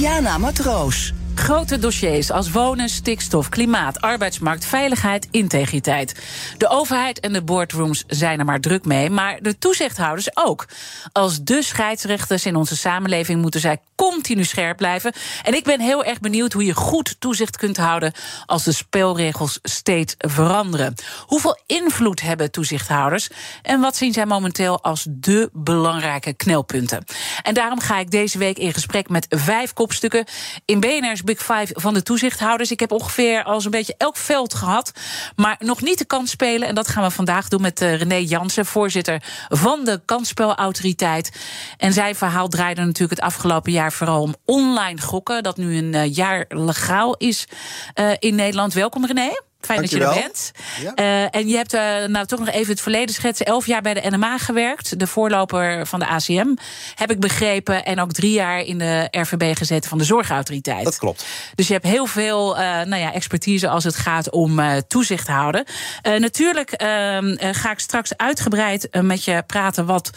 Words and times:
Diana 0.00 0.38
Matroos. 0.38 1.12
Grote 1.34 1.78
dossiers 1.78 2.30
als 2.30 2.50
wonen, 2.50 2.88
stikstof, 2.88 3.48
klimaat, 3.48 4.00
arbeidsmarkt, 4.00 4.64
veiligheid, 4.64 5.28
integriteit. 5.30 6.14
De 6.58 6.68
overheid 6.68 7.20
en 7.20 7.32
de 7.32 7.42
boardrooms 7.42 8.04
zijn 8.06 8.38
er 8.38 8.44
maar 8.44 8.60
druk 8.60 8.84
mee, 8.84 9.10
maar 9.10 9.38
de 9.42 9.58
toezichthouders 9.58 10.36
ook. 10.36 10.68
Als 11.12 11.42
de 11.42 11.62
scheidsrechters 11.62 12.46
in 12.46 12.56
onze 12.56 12.76
samenleving 12.76 13.40
moeten 13.40 13.60
zij 13.60 13.78
continu 14.00 14.44
scherp 14.44 14.76
blijven. 14.76 15.12
En 15.42 15.54
ik 15.54 15.64
ben 15.64 15.80
heel 15.80 16.04
erg 16.04 16.20
benieuwd 16.20 16.52
hoe 16.52 16.64
je 16.64 16.74
goed 16.74 17.16
toezicht 17.18 17.56
kunt 17.56 17.76
houden 17.76 18.12
als 18.46 18.64
de 18.64 18.72
speelregels 18.72 19.58
steeds 19.62 20.14
veranderen. 20.18 20.94
Hoeveel 21.26 21.58
invloed 21.66 22.20
hebben 22.20 22.50
toezichthouders 22.50 23.28
en 23.62 23.80
wat 23.80 23.96
zien 23.96 24.12
zij 24.12 24.26
momenteel 24.26 24.82
als 24.82 25.06
de 25.08 25.50
belangrijke 25.52 26.32
knelpunten? 26.32 27.04
En 27.42 27.54
daarom 27.54 27.80
ga 27.80 27.98
ik 27.98 28.10
deze 28.10 28.38
week 28.38 28.58
in 28.58 28.72
gesprek 28.72 29.08
met 29.08 29.26
vijf 29.28 29.72
kopstukken 29.72 30.24
in 30.64 30.80
BNR's 30.80 31.22
Big 31.22 31.38
Five 31.38 31.68
van 31.72 31.94
de 31.94 32.02
toezichthouders. 32.02 32.70
Ik 32.70 32.80
heb 32.80 32.92
ongeveer 32.92 33.44
al 33.44 33.60
zo'n 33.60 33.70
beetje 33.70 33.94
elk 33.98 34.16
veld 34.16 34.54
gehad, 34.54 34.92
maar 35.36 35.56
nog 35.58 35.82
niet 35.82 35.98
de 35.98 36.04
kans 36.04 36.30
spelen. 36.30 36.68
En 36.68 36.74
dat 36.74 36.88
gaan 36.88 37.02
we 37.02 37.10
vandaag 37.10 37.48
doen 37.48 37.62
met 37.62 37.82
uh, 37.82 37.96
René 37.96 38.16
Jansen, 38.16 38.66
voorzitter 38.66 39.22
van 39.48 39.84
de 39.84 40.00
Kansspelautoriteit. 40.04 41.30
En 41.76 41.92
zijn 41.92 42.14
verhaal 42.14 42.48
draaide 42.48 42.80
natuurlijk 42.80 43.20
het 43.20 43.32
afgelopen 43.32 43.72
jaar 43.72 43.88
vooral 43.92 44.22
om 44.22 44.34
online 44.44 45.00
gokken, 45.00 45.42
dat 45.42 45.56
nu 45.56 45.76
een 45.76 45.94
uh, 45.94 46.14
jaar 46.14 46.44
legaal 46.48 47.16
is 47.16 47.46
uh, 47.94 48.10
in 48.18 48.34
Nederland. 48.34 48.72
Welkom 48.72 49.06
René. 49.06 49.30
Fijn 49.60 49.80
dat 49.80 49.90
je 49.90 50.04
er 50.04 50.14
bent. 50.14 50.52
Ja. 50.82 50.92
Uh, 50.94 51.34
en 51.40 51.48
je 51.48 51.56
hebt 51.56 51.74
uh, 51.74 52.04
nou 52.06 52.26
toch 52.26 52.38
nog 52.38 52.48
even 52.48 52.72
het 52.72 52.80
verleden 52.80 53.14
schetsen. 53.14 53.46
Elf 53.46 53.66
jaar 53.66 53.82
bij 53.82 53.94
de 53.94 54.10
NMA 54.10 54.38
gewerkt, 54.38 54.98
de 54.98 55.06
voorloper 55.06 55.86
van 55.86 55.98
de 55.98 56.06
ACM, 56.06 56.54
heb 56.94 57.10
ik 57.10 57.20
begrepen. 57.20 57.84
En 57.84 58.00
ook 58.00 58.12
drie 58.12 58.32
jaar 58.32 58.60
in 58.60 58.78
de 58.78 59.08
RVB 59.10 59.56
gezeten 59.56 59.88
van 59.88 59.98
de 59.98 60.04
Zorgautoriteit. 60.04 60.84
Dat 60.84 60.98
klopt. 60.98 61.24
Dus 61.54 61.66
je 61.66 61.72
hebt 61.72 61.86
heel 61.86 62.06
veel 62.06 62.56
uh, 62.56 62.62
nou 62.62 62.96
ja, 62.96 63.12
expertise 63.12 63.68
als 63.68 63.84
het 63.84 63.96
gaat 63.96 64.30
om 64.30 64.60
toezicht 64.88 65.26
houden. 65.26 65.64
natuurlijk 66.02 66.70
ehm, 66.70 67.36
ga 67.52 67.70
ik 67.70 67.78
straks 67.78 68.16
uitgebreid 68.16 68.88
met 69.02 69.24
je 69.24 69.42
praten 69.46 69.86
wat 69.86 70.10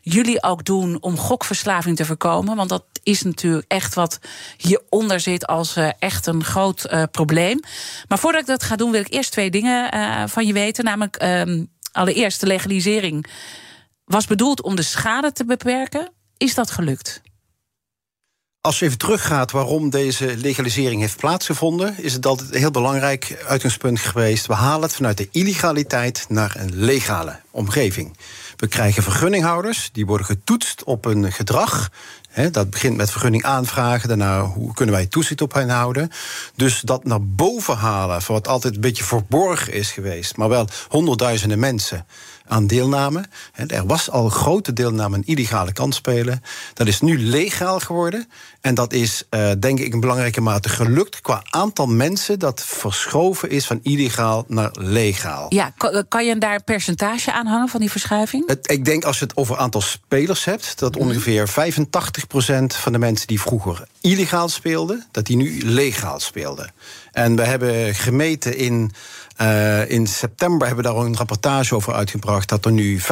jullie 0.00 0.42
ook 0.42 0.64
doen 0.64 0.96
om 1.00 1.18
gokverslaving 1.18 1.96
te 1.96 2.04
voorkomen. 2.04 2.56
Want 2.56 2.68
dat 2.68 2.84
is 3.02 3.22
natuurlijk 3.22 3.64
echt 3.68 3.94
wat 3.94 4.18
hieronder 4.56 5.20
zit 5.20 5.46
als 5.46 5.76
uh, 5.76 5.90
echt 5.98 6.26
een 6.26 6.44
groot 6.44 6.86
uh, 6.92 7.02
probleem. 7.10 7.60
Maar 8.08 8.18
voordat 8.18 8.40
ik 8.40 8.46
dat 8.46 8.62
ga 8.62 8.76
doen, 8.76 8.90
wil 8.90 9.00
ik 9.00 9.12
eerst 9.12 9.32
twee 9.32 9.50
dingen 9.50 9.94
uh, 9.94 10.22
van 10.26 10.46
je 10.46 10.52
weten. 10.52 10.84
Namelijk, 10.84 11.22
um, 11.22 11.70
allereerst, 11.92 12.40
de 12.40 12.46
legalisering 12.46 13.26
was 14.04 14.26
bedoeld 14.26 14.62
om 14.62 14.76
de 14.76 14.82
schade 14.82 15.32
te 15.32 15.44
beperken. 15.44 16.12
Is 16.36 16.54
dat 16.54 16.70
gelukt? 16.70 17.22
Als 18.60 18.78
je 18.78 18.84
even 18.84 18.98
teruggaat 18.98 19.50
waarom 19.50 19.90
deze 19.90 20.36
legalisering 20.36 21.00
heeft 21.00 21.16
plaatsgevonden, 21.16 21.94
is 21.98 22.12
het 22.12 22.26
altijd 22.26 22.54
een 22.54 22.58
heel 22.58 22.70
belangrijk 22.70 23.44
uitgangspunt 23.46 24.00
geweest. 24.00 24.46
We 24.46 24.54
halen 24.54 24.82
het 24.82 24.94
vanuit 24.94 25.16
de 25.16 25.28
illegaliteit 25.30 26.24
naar 26.28 26.56
een 26.56 26.70
legale 26.74 27.40
omgeving. 27.50 28.16
We 28.60 28.68
krijgen 28.68 29.02
vergunninghouders, 29.02 29.88
die 29.92 30.06
worden 30.06 30.26
getoetst 30.26 30.84
op 30.84 31.04
een 31.04 31.32
gedrag. 31.32 31.90
Dat 32.50 32.70
begint 32.70 32.96
met 32.96 33.10
vergunning 33.10 33.44
aanvragen, 33.44 34.08
daarna 34.08 34.44
hoe 34.44 34.74
kunnen 34.74 34.94
wij 34.94 35.06
toezicht 35.06 35.40
op 35.40 35.52
hen 35.52 35.68
houden. 35.68 36.10
Dus 36.56 36.80
dat 36.80 37.04
naar 37.04 37.24
boven 37.26 37.76
halen, 37.76 38.22
voor 38.22 38.34
wat 38.34 38.48
altijd 38.48 38.74
een 38.74 38.80
beetje 38.80 39.04
verborgen 39.04 39.72
is 39.72 39.92
geweest, 39.92 40.36
maar 40.36 40.48
wel 40.48 40.66
honderdduizenden 40.88 41.58
mensen 41.58 42.06
aan 42.46 42.66
deelname. 42.66 43.24
Er 43.66 43.86
was 43.86 44.10
al 44.10 44.28
grote 44.28 44.72
deelname 44.72 45.16
aan 45.16 45.24
illegale 45.24 45.72
kansspelen. 45.72 46.42
Dat 46.74 46.86
is 46.86 47.00
nu 47.00 47.18
legaal 47.18 47.80
geworden. 47.80 48.28
En 48.60 48.74
dat 48.74 48.92
is, 48.92 49.24
uh, 49.30 49.50
denk 49.58 49.78
ik, 49.78 49.92
in 49.92 50.00
belangrijke 50.00 50.40
mate 50.40 50.68
gelukt 50.68 51.20
qua 51.20 51.42
aantal 51.50 51.86
mensen 51.86 52.38
dat 52.38 52.62
verschoven 52.64 53.50
is 53.50 53.66
van 53.66 53.80
illegaal 53.82 54.44
naar 54.48 54.70
legaal. 54.78 55.46
Ja, 55.48 55.72
kan 56.08 56.26
je 56.26 56.38
daar 56.38 56.54
een 56.54 56.64
percentage 56.64 57.32
aan 57.32 57.46
hangen 57.46 57.68
van 57.68 57.80
die 57.80 57.90
verschuiving? 57.90 58.46
Het, 58.46 58.70
ik 58.70 58.84
denk 58.84 59.04
als 59.04 59.18
je 59.18 59.24
het 59.24 59.36
over 59.36 59.56
aantal 59.56 59.80
spelers 59.80 60.44
hebt, 60.44 60.78
dat 60.78 60.94
mm. 60.94 61.00
ongeveer 61.00 61.48
85% 61.48 61.52
van 62.66 62.92
de 62.92 62.98
mensen 62.98 63.26
die 63.26 63.40
vroeger 63.40 63.82
illegaal 64.00 64.48
speelden, 64.48 65.06
dat 65.10 65.26
die 65.26 65.36
nu 65.36 65.62
legaal 65.62 66.20
speelden. 66.20 66.72
En 67.12 67.36
we 67.36 67.42
hebben 67.42 67.94
gemeten 67.94 68.56
in 68.56 68.92
uh, 69.42 69.90
in 69.90 70.06
september 70.06 70.66
hebben 70.66 70.84
we 70.84 70.90
daar 70.90 71.00
een 71.00 71.16
rapportage 71.16 71.74
over 71.74 71.92
uitgebracht 71.92 72.48
dat 72.48 72.64
er 72.64 72.72
nu 72.72 73.00
563.000 73.00 73.06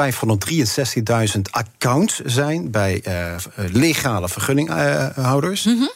accounts 1.51 2.21
zijn 2.25 2.71
bij 2.71 3.03
uh, 3.09 3.35
legale 3.73 4.29
vergunninghouders. 4.29 5.17
Mm 5.65 5.79
-hmm. 5.79 5.91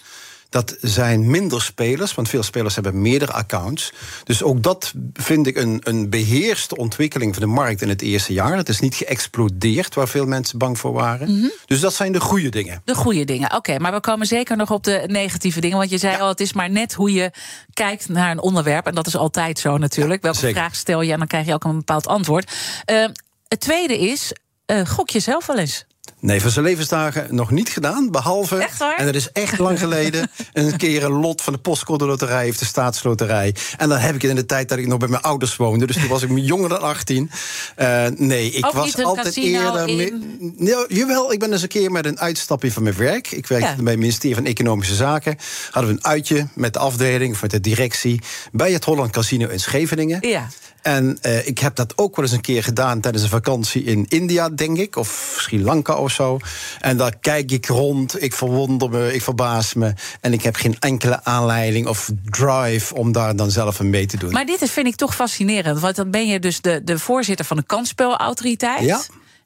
Dat 0.52 0.76
zijn 0.80 1.30
minder 1.30 1.62
spelers, 1.62 2.14
want 2.14 2.28
veel 2.28 2.42
spelers 2.42 2.74
hebben 2.74 3.02
meerdere 3.02 3.32
accounts. 3.32 3.92
Dus 4.24 4.42
ook 4.42 4.62
dat 4.62 4.92
vind 5.12 5.46
ik 5.46 5.56
een, 5.56 5.80
een 5.84 6.10
beheerste 6.10 6.76
ontwikkeling 6.76 7.34
van 7.34 7.42
de 7.42 7.48
markt 7.48 7.82
in 7.82 7.88
het 7.88 8.02
eerste 8.02 8.32
jaar. 8.32 8.56
Het 8.56 8.68
is 8.68 8.80
niet 8.80 8.94
geëxplodeerd 8.94 9.94
waar 9.94 10.08
veel 10.08 10.26
mensen 10.26 10.58
bang 10.58 10.78
voor 10.78 10.92
waren. 10.92 11.30
Mm 11.30 11.40
-hmm. 11.40 11.52
Dus 11.66 11.80
dat 11.80 11.94
zijn 11.94 12.12
de 12.12 12.20
goede 12.20 12.48
dingen. 12.48 12.82
De 12.84 12.94
goede 12.94 13.24
dingen, 13.24 13.46
oké. 13.46 13.56
Okay, 13.56 13.76
maar 13.76 13.92
we 13.92 14.00
komen 14.00 14.26
zeker 14.26 14.56
nog 14.56 14.70
op 14.70 14.84
de 14.84 15.04
negatieve 15.06 15.60
dingen. 15.60 15.78
Want 15.78 15.90
je 15.90 15.98
zei 15.98 16.12
ja. 16.12 16.18
al, 16.18 16.28
het 16.28 16.40
is 16.40 16.52
maar 16.52 16.70
net 16.70 16.94
hoe 16.94 17.12
je 17.12 17.30
kijkt 17.72 18.08
naar 18.08 18.30
een 18.30 18.40
onderwerp. 18.40 18.86
En 18.86 18.94
dat 18.94 19.06
is 19.06 19.16
altijd 19.16 19.58
zo 19.58 19.78
natuurlijk. 19.78 20.22
Ja, 20.22 20.22
Welke 20.22 20.38
zeker. 20.38 20.56
vraag 20.56 20.74
stel 20.74 21.00
je 21.00 21.12
en 21.12 21.18
dan 21.18 21.26
krijg 21.26 21.46
je 21.46 21.54
ook 21.54 21.64
een 21.64 21.76
bepaald 21.76 22.06
antwoord. 22.06 22.52
Uh, 22.90 23.06
het 23.48 23.60
tweede 23.60 23.98
is, 23.98 24.32
uh, 24.66 24.86
gok 24.86 25.10
je 25.10 25.20
zelf 25.20 25.46
wel 25.46 25.58
eens? 25.58 25.84
Nee, 26.22 26.40
van 26.40 26.50
zijn 26.50 26.64
levensdagen 26.64 27.34
nog 27.34 27.50
niet 27.50 27.68
gedaan. 27.68 28.10
Behalve, 28.10 28.56
echt 28.56 28.78
waar? 28.78 28.96
en 28.96 29.06
dat 29.06 29.14
is 29.14 29.32
echt 29.32 29.58
lang 29.58 29.78
geleden, 29.78 30.30
een 30.52 30.76
keer 30.76 31.04
een 31.04 31.12
lot 31.12 31.42
van 31.42 31.52
de 31.52 31.58
postcode 31.58 32.06
loterij 32.06 32.48
of 32.48 32.56
de 32.56 32.64
staatsloterij. 32.64 33.54
En 33.76 33.88
dan 33.88 33.98
heb 33.98 34.14
ik 34.14 34.22
het 34.22 34.30
in 34.30 34.36
de 34.36 34.46
tijd 34.46 34.68
dat 34.68 34.78
ik 34.78 34.86
nog 34.86 34.98
bij 34.98 35.08
mijn 35.08 35.22
ouders 35.22 35.56
woonde. 35.56 35.86
Dus 35.86 35.96
toen 35.96 36.08
was 36.08 36.22
ik 36.22 36.30
jonger 36.52 36.68
dan 36.68 36.80
18. 36.80 37.30
Uh, 37.78 38.06
nee, 38.16 38.50
ik 38.50 38.66
Ook 38.66 38.72
was 38.72 39.02
altijd 39.02 39.36
eerder. 39.36 39.88
In... 39.88 40.54
Ja, 40.58 40.84
jawel, 40.88 41.32
ik 41.32 41.38
ben 41.38 41.52
eens 41.52 41.62
een 41.62 41.68
keer 41.68 41.92
met 41.92 42.06
een 42.06 42.20
uitstapje 42.20 42.72
van 42.72 42.82
mijn 42.82 42.96
werk. 42.96 43.30
Ik 43.30 43.46
werkte 43.46 43.68
ja. 43.68 43.82
bij 43.82 43.92
het 43.92 44.00
ministerie 44.00 44.34
van 44.34 44.44
Economische 44.44 44.94
Zaken. 44.94 45.36
Hadden 45.70 45.92
we 45.92 45.96
een 45.96 46.04
uitje 46.04 46.46
met 46.54 46.72
de 46.72 46.78
afdeling, 46.78 47.34
of 47.34 47.42
met 47.42 47.50
de 47.50 47.60
directie. 47.60 48.22
bij 48.52 48.72
het 48.72 48.84
Holland 48.84 49.10
Casino 49.10 49.48
in 49.48 49.60
Scheveningen. 49.60 50.28
Ja. 50.28 50.48
En 50.82 51.18
uh, 51.22 51.46
ik 51.46 51.58
heb 51.58 51.74
dat 51.74 51.98
ook 51.98 52.16
wel 52.16 52.24
eens 52.24 52.34
een 52.34 52.40
keer 52.40 52.62
gedaan 52.62 53.00
tijdens 53.00 53.24
een 53.24 53.30
vakantie 53.30 53.84
in 53.84 54.06
India, 54.08 54.48
denk 54.48 54.78
ik, 54.78 54.96
of 54.96 55.36
Sri 55.38 55.62
Lanka 55.62 55.94
of 55.94 56.12
zo. 56.12 56.38
En 56.80 56.96
daar 56.96 57.16
kijk 57.20 57.50
ik 57.50 57.66
rond, 57.66 58.22
ik 58.22 58.34
verwonder 58.34 58.90
me, 58.90 59.14
ik 59.14 59.22
verbaas 59.22 59.74
me. 59.74 59.94
En 60.20 60.32
ik 60.32 60.42
heb 60.42 60.54
geen 60.54 60.76
enkele 60.78 61.24
aanleiding 61.24 61.86
of 61.86 62.10
drive 62.24 62.94
om 62.94 63.12
daar 63.12 63.36
dan 63.36 63.50
zelf 63.50 63.78
een 63.78 63.90
mee 63.90 64.06
te 64.06 64.16
doen. 64.16 64.32
Maar 64.32 64.46
dit 64.46 64.62
is, 64.62 64.70
vind 64.70 64.86
ik 64.86 64.96
toch 64.96 65.14
fascinerend. 65.14 65.80
Want 65.80 65.96
dan 65.96 66.10
ben 66.10 66.26
je 66.26 66.38
dus 66.38 66.60
de, 66.60 66.80
de 66.84 66.98
voorzitter 66.98 67.44
van 67.44 67.56
de 67.56 67.64
kansspelautoriteit. 67.66 68.84
Ja. 68.84 69.00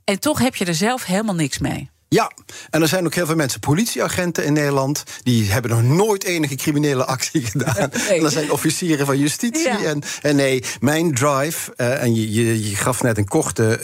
En 0.05 0.21
toch 0.21 0.39
heb 0.39 0.55
je 0.55 0.65
er 0.65 0.75
zelf 0.75 1.05
helemaal 1.05 1.35
niks 1.35 1.59
mee. 1.59 1.91
Ja, 2.09 2.31
en 2.71 2.83
er 2.83 2.89
zijn 2.89 3.05
ook 3.05 3.15
heel 3.15 3.27
veel 3.27 3.37
mensen, 3.37 3.61
politieagenten 3.61 4.45
in 4.45 4.53
Nederland, 4.53 5.03
die 5.23 5.51
hebben 5.51 5.71
nog 5.71 5.83
nooit 5.83 6.25
enige 6.25 6.55
criminele 6.55 7.05
actie 7.05 7.43
gedaan. 7.51 7.91
Nee. 7.93 8.19
En 8.19 8.25
er 8.25 8.31
zijn 8.31 8.51
officieren 8.51 9.07
van 9.07 9.19
justitie. 9.19 9.69
Ja. 9.69 9.83
En, 9.83 10.03
en, 10.23 10.37
nee, 10.37 10.63
mijn 10.81 11.15
drive, 11.15 11.73
uh, 11.77 12.03
en 12.03 12.15
je, 12.15 12.33
je, 12.33 12.71
je, 12.71 12.77
gaf 12.77 13.03
net 13.03 13.19
een 13.19 13.29
korte 13.29 13.79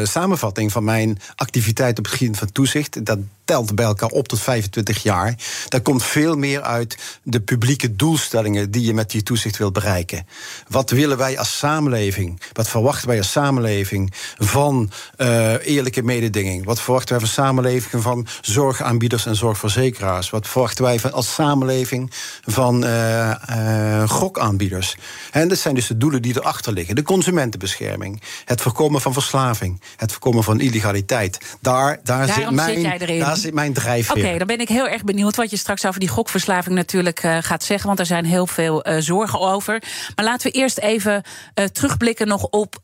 uh, 0.00 0.06
samenvatting 0.06 0.72
van 0.72 0.84
mijn 0.84 1.18
activiteit 1.34 1.98
op 1.98 2.04
het 2.04 2.14
gebied 2.14 2.36
van 2.36 2.52
toezicht. 2.52 3.04
Dat 3.06 3.18
telt 3.44 3.74
bij 3.74 3.84
elkaar 3.84 4.08
op 4.08 4.28
tot 4.28 4.40
25 4.40 5.02
jaar. 5.02 5.34
Daar 5.68 5.80
komt 5.80 6.04
veel 6.04 6.36
meer 6.36 6.62
uit 6.62 7.20
de 7.22 7.40
publieke 7.40 7.96
doelstellingen 7.96 8.70
die 8.70 8.84
je 8.84 8.94
met 8.94 9.10
die 9.10 9.22
toezicht 9.22 9.56
wilt 9.58 9.72
bereiken. 9.72 10.26
Wat 10.68 10.90
willen 10.90 11.18
wij 11.18 11.38
als 11.38 11.58
samenleving? 11.58 12.40
Wat 12.52 12.68
verwachten 12.68 13.08
wij 13.08 13.18
als 13.18 13.30
samenleving 13.30 14.12
van 14.38 14.90
uh, 15.18 15.66
eerlijke 15.66 16.02
mededinging? 16.02 16.64
Wat 16.64 16.80
verwachten 16.80 17.10
wij 17.10 17.26
van 17.26 17.44
samenleving 17.44 18.02
van 18.02 18.26
zorgaanbieders 18.40 19.26
en 19.26 19.36
zorgverzekeraars? 19.36 20.30
Wat 20.30 20.48
verwachten 20.48 20.84
wij 20.84 20.98
van, 20.98 21.12
als 21.12 21.34
samenleving 21.34 22.10
van 22.44 22.84
uh, 22.84 23.34
uh, 23.50 24.08
gokaanbieders? 24.08 24.96
En 25.30 25.48
dat 25.48 25.58
zijn 25.58 25.74
dus 25.74 25.86
de 25.86 25.96
doelen 25.96 26.22
die 26.22 26.36
erachter 26.36 26.72
liggen. 26.72 26.94
De 26.94 27.02
consumentenbescherming, 27.02 28.22
het 28.44 28.60
voorkomen 28.60 29.00
van 29.00 29.12
verslaving, 29.12 29.80
het 29.96 30.10
voorkomen 30.10 30.44
van 30.44 30.60
illegaliteit. 30.60 31.38
Daar, 31.60 32.00
daar 32.02 32.26
Daarom 32.26 32.44
zit 32.44 32.54
mijn, 32.54 32.74
zit 32.74 32.82
jij 32.82 32.98
erin. 32.98 33.18
Daar 33.32 33.42
zit 33.42 33.54
mijn 33.54 33.72
drijfveer. 33.72 34.26
Oké, 34.26 34.38
dan 34.38 34.46
ben 34.46 34.60
ik 34.60 34.68
heel 34.68 34.88
erg 34.88 35.04
benieuwd 35.04 35.36
wat 35.36 35.50
je 35.50 35.56
straks 35.56 35.86
over 35.86 36.00
die 36.00 36.08
gokverslaving 36.08 36.74
natuurlijk 36.74 37.22
uh, 37.22 37.36
gaat 37.40 37.64
zeggen. 37.64 37.86
Want 37.86 37.98
er 37.98 38.06
zijn 38.06 38.24
heel 38.24 38.46
veel 38.46 38.88
uh, 38.88 38.96
zorgen 38.98 39.40
over. 39.40 39.82
Maar 40.16 40.24
laten 40.24 40.52
we 40.52 40.58
eerst 40.58 40.78
even 40.78 41.22
uh, 41.54 41.64
terugblikken 41.64 42.26
nog 42.28 42.44
op 42.44 42.78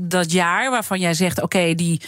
dat 0.00 0.32
jaar 0.32 0.70
waarvan 0.70 1.00
jij 1.00 1.14
zegt: 1.14 1.42
oké, 1.42 1.74
die, 1.74 2.00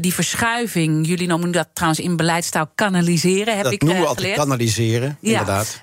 die 0.00 0.14
verschuiving, 0.14 1.06
jullie 1.06 1.26
noemen 1.26 1.50
dat 1.50 1.68
trouwens 1.72 2.02
in 2.02 2.16
beleidstaal 2.16 2.70
kanaliseren. 2.74 3.54
Heb 3.54 3.64
dat 3.64 3.72
ik 3.72 3.82
noemen 3.82 4.02
we 4.02 4.08
altijd 4.08 4.34
kanaliseren, 4.34 5.16
ja, 5.20 5.30
inderdaad. 5.30 5.82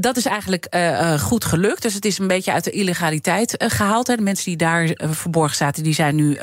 dat 0.00 0.16
is 0.16 0.24
eigenlijk 0.24 0.76
goed 1.20 1.44
gelukt. 1.44 1.82
Dus 1.82 1.94
het 1.94 2.04
is 2.04 2.18
een 2.18 2.26
beetje 2.26 2.52
uit 2.52 2.64
de 2.64 2.70
illegaliteit 2.70 3.54
gehaald. 3.58 4.06
Hè. 4.06 4.16
De 4.16 4.22
mensen 4.22 4.44
die 4.44 4.56
daar 4.56 4.90
verborgen 4.94 5.56
zaten, 5.56 5.82
die 5.82 5.94
zijn 5.94 6.14
nu 6.14 6.38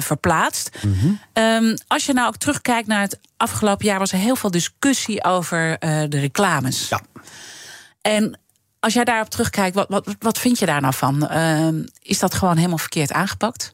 verplaatst. 0.00 0.70
Mm 0.80 0.94
-hmm. 1.00 1.20
um, 1.44 1.74
als 1.86 2.06
je 2.06 2.12
nou 2.12 2.28
ook 2.28 2.36
terugkijkt 2.36 2.88
naar 2.88 3.00
het 3.00 3.18
afgelopen 3.40 3.86
jaar 3.86 3.98
was 3.98 4.12
er 4.12 4.18
heel 4.18 4.36
veel 4.36 4.50
discussie 4.50 5.24
over 5.24 5.70
uh, 5.70 6.02
de 6.08 6.20
reclames. 6.20 6.88
Ja. 6.88 7.00
En 8.00 8.38
als 8.80 8.92
jij 8.92 9.04
daarop 9.04 9.30
terugkijkt, 9.30 9.74
wat, 9.74 9.88
wat, 9.88 10.06
wat 10.18 10.38
vind 10.38 10.58
je 10.58 10.66
daar 10.66 10.80
nou 10.80 10.94
van? 10.94 11.28
Uh, 11.32 11.68
is 12.02 12.18
dat 12.18 12.34
gewoon 12.34 12.56
helemaal 12.56 12.78
verkeerd 12.78 13.12
aangepakt? 13.12 13.72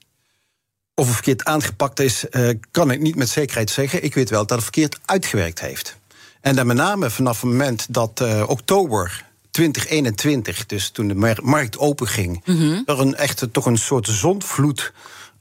Of 0.95 1.05
het 1.05 1.15
verkeerd 1.15 1.45
aangepakt 1.45 2.01
is, 2.01 2.25
uh, 2.31 2.51
kan 2.71 2.91
ik 2.91 3.01
niet 3.01 3.17
met 3.17 3.29
zekerheid 3.29 3.71
zeggen. 3.71 4.05
Ik 4.05 4.15
weet 4.15 4.31
wel 4.31 4.41
dat 4.41 4.51
het 4.51 4.63
verkeerd 4.63 4.99
uitgewerkt 5.05 5.61
heeft. 5.61 5.97
En 6.41 6.57
dan 6.57 6.67
met 6.67 6.77
name 6.77 7.11
vanaf 7.11 7.41
het 7.41 7.51
moment 7.51 7.87
dat 7.89 8.21
uh, 8.23 8.49
oktober 8.49 9.25
2021, 9.51 10.67
dus 10.67 10.91
toen 10.91 11.09
de 11.09 11.37
markt 11.43 11.79
open 11.79 12.07
ging, 12.07 12.43
mm 12.45 12.57
-hmm. 12.57 12.83
er 12.87 13.01
een 13.01 13.15
echte 13.15 13.51
toch 13.51 13.67
een 13.67 13.79
soort 13.79 14.07
zondvloed 14.07 14.93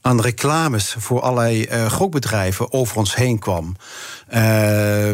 aan 0.05 0.21
reclames 0.21 0.95
voor 0.97 1.21
allerlei 1.21 1.67
uh, 1.71 1.91
gokbedrijven 1.91 2.73
over 2.73 2.97
ons 2.97 3.15
heen 3.15 3.39
kwam. 3.39 3.75
Uh, 4.33 5.09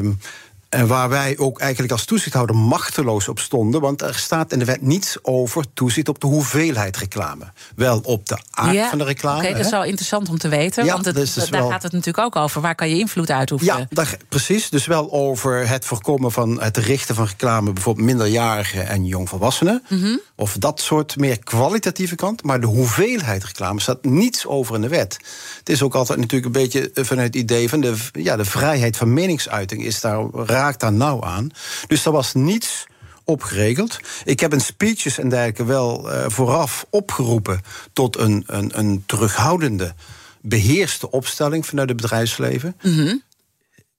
en 0.71 0.87
waar 0.87 1.09
wij 1.09 1.37
ook 1.37 1.59
eigenlijk 1.59 1.91
als 1.91 2.05
toezichthouder 2.05 2.55
machteloos 2.55 3.27
op 3.27 3.39
stonden. 3.39 3.81
Want 3.81 4.01
er 4.01 4.15
staat 4.15 4.51
in 4.51 4.59
de 4.59 4.65
wet 4.65 4.81
niets 4.81 5.17
over 5.21 5.65
toezicht 5.73 6.09
op 6.09 6.19
de 6.19 6.27
hoeveelheid 6.27 6.97
reclame. 6.97 7.51
Wel 7.75 7.99
op 8.03 8.27
de 8.27 8.37
aard 8.51 8.75
ja, 8.75 8.89
van 8.89 8.97
de 8.97 9.03
reclame. 9.03 9.37
Oké, 9.37 9.45
okay, 9.45 9.57
dat 9.57 9.65
is 9.65 9.71
wel 9.71 9.83
interessant 9.83 10.29
om 10.29 10.37
te 10.37 10.47
weten. 10.47 10.85
Ja, 10.85 10.93
want 10.93 11.05
het, 11.05 11.15
dus 11.15 11.33
daar 11.33 11.49
wel... 11.49 11.69
gaat 11.69 11.83
het 11.83 11.91
natuurlijk 11.91 12.25
ook 12.25 12.35
over. 12.35 12.61
Waar 12.61 12.75
kan 12.75 12.89
je 12.89 12.99
invloed 12.99 13.31
uitoefenen? 13.31 13.77
Ja, 13.77 13.85
daar, 13.89 14.17
precies. 14.29 14.69
Dus 14.69 14.85
wel 14.85 15.11
over 15.11 15.67
het 15.67 15.85
voorkomen 15.85 16.31
van 16.31 16.61
het 16.61 16.77
richten 16.77 17.15
van 17.15 17.25
reclame... 17.25 17.73
bijvoorbeeld 17.73 18.05
minderjarigen 18.05 18.87
en 18.87 19.05
jongvolwassenen. 19.05 19.83
Mhm. 19.83 19.95
Mm 19.95 20.03
-hmm. 20.03 20.19
Of 20.35 20.55
dat 20.59 20.79
soort 20.79 21.17
meer 21.17 21.39
kwalitatieve 21.39 22.15
kant. 22.15 22.43
Maar 22.43 22.59
de 22.59 22.67
hoeveelheid 22.67 23.43
reclame 23.43 23.79
staat 23.79 24.03
niets 24.03 24.45
over 24.45 24.75
in 24.75 24.81
de 24.81 24.87
wet. 24.87 25.19
Het 25.57 25.69
is 25.69 25.81
ook 25.81 25.95
altijd 25.95 26.19
natuurlijk 26.19 26.55
een 26.55 26.61
beetje 26.61 26.91
vanuit 26.93 27.33
het 27.33 27.43
idee... 27.43 27.69
van 27.69 27.81
de, 27.81 27.95
ja, 28.11 28.35
de 28.35 28.45
vrijheid 28.45 28.97
van 28.97 29.13
meningsuiting 29.13 29.83
is 29.83 30.01
daar, 30.01 30.25
raakt 30.61 30.79
daar 30.79 30.93
nauw 30.93 31.23
aan. 31.23 31.49
Dus 31.87 32.05
er 32.05 32.11
was 32.11 32.33
niets 32.33 32.85
op 33.23 33.43
geregeld. 33.43 33.99
Ik 34.23 34.39
heb 34.39 34.53
in 34.53 34.61
speeches 34.61 35.17
en 35.17 35.29
dergelijke 35.29 35.65
wel 35.65 36.13
uh, 36.13 36.23
vooraf 36.27 36.85
opgeroepen 36.89 37.61
tot 37.93 38.17
een, 38.17 38.43
een, 38.47 38.79
een 38.79 39.03
terughoudende, 39.05 39.93
beheerste 40.41 41.11
opstelling 41.11 41.65
vanuit 41.65 41.89
het 41.89 42.01
bedrijfsleven. 42.01 42.75
-hmm. 42.79 43.21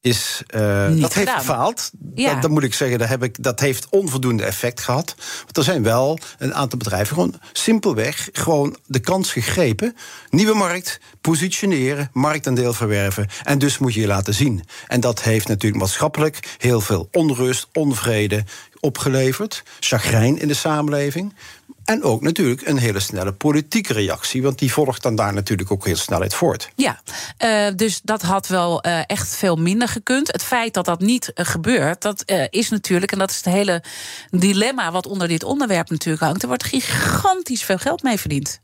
Is, 0.03 0.43
uh, 0.55 1.01
dat 1.01 1.15
heeft 1.15 1.31
gefaald. 1.31 1.91
Ja. 2.15 2.33
Dat, 2.33 2.43
dat, 2.43 2.51
moet 2.51 2.63
ik 2.63 2.75
zeggen, 2.75 2.99
dat, 2.99 3.09
heb 3.09 3.23
ik, 3.23 3.43
dat 3.43 3.61
heeft 3.61 3.87
onvoldoende 3.91 4.45
effect 4.45 4.81
gehad. 4.81 5.15
Want 5.43 5.57
er 5.57 5.63
zijn 5.63 5.83
wel 5.83 6.19
een 6.39 6.55
aantal 6.55 6.79
bedrijven 6.79 7.15
gewoon 7.15 7.35
simpelweg 7.53 8.29
gewoon 8.33 8.77
de 8.87 9.01
kans 9.01 9.33
gegrepen. 9.33 9.97
Nieuwe 10.31 10.55
markt, 10.55 11.01
positioneren, 11.21 12.11
marktaandeel 12.13 12.73
verwerven. 12.73 13.29
En 13.43 13.59
dus 13.59 13.79
moet 13.79 13.95
je 13.95 14.01
je 14.01 14.07
laten 14.07 14.35
zien. 14.35 14.65
En 14.87 15.01
dat 15.01 15.23
heeft 15.23 15.49
natuurlijk 15.49 15.83
maatschappelijk 15.83 16.57
heel 16.59 16.81
veel 16.81 17.09
onrust, 17.13 17.69
onvrede 17.73 18.45
opgeleverd. 18.81 19.63
Chagrijn 19.81 20.39
in 20.39 20.49
de 20.49 20.55
samenleving. 20.55 21.35
En 21.85 22.03
ook 22.03 22.23
natuurlijk 22.23 22.67
een 22.67 22.77
hele 22.77 23.01
snelle 23.01 23.33
politieke 23.33 23.93
reactie. 23.93 24.43
Want 24.43 24.59
die 24.59 24.73
volgt 24.73 25.03
dan 25.03 25.15
daar 25.15 25.33
natuurlijk 25.33 25.71
ook 25.71 25.85
heel 25.85 25.97
snel 25.97 26.21
uit 26.21 26.35
voort. 26.35 26.71
Ja, 26.77 27.01
uh, 27.45 27.67
dus 27.77 28.01
dat 28.03 28.23
had 28.23 28.47
wel 28.47 28.87
uh, 28.87 29.01
echt 29.07 29.37
veel 29.37 29.57
minder 29.57 29.89
gekund. 29.89 30.33
Het 30.33 30.43
feit 30.43 30.75
dat 30.75 30.85
dat 30.85 31.01
niet 31.01 31.33
uh, 31.35 31.47
gebeurt, 31.47 32.03
dat 32.03 32.23
is 32.51 32.69
natuurlijk... 32.69 33.13
en 33.13 33.19
dat 33.19 33.31
is 33.31 33.37
het 33.37 33.45
hele 33.45 33.83
dilemma 34.31 34.93
wat 34.93 35.07
onder 35.07 35.29
dit 35.29 35.45
onderwerp 35.45 35.91
natuurlijk 35.91 36.25
hangt... 36.25 36.43
er 36.43 36.49
wordt 36.49 36.65
gigantisch 36.65 37.63
veel 37.63 37.79
geld 37.79 38.03
mee 38.03 38.19
verdiend. 38.19 38.61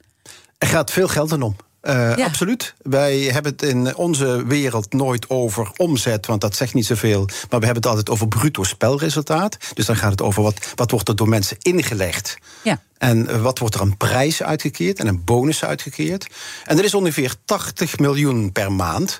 Er 0.58 0.68
gaat 0.68 0.90
veel 0.90 1.08
geld 1.08 1.32
in 1.32 1.42
om. 1.42 1.56
Uh, 1.88 2.16
ja. 2.16 2.24
Absoluut. 2.24 2.74
Wij 2.82 3.18
hebben 3.18 3.52
het 3.52 3.62
in 3.62 3.96
onze 3.96 4.46
wereld 4.46 4.92
nooit 4.92 5.30
over 5.30 5.70
omzet, 5.76 6.26
want 6.26 6.40
dat 6.40 6.56
zegt 6.56 6.74
niet 6.74 6.86
zoveel. 6.86 7.24
Maar 7.24 7.60
we 7.60 7.64
hebben 7.64 7.74
het 7.74 7.86
altijd 7.86 8.10
over 8.10 8.28
bruto 8.28 8.62
spelresultaat. 8.62 9.56
Dus 9.74 9.86
dan 9.86 9.96
gaat 9.96 10.10
het 10.10 10.22
over 10.22 10.42
wat, 10.42 10.72
wat 10.74 10.90
wordt 10.90 11.08
er 11.08 11.16
door 11.16 11.28
mensen 11.28 11.56
ingelegd. 11.60 12.38
Ja. 12.62 12.80
En 12.98 13.42
wat 13.42 13.58
wordt 13.58 13.74
er 13.74 13.80
aan 13.80 13.96
prijzen 13.96 14.46
uitgekeerd 14.46 14.98
en 14.98 15.06
een 15.06 15.24
bonus 15.24 15.64
uitgekeerd. 15.64 16.26
En 16.64 16.76
dat 16.76 16.84
is 16.84 16.94
ongeveer 16.94 17.34
80 17.44 17.98
miljoen 17.98 18.52
per 18.52 18.72
maand. 18.72 19.18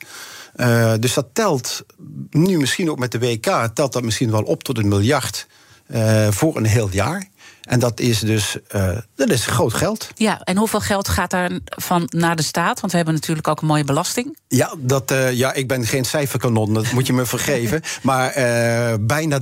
Uh, 0.57 0.93
dus 1.01 1.15
dat 1.15 1.27
telt 1.33 1.85
nu 2.31 2.59
misschien 2.59 2.91
ook 2.91 2.99
met 2.99 3.13
de 3.13 3.19
WK, 3.19 3.69
telt 3.75 3.93
dat 3.93 4.03
misschien 4.03 4.31
wel 4.31 4.43
op 4.43 4.63
tot 4.63 4.79
een 4.79 4.89
miljard 4.89 5.47
uh, 5.87 6.29
voor 6.31 6.57
een 6.57 6.65
heel 6.65 6.89
jaar. 6.91 7.29
En 7.69 7.79
dat 7.79 8.01
is 8.01 8.21
dus 8.21 8.57
uh, 8.75 8.97
dat 9.15 9.31
is 9.31 9.47
groot 9.47 9.75
geld. 9.75 10.11
Ja, 10.15 10.41
en 10.41 10.57
hoeveel 10.57 10.81
geld 10.81 11.09
gaat 11.09 11.31
daar 11.31 11.51
van 11.67 12.03
naar 12.07 12.37
de 12.37 12.43
staat? 12.43 12.81
Want 12.81 12.91
we 12.91 12.97
hebben 12.97 13.15
natuurlijk 13.15 13.49
ook 13.49 13.61
een 13.61 13.67
mooie 13.67 13.85
belasting. 13.85 14.39
Ja, 14.49 14.75
dat, 14.79 15.11
uh, 15.11 15.33
ja 15.33 15.53
ik 15.53 15.69
ben 15.69 15.87
geen 15.87 16.05
cijferkanon, 16.05 16.75
dat 16.75 16.93
moet 16.93 17.07
je 17.07 17.13
me 17.13 17.27
vergeven. 17.27 17.83
Maar 18.03 18.39
uh, 18.39 18.95
bijna 19.01 19.41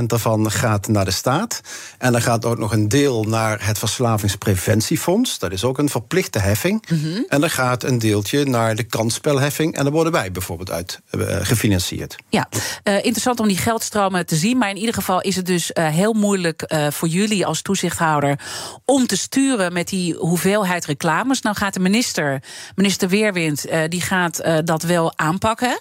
30% 0.00 0.02
daarvan 0.06 0.50
gaat 0.50 0.88
naar 0.88 1.04
de 1.04 1.10
staat. 1.10 1.60
En 1.98 2.12
dan 2.12 2.22
gaat 2.22 2.44
ook 2.44 2.58
nog 2.58 2.72
een 2.72 2.88
deel 2.88 3.24
naar 3.24 3.66
het 3.66 3.78
Verslavingspreventiefonds. 3.78 5.38
Dat 5.38 5.52
is 5.52 5.64
ook 5.64 5.78
een 5.78 5.88
verplichte 5.88 6.38
heffing. 6.38 6.84
Mm 6.90 7.00
-hmm. 7.00 7.24
En 7.28 7.40
dan 7.40 7.50
gaat 7.50 7.82
een 7.82 7.98
deeltje 7.98 8.44
naar 8.44 8.76
de 8.76 8.82
kansspelheffing. 8.82 9.76
En 9.76 9.82
daar 9.82 9.92
worden 9.92 10.12
wij 10.12 10.32
bijvoorbeeld 10.32 10.70
uit 10.70 11.00
gefinancierd. 11.42 12.16
Ja, 12.28 12.48
interessant 12.82 13.40
om 13.40 13.48
die 13.48 13.56
geldstromen 13.56 14.26
te 14.26 14.36
zien. 14.36 14.58
Maar 14.58 14.70
in 14.70 14.76
ieder 14.76 14.94
geval 14.94 15.20
is 15.20 15.36
het 15.36 15.46
dus 15.46 15.70
heel 15.74 16.12
moeilijk 16.12 16.74
voor 16.90 17.08
jullie 17.08 17.46
als 17.50 17.62
toezichthouder 17.62 18.38
om 18.84 19.06
te 19.06 19.16
sturen 19.16 19.72
met 19.72 19.88
die 19.88 20.14
hoeveelheid 20.14 20.84
reclames. 20.84 21.40
Nou 21.40 21.56
gaat 21.56 21.74
de 21.74 21.80
minister, 21.80 22.42
minister 22.74 23.08
Weerwind, 23.08 23.66
uh, 23.66 23.80
die 23.88 24.00
gaat 24.00 24.40
uh, 24.44 24.58
dat 24.64 24.82
wel 24.82 25.12
aanpakken. 25.18 25.80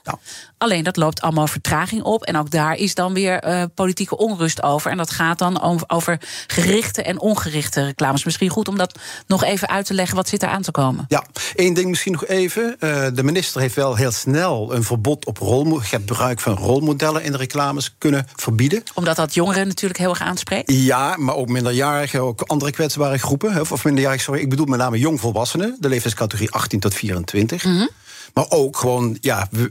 Alleen 0.58 0.84
dat 0.84 0.98
loopt 0.98 1.22
allemaal 1.22 1.48
vertraging 1.48 2.04
op. 2.04 2.24
En 2.24 2.38
ook 2.38 2.52
daar 2.52 2.76
is 2.76 2.96
dan 2.96 3.14
weer 3.14 3.48
uh, 3.48 3.64
politieke 3.76 4.18
onrust 4.18 4.64
over. 4.64 4.92
En 4.92 4.98
dat 4.98 5.12
gaat 5.12 5.40
dan 5.40 5.88
over 5.88 6.20
gerichte 6.48 7.04
en 7.04 7.20
ongerichte 7.20 7.86
reclames. 7.86 8.24
Misschien 8.24 8.50
goed 8.50 8.68
om 8.68 8.78
dat 8.78 9.00
nog 9.28 9.44
even 9.44 9.70
uit 9.70 9.86
te 9.86 9.94
leggen. 9.94 10.16
Wat 10.16 10.28
zit 10.28 10.44
er 10.44 10.50
aan 10.50 10.62
te 10.62 10.72
komen? 10.72 11.06
Ja, 11.08 11.24
één 11.56 11.74
ding 11.74 11.90
misschien 11.90 12.12
nog 12.12 12.26
even. 12.26 12.76
Uh, 12.80 13.08
de 13.14 13.24
minister 13.24 13.62
heeft 13.62 13.76
wel 13.76 13.96
heel 13.96 14.12
snel 14.12 14.74
een 14.74 14.84
verbod 14.84 15.26
op 15.26 15.38
gebruik 15.80 16.40
van 16.40 16.54
rolmodellen 16.54 17.24
in 17.24 17.32
de 17.32 17.38
reclames 17.38 17.96
kunnen 17.98 18.28
verbieden. 18.36 18.84
Omdat 18.94 19.16
dat 19.16 19.34
jongeren 19.34 19.68
natuurlijk 19.68 20.00
heel 20.00 20.10
erg 20.10 20.22
aanspreekt? 20.22 20.72
Ja, 20.72 21.16
maar 21.18 21.36
ook 21.36 21.48
minderjarigen, 21.64 22.22
ook 22.22 22.42
andere 22.42 22.72
kwetsbare 22.72 23.18
groepen. 23.18 23.62
Of 23.72 23.84
minderjarigen, 23.84 24.24
sorry, 24.24 24.42
ik 24.42 24.50
bedoel 24.50 24.66
met 24.66 24.80
name 24.80 25.00
jongvolwassenen. 25.00 25.78
De 25.80 25.90
leeftijdscategorie 25.90 26.52
18 26.52 26.80
tot 26.80 26.94
24. 26.94 27.64
Mm 27.64 27.78
-hmm. 27.78 27.90
Maar 28.34 28.46
ook 28.50 28.78
gewoon, 28.78 29.18
ja, 29.22 29.48
uh, 29.52 29.68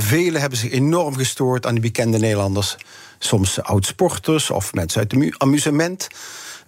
velen 0.00 0.40
hebben 0.40 0.58
zich 0.58 0.70
enorm 0.70 1.16
gestoord 1.16 1.66
aan 1.66 1.72
die 1.72 1.82
bekende 1.82 2.18
Nederlanders. 2.18 2.76
Soms 3.18 3.62
oud-sporters 3.62 4.50
of 4.50 4.72
mensen 4.72 5.00
uit 5.00 5.12
het 5.12 5.38
amusement. 5.38 6.08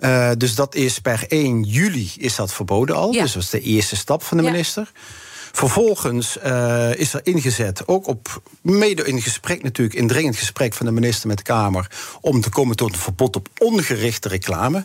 Uh, 0.00 0.30
dus 0.36 0.54
dat 0.54 0.74
is 0.74 0.98
per 0.98 1.24
1 1.28 1.62
juli 1.62 2.10
is 2.16 2.36
dat 2.36 2.52
verboden 2.52 2.96
al. 2.96 3.12
Ja. 3.12 3.22
Dus 3.22 3.32
dat 3.32 3.42
is 3.42 3.50
de 3.50 3.60
eerste 3.60 3.96
stap 3.96 4.22
van 4.22 4.36
de 4.36 4.42
Ja. 4.42 4.50
minister. 4.50 4.92
Vervolgens 5.56 6.36
uh, 6.46 6.94
is 6.94 7.14
er 7.14 7.20
ingezet, 7.22 7.88
ook 7.88 8.06
op 8.06 8.42
mede 8.62 9.04
in 9.04 9.22
gesprek 9.22 9.62
natuurlijk, 9.62 9.98
in 9.98 10.06
dringend 10.08 10.36
gesprek 10.36 10.74
van 10.74 10.86
de 10.86 10.92
minister 10.92 11.28
met 11.28 11.36
de 11.36 11.42
Kamer, 11.42 11.90
om 12.20 12.40
te 12.40 12.48
komen 12.48 12.76
tot 12.76 12.92
een 12.92 12.98
verbod 12.98 13.36
op 13.36 13.48
ongerichte 13.58 14.28
reclame. 14.28 14.84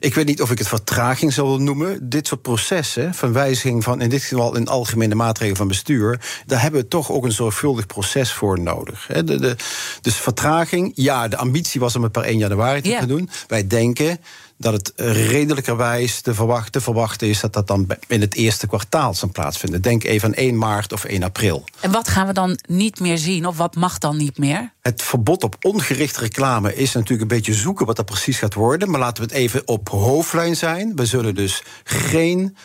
Ik 0.00 0.14
weet 0.14 0.26
niet 0.26 0.42
of 0.42 0.50
ik 0.50 0.58
het 0.58 0.68
vertraging 0.68 1.32
zal 1.32 1.58
noemen. 1.58 2.08
Dit 2.08 2.26
soort 2.26 2.42
processen, 2.42 3.14
van 3.14 3.32
wijziging 3.32 3.84
van 3.84 4.00
in 4.00 4.08
dit 4.08 4.22
geval 4.22 4.56
een 4.56 4.68
algemene 4.68 5.14
maatregel 5.14 5.56
van 5.56 5.68
bestuur, 5.68 6.20
daar 6.46 6.62
hebben 6.62 6.80
we 6.80 6.88
toch 6.88 7.10
ook 7.10 7.24
een 7.24 7.32
zorgvuldig 7.32 7.86
proces 7.86 8.32
voor 8.32 8.60
nodig. 8.60 9.06
De, 9.06 9.24
de, 9.24 9.56
dus 10.00 10.14
vertraging, 10.14 10.92
ja, 10.94 11.28
de 11.28 11.36
ambitie 11.36 11.80
was 11.80 11.96
om 11.96 12.02
het 12.02 12.12
per 12.12 12.22
1 12.22 12.38
januari 12.38 12.80
te 12.80 12.88
Ja. 12.88 13.06
doen. 13.06 13.30
Wij 13.46 13.66
denken 13.66 14.18
dat 14.62 14.72
het 14.72 14.92
redelijkerwijs 14.96 16.20
te 16.20 16.34
verwachten, 16.34 16.72
te 16.72 16.80
verwachten 16.80 17.28
is 17.28 17.40
dat 17.40 17.52
dat 17.52 17.66
dan 17.66 17.86
in 18.06 18.20
het 18.20 18.34
eerste 18.34 18.66
kwartaal 18.66 19.14
zal 19.14 19.30
plaatsvinden. 19.32 19.82
Denk 19.82 20.04
even 20.04 20.28
aan 20.28 20.34
1 20.34 20.58
maart 20.58 20.92
of 20.92 21.04
1 21.04 21.22
april. 21.22 21.64
En 21.80 21.90
wat 21.90 22.08
gaan 22.08 22.26
we 22.26 22.32
dan 22.32 22.58
niet 22.68 23.00
meer 23.00 23.18
zien? 23.18 23.46
Of 23.46 23.56
wat 23.56 23.74
mag 23.74 23.98
dan 23.98 24.16
niet 24.16 24.38
meer? 24.38 24.72
Het 24.80 25.02
verbod 25.02 25.44
op 25.44 25.56
ongerichte 25.60 26.20
reclame 26.20 26.74
is 26.74 26.92
natuurlijk 26.92 27.22
een 27.22 27.36
beetje 27.36 27.54
zoeken 27.54 27.86
wat 27.86 27.96
dat 27.96 28.06
precies 28.06 28.38
gaat 28.38 28.54
worden. 28.54 28.90
Maar 28.90 29.00
laten 29.00 29.22
we 29.22 29.28
het 29.28 29.38
even 29.38 29.62
op 29.68 29.88
hoofdlijn 29.88 30.56
zijn. 30.56 30.96
We 30.96 31.06
zullen 31.06 31.34
dus 31.34 31.62
geen 31.84 32.56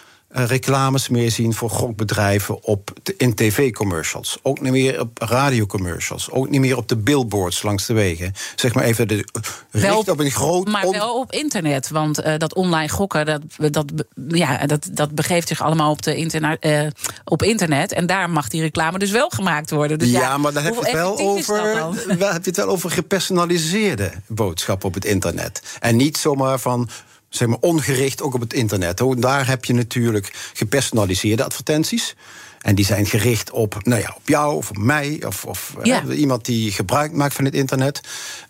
reclames 0.46 1.10
meer 1.10 1.32
zien 1.32 1.54
voor 1.54 1.70
gokbedrijven 1.70 2.64
op 2.64 2.94
in 3.18 3.36
tv-commercials. 3.36 4.38
Ook 4.42 4.62
niet 4.62 4.72
meer 4.72 5.00
op 5.00 5.18
radiocommercials. 5.22 6.32
Ook 6.32 6.50
niet 6.50 6.62
meer 6.62 6.78
op 6.78 6.88
de 6.88 6.98
billboards 6.98 7.62
langs 7.62 7.86
de 7.86 7.94
wegen. 7.94 8.34
Zeg 8.56 8.74
maar 8.74 8.84
even 8.84 9.08
de, 9.08 9.26
richt 9.72 10.10
op 10.10 10.20
een 10.20 10.32
groot... 10.32 10.68
Maar 10.68 10.90
wel 10.90 11.20
op 11.20 11.32
internet, 11.32 11.90
want 11.90 12.20
uh, 12.26 12.38
dat 12.38 12.54
online 12.54 12.90
gokken... 12.90 13.26
Dat, 13.26 13.42
dat, 13.74 13.86
ja, 14.28 14.66
dat, 14.66 14.90
dat 14.92 15.16
begeeft 15.16 15.48
zich 15.48 15.62
allemaal 15.62 15.92
op, 15.92 16.02
de 16.02 16.16
internet, 16.16 16.66
uh, 16.66 16.88
op 17.24 17.44
internet. 17.44 17.94
En 17.94 18.06
daar 18.06 18.30
mag 18.30 18.48
die 18.48 18.62
reclame 18.62 19.00
dus 19.00 19.12
wel 19.12 19.30
gemaakt 19.30 19.70
worden. 19.70 20.00
Dus 20.00 20.10
ja, 20.10 20.20
ja 20.20 20.38
maar 20.38 20.54
dan 20.54 20.64
heb 20.64 20.74
je, 20.74 20.80
het 20.80 20.92
wel 20.92 21.18
over, 21.18 21.74
dan 22.08 22.32
heb 22.34 22.44
je 22.44 22.50
het 22.50 22.58
wel 22.58 22.68
over 22.68 22.92
gepersonaliseerde 22.92 24.12
boodschappen 24.28 24.88
op 24.88 24.94
het 24.94 25.06
internet. 25.06 25.62
En 25.80 25.96
niet 25.96 26.18
zomaar 26.18 26.60
van 26.60 26.90
zeg 27.30 27.48
maar, 27.48 27.58
ongericht 27.60 28.22
ook 28.22 28.34
op 28.34 28.42
het 28.42 28.54
internet. 28.54 29.02
Daar 29.18 29.48
heb 29.48 29.66
je 29.66 29.74
natuurlijk 29.74 30.52
gepersonaliseerde 30.54 31.44
advertenties. 31.44 32.16
En 32.62 32.76
die 32.76 32.86
zijn 32.86 33.06
gericht 33.06 33.52
op, 33.52 33.78
nou 33.84 34.02
ja, 34.02 34.14
op 34.16 34.28
jou 34.28 34.56
of 34.56 34.70
op 34.70 34.78
mij. 34.78 35.24
Of, 35.26 35.46
of 35.46 35.76
iemand 36.10 36.46
die 36.46 36.72
gebruik 36.72 37.12
maakt 37.12 37.34
van 37.34 37.46
het 37.46 37.54
internet. 37.54 38.02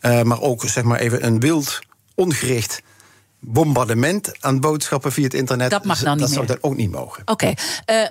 Uh, 0.01 0.22
maar 0.22 0.41
ook 0.41 0.63
zeg 0.65 0.84
maar 0.84 1.00
even 1.00 1.25
een 1.25 1.39
wild, 1.39 1.79
ongericht 2.15 2.81
bombardement 3.39 4.31
aan 4.43 4.60
boodschappen 4.60 5.12
via 5.12 5.24
het 5.24 5.34
internet. 5.34 5.69
Dat 5.69 5.86
mag 5.86 6.00
dan 6.00 6.12
niet 6.12 6.19
dat 6.19 6.29
meer. 6.29 6.38
zou 6.38 6.48
dat 6.48 6.63
ook 6.63 6.75
niet 6.75 6.91
mogen. 6.91 7.22
Oké, 7.25 7.31
okay. 7.31 7.57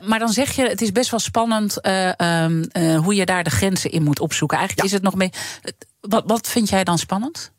uh, 0.01 0.09
maar 0.09 0.19
dan 0.19 0.29
zeg 0.29 0.53
je, 0.53 0.69
het 0.69 0.83
is 0.83 0.93
best 0.93 1.11
wel 1.11 1.21
spannend 1.21 1.79
uh, 1.83 2.07
uh, 2.07 2.99
hoe 2.99 3.15
je 3.15 3.27
daar 3.27 3.45
de 3.45 3.51
grenzen 3.51 3.91
in 3.91 4.03
moet 4.03 4.21
opzoeken. 4.21 4.59
Eigenlijk 4.59 4.89
ja. 4.89 4.95
is 4.95 5.01
het 5.01 5.11
nog 5.11 5.21
mee. 5.21 5.31
Wat, 6.01 6.23
wat 6.27 6.49
vind 6.49 6.69
jij 6.69 6.85
dan 6.85 6.99
spannend? 6.99 7.53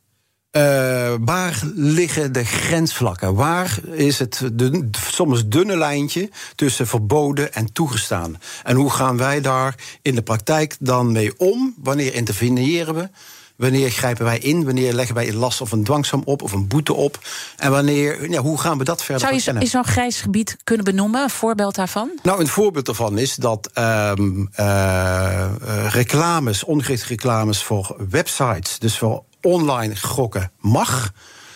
Uh, 0.58 1.14
waar 1.20 1.60
liggen 1.76 2.32
de 2.32 2.46
grensvlakken? 2.46 3.36
Waar 3.36 3.80
is 3.92 4.20
het 4.20 4.42
de, 4.54 4.90
soms 5.10 5.48
dunne 5.48 5.78
lijntje 5.78 6.30
tussen 6.56 6.88
verboden 6.88 7.54
en 7.54 7.74
toegestaan? 7.74 8.38
En 8.64 8.76
hoe 8.76 8.90
gaan 8.90 9.18
wij 9.18 9.42
daar 9.42 9.76
in 10.02 10.16
de 10.16 10.22
praktijk 10.22 10.76
dan 10.80 11.12
mee 11.12 11.40
om? 11.40 11.74
Wanneer 11.84 12.14
interveneren 12.14 12.96
we? 12.96 13.10
Wanneer 13.56 13.92
grijpen 13.92 14.26
wij 14.26 14.38
in? 14.38 14.66
Wanneer 14.66 14.94
leggen 14.94 15.16
wij 15.16 15.28
een 15.28 15.36
last 15.36 15.62
of 15.62 15.72
een 15.72 15.84
dwangsom 15.84 16.22
op 16.26 16.42
of 16.42 16.52
een 16.52 16.68
boete 16.68 16.94
op? 16.94 17.20
En 17.58 17.72
wanneer, 17.72 18.30
ja, 18.30 18.42
hoe 18.42 18.60
gaan 18.60 18.78
we 18.78 18.84
dat 18.84 19.04
verder 19.04 19.42
Zou 19.42 19.60
je 19.60 19.68
zo'n 19.68 19.86
grijs 19.86 20.22
gebied 20.22 20.58
kunnen 20.64 20.86
benoemen? 20.86 21.24
Een 21.24 21.30
voorbeeld 21.30 21.76
daarvan? 21.76 22.12
Nou, 22.24 22.40
een 22.40 22.48
voorbeeld 22.48 22.86
daarvan 22.86 23.18
is 23.18 23.36
dat 23.36 23.70
um, 23.74 24.50
uh, 24.60 25.46
reclames, 25.90 26.64
ongerichte 26.64 27.08
reclames 27.08 27.64
voor 27.64 27.96
websites, 28.10 28.80
dus 28.80 28.98
voor 28.98 29.24
online 29.48 29.96
gokken 29.96 30.52
mag, 30.60 31.12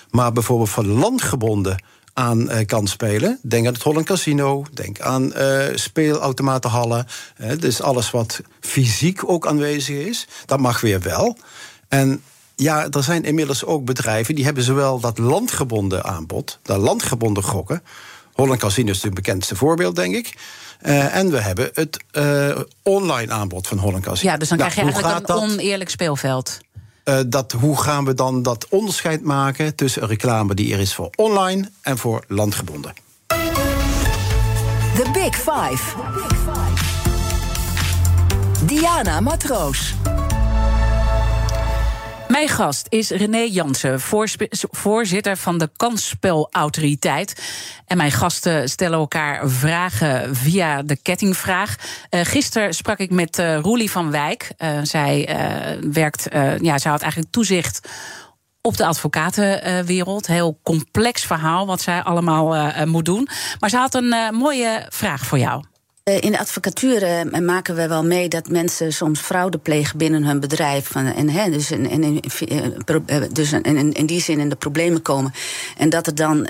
maar 0.10 0.32
bijvoorbeeld 0.32 0.70
voor 0.70 0.86
landgebonden 0.86 1.84
aan 2.14 2.52
uh, 2.52 2.66
kan 2.66 2.88
spelen. 2.88 3.40
Denk 3.42 3.68
aan 3.68 3.74
het 3.74 3.82
Holland 3.82 4.06
Casino, 4.06 4.66
denk 4.74 5.00
aan 5.00 5.34
uh, 5.38 5.66
speelautomatenhallen. 5.74 7.08
Uh, 7.42 7.52
dus 7.60 7.82
alles 7.82 8.12
wat 8.12 8.42
fysiek 8.60 9.30
ook 9.30 9.48
aanwezig 9.48 9.96
is, 9.96 10.28
dat 10.46 10.60
mag 10.60 10.82
weer 10.82 11.02
wel. 11.02 11.38
En 11.88 12.24
ja, 12.56 12.90
er 12.90 13.04
zijn 13.04 13.24
inmiddels 13.24 13.66
ook 13.66 13.86
bedrijven 13.86 14.36
die 14.36 14.44
hebben 14.44 14.64
zowel 14.64 15.00
dat 15.00 15.18
landgebonden 15.18 16.04
aanbod, 16.04 16.60
dat 16.62 16.78
landgebonden 16.78 17.44
gokken. 17.44 17.84
Holland 18.34 18.60
Casino 18.60 18.92
is 18.92 19.04
het 19.04 19.14
bekendste 19.14 19.56
voorbeeld, 19.56 19.96
denk 19.96 20.16
ik. 20.16 20.34
Uh, 20.82 21.16
en 21.16 21.32
we 21.32 21.40
hebben 21.40 21.70
het 21.74 22.04
online 22.84 23.32
aanbod 23.32 23.68
van 23.68 23.78
Holland 23.78 24.04
Casino. 24.04 24.32
Ja, 24.32 24.38
dus 24.38 24.50
dan 24.50 24.58
nou, 24.58 24.72
krijg 24.72 24.88
je 24.88 24.94
eigenlijk 24.94 25.30
een 25.30 25.36
dat? 25.36 25.52
oneerlijk 25.52 25.90
speelveld. 25.90 26.60
Uh, 27.06 27.20
dat, 27.28 27.52
hoe 27.52 27.82
gaan 27.82 28.06
we 28.06 28.14
dan 28.14 28.42
dat 28.42 28.68
onderscheid 28.70 29.24
maken 29.24 29.76
tussen 29.76 30.02
een 30.02 30.08
reclame 30.08 30.54
die 30.54 30.74
er 30.74 30.80
is 30.80 30.94
voor 30.94 31.10
online 31.16 31.70
en 31.82 31.98
voor 31.98 32.24
landgebonden? 32.28 32.94
The 34.96 35.10
Big 35.14 35.36
Five. 35.36 35.96
Diana 38.66 39.20
Matroos. 39.20 39.94
Mijn 42.32 42.50
gast 42.50 42.86
is 42.90 43.10
René 43.10 43.38
Jansen, 43.38 44.00
voorzitter 44.72 45.38
van 45.38 45.58
de 45.58 45.70
Kansspelautoriteit. 45.76 47.42
En 47.86 47.98
mijn 47.98 48.12
gasten 48.12 48.70
stellen 48.70 49.00
elkaar 49.00 49.50
vragen 49.50 50.36
via 50.36 50.82
de 50.82 50.96
kettingvraag. 50.96 51.76
Uh, 52.10 52.22
gisteren 52.24 52.74
sprak 52.74 52.98
ik 52.98 53.10
met 53.12 53.40
uh, 53.40 53.60
Roelie 53.60 53.92
van 53.92 54.12
Wijk. 54.12 54.52
Uh, 54.58 54.80
zij 54.84 55.30
werkt, 55.92 56.28
ja, 56.62 56.78
zij 56.78 56.92
had 56.92 57.02
eigenlijk 57.02 57.32
toezicht 57.32 57.90
op 58.62 58.78
de 58.78 58.86
advocatenwereld. 58.86 60.28
Heel 60.28 60.60
complex 60.64 61.26
verhaal 61.26 61.66
wat 61.66 61.82
zij 61.82 62.04
allemaal 62.04 62.72
moet 62.86 63.06
doen. 63.06 63.28
Maar 63.60 63.70
ze 63.70 63.78
had 63.78 63.94
een 63.94 64.16
mooie 64.32 64.86
vraag 64.90 65.26
voor 65.26 65.40
jou. 65.40 65.64
Eh, 66.04 66.22
in 66.22 66.32
de 66.32 66.40
advocatuur 66.40 67.04
uh, 67.04 67.42
maken 67.42 67.76
we 67.76 67.88
wel 67.88 68.06
mee 68.06 68.28
dat 68.28 68.50
mensen 68.50 68.94
soms 68.94 69.20
fraude 69.20 69.58
plegen 69.58 69.98
binnen 69.98 70.24
hun 70.24 70.40
bedrijf. 70.40 70.96
En, 70.96 71.52
dus, 71.52 71.72
in, 71.72 71.90
in, 71.90 72.22
eh, 73.06 73.22
dus 73.32 73.52
in, 73.52 74.06
die 74.06 74.22
zin 74.22 74.40
in 74.40 74.50
de 74.50 74.56
problemen 74.56 75.02
komen. 75.02 75.34
En 75.78 75.90
dat 75.90 76.06
het 76.06 76.18
dan 76.18 76.46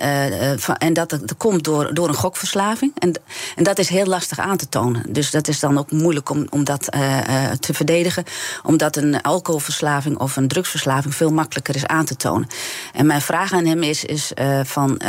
en 0.77 0.93
dat 0.93 1.11
het 1.11 1.37
komt 1.37 1.63
door, 1.63 1.93
door 1.93 2.07
een 2.07 2.13
gokverslaving. 2.13 2.91
En, 2.97 3.13
en 3.55 3.63
dat 3.63 3.79
is 3.79 3.89
heel 3.89 4.05
lastig 4.05 4.39
aan 4.39 4.57
te 4.57 4.69
tonen. 4.69 5.13
Dus 5.13 5.31
dat 5.31 5.47
is 5.47 5.59
dan 5.59 5.77
ook 5.77 5.91
moeilijk 5.91 6.29
om, 6.29 6.47
om 6.49 6.63
dat 6.63 6.83
te 7.59 7.73
verdedigen. 7.73 8.23
Omdat 8.63 8.95
een 8.95 9.21
alcoholverslaving 9.21 10.17
of 10.17 10.35
een 10.35 10.47
drugsverslaving 10.47 11.15
veel 11.15 11.31
makkelijker 11.31 11.75
is 11.75 11.85
aan 11.85 12.05
te 12.05 12.15
tonen. 12.15 12.47
En 12.93 13.05
mijn 13.05 13.21
vraag 13.21 13.53
aan 13.53 13.65
hem 13.65 13.83
is, 13.83 14.05
is 14.05 14.31
van 14.63 15.01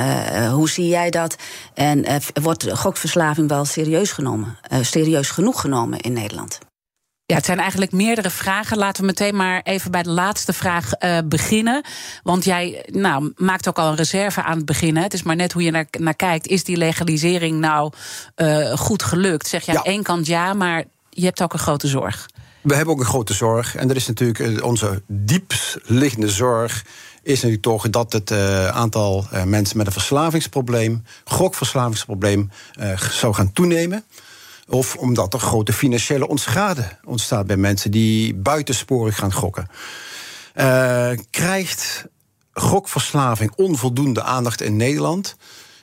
hoe 0.51 0.69
zie 0.69 0.89
jij 0.89 1.11
dat? 1.11 1.37
En 1.75 2.05
wordt 2.43 2.73
gokverslaving 2.73 3.49
wel 3.49 3.65
serieus 3.65 4.13
genomen? 4.13 4.32
Uh, 4.41 4.79
serieus 4.81 5.31
genoeg 5.31 5.61
genomen 5.61 6.01
in 6.01 6.13
Nederland? 6.13 6.59
Ja, 7.27 7.35
het 7.39 7.45
zijn 7.47 7.59
eigenlijk 7.59 7.93
meerdere 7.93 8.31
vragen. 8.31 8.79
Laten 8.79 9.01
we 9.01 9.07
meteen 9.07 9.37
maar 9.37 9.61
even 9.63 9.91
bij 9.91 10.03
de 10.03 10.11
laatste 10.11 10.53
vraag 10.53 10.91
uh, 10.99 11.19
beginnen. 11.25 11.85
Want 12.23 12.45
jij 12.45 12.89
nou, 12.91 13.33
maakt 13.37 13.69
ook 13.69 13.79
al 13.79 13.89
een 13.89 13.97
reserve 13.97 14.43
aan 14.43 14.57
het 14.57 14.67
beginnen. 14.67 15.03
Het 15.03 15.13
is 15.13 15.23
maar 15.23 15.37
net 15.37 15.53
hoe 15.53 15.63
je 15.63 15.71
naar, 15.71 15.87
naar 15.91 16.15
kijkt. 16.15 16.47
Is 16.47 16.65
die 16.65 16.77
legalisering 16.77 17.59
nou 17.59 17.93
uh, 18.37 18.73
goed 18.73 19.03
gelukt? 19.03 19.49
Zeg 19.49 19.65
je 19.65 19.79
aan 19.79 19.85
één 19.85 20.03
kant 20.03 20.27
ja, 20.27 20.55
maar 20.55 20.85
je 21.11 21.25
hebt 21.25 21.43
ook 21.43 21.53
een 21.53 21.59
grote 21.59 21.87
zorg. 21.87 22.29
We 22.61 22.75
hebben 22.75 22.95
ook 22.95 23.01
een 23.01 23.07
grote 23.07 23.35
zorg. 23.35 23.75
En 23.75 23.89
dat 23.89 23.97
is 23.97 24.07
natuurlijk 24.07 24.65
onze 24.65 25.03
diepst 25.07 25.79
liggende 25.83 26.29
zorg 26.29 26.85
is 27.23 27.35
natuurlijk 27.35 27.63
toch 27.63 27.91
dat 27.91 28.13
het 28.13 28.31
uh, 28.31 28.69
aantal 28.69 29.27
uh, 29.33 29.43
mensen 29.45 29.77
met 29.77 29.87
een 29.87 29.93
verslavingsprobleem, 29.93 31.05
gokverslavingsprobleem, 31.25 32.51
uh, 32.81 32.99
zou 32.99 33.35
gaan 33.35 33.53
toenemen. 33.53 34.05
Of 34.73 34.97
omdat 34.97 35.35
er 35.35 35.41
grote 35.41 35.73
financiële 35.73 36.29
ontschade 36.29 36.99
ontstaat 37.05 37.47
bij 37.47 37.57
mensen 37.57 37.91
die 37.91 38.35
buitensporig 38.35 39.17
gaan 39.17 39.33
gokken. 39.33 39.69
krijgt 41.31 42.07
gokverslaving 42.53 43.53
onvoldoende 43.57 44.23
aandacht 44.23 44.61
in 44.61 44.77
Nederland? 44.77 45.37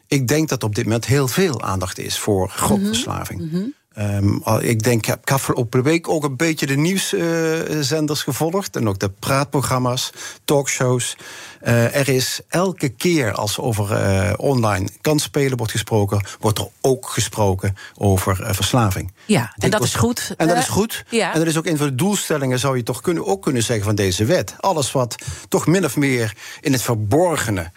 Ik 0.07 0.27
denk 0.27 0.49
dat 0.49 0.63
op 0.63 0.75
dit 0.75 0.83
moment 0.83 1.05
heel 1.05 1.27
veel 1.27 1.61
aandacht 1.61 1.97
is 1.97 2.19
voor 2.19 2.49
gokverslaving. 2.49 3.41
Mm 3.41 3.49
-hmm. 3.49 3.73
Um, 3.99 4.43
ik 4.59 4.83
denk, 4.83 4.97
ik 4.97 5.05
heb 5.05 5.29
afgelopen 5.29 5.83
week 5.83 6.09
ook 6.09 6.23
een 6.23 6.35
beetje 6.35 6.65
de 6.65 6.77
nieuwszenders 6.77 8.19
uh, 8.19 8.25
gevolgd. 8.25 8.75
En 8.75 8.87
ook 8.87 8.99
de 8.99 9.09
praatprogramma's, 9.09 10.11
talkshows. 10.45 11.17
Uh, 11.63 11.95
er 11.95 12.09
is 12.09 12.39
elke 12.47 12.89
keer 12.89 13.33
als 13.33 13.59
over 13.59 13.91
uh, 13.91 14.33
online 14.37 14.89
kansspelen 15.01 15.57
wordt 15.57 15.71
gesproken, 15.71 16.25
wordt 16.39 16.59
er 16.59 16.67
ook 16.81 17.09
gesproken 17.09 17.75
over 17.97 18.55
verslaving. 18.55 19.13
Ja, 19.25 19.53
en 19.57 19.69
dat 19.69 19.83
is 19.83 19.95
goed. 19.95 20.33
En 20.37 20.47
dat 20.47 20.57
is 20.57 20.67
goed. 20.67 21.03
Ja. 21.09 21.33
En 21.33 21.39
dat 21.39 21.47
is 21.47 21.57
ook 21.57 21.65
een 21.65 21.77
van 21.77 21.87
de 21.87 21.95
doelstellingen, 21.95 22.59
zou 22.59 22.77
je 22.77 22.83
toch 22.83 23.01
kunnen, 23.01 23.25
ook 23.25 23.41
kunnen 23.41 23.63
zeggen, 23.63 23.85
van 23.85 23.95
deze 23.95 24.25
wet. 24.25 24.55
Alles 24.59 24.91
wat 24.91 25.15
toch 25.47 25.67
min 25.67 25.85
of 25.85 25.95
meer 25.95 26.35
in 26.61 26.71
het 26.71 26.81
verborgene 26.81 27.71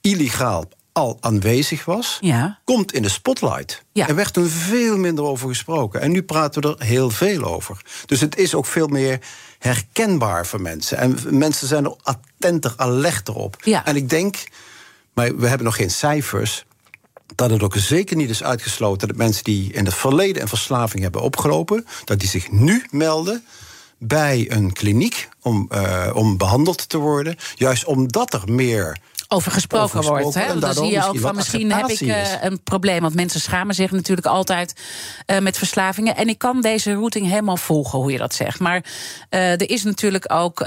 illegaal 0.00 0.64
al 0.98 1.16
aanwezig 1.20 1.84
was, 1.84 2.18
ja. 2.20 2.58
komt 2.64 2.92
in 2.92 3.02
de 3.02 3.08
spotlight. 3.08 3.84
Ja. 3.92 4.08
Er 4.08 4.14
werd 4.14 4.32
toen 4.32 4.46
veel 4.46 4.96
minder 4.96 5.24
over 5.24 5.48
gesproken. 5.48 6.00
En 6.00 6.10
nu 6.10 6.22
praten 6.22 6.62
we 6.62 6.68
er 6.68 6.86
heel 6.86 7.10
veel 7.10 7.44
over. 7.44 7.84
Dus 8.06 8.20
het 8.20 8.36
is 8.36 8.54
ook 8.54 8.66
veel 8.66 8.86
meer 8.86 9.18
herkenbaar 9.58 10.46
voor 10.46 10.60
mensen. 10.60 10.98
En 10.98 11.18
mensen 11.28 11.68
zijn 11.68 11.84
er 11.84 11.96
attenter, 12.02 12.72
alerter 12.76 13.34
op. 13.34 13.56
Ja. 13.60 13.84
En 13.84 13.96
ik 13.96 14.08
denk, 14.10 14.36
maar 15.12 15.36
we 15.36 15.46
hebben 15.46 15.66
nog 15.66 15.76
geen 15.76 15.90
cijfers 15.90 16.64
dat 17.34 17.50
het 17.50 17.62
ook 17.62 17.76
zeker 17.76 18.16
niet 18.16 18.30
is 18.30 18.42
uitgesloten 18.42 19.08
dat 19.08 19.16
mensen 19.16 19.44
die 19.44 19.72
in 19.72 19.84
het 19.84 19.94
verleden 19.94 20.42
een 20.42 20.48
verslaving 20.48 21.02
hebben 21.02 21.20
opgelopen, 21.20 21.86
dat 22.04 22.18
die 22.18 22.28
zich 22.28 22.50
nu 22.50 22.84
melden 22.90 23.44
bij 23.98 24.46
een 24.48 24.72
kliniek 24.72 25.28
om, 25.40 25.68
uh, 25.72 26.10
om 26.14 26.36
behandeld 26.36 26.88
te 26.88 26.98
worden. 26.98 27.36
Juist 27.54 27.84
omdat 27.84 28.32
er 28.32 28.42
meer 28.46 28.98
over 29.28 29.52
gesproken, 29.52 29.98
over 29.98 30.20
wordt. 30.20 30.34
Hè? 30.34 30.58
Dan 30.58 30.74
zie 30.74 30.90
je 30.90 31.06
ook 31.06 31.18
van 31.18 31.34
misschien 31.34 31.72
heb 31.72 31.86
ik 31.88 32.00
eh, 32.00 32.42
een 32.42 32.62
probleem. 32.62 33.00
Want 33.00 33.14
mensen 33.14 33.40
schamen 33.40 33.74
zich 33.74 33.90
natuurlijk 33.90 34.26
altijd 34.26 34.72
eh, 35.26 35.38
met 35.38 35.58
verslavingen. 35.58 36.16
En 36.16 36.28
ik 36.28 36.38
kan 36.38 36.60
deze 36.60 36.92
routing 36.92 37.26
helemaal 37.26 37.56
volgen 37.56 37.98
hoe 37.98 38.12
je 38.12 38.18
dat 38.18 38.34
zegt. 38.34 38.60
Maar 38.60 38.84
eh, 39.28 39.50
er 39.50 39.70
is 39.70 39.84
natuurlijk 39.84 40.32
ook 40.32 40.60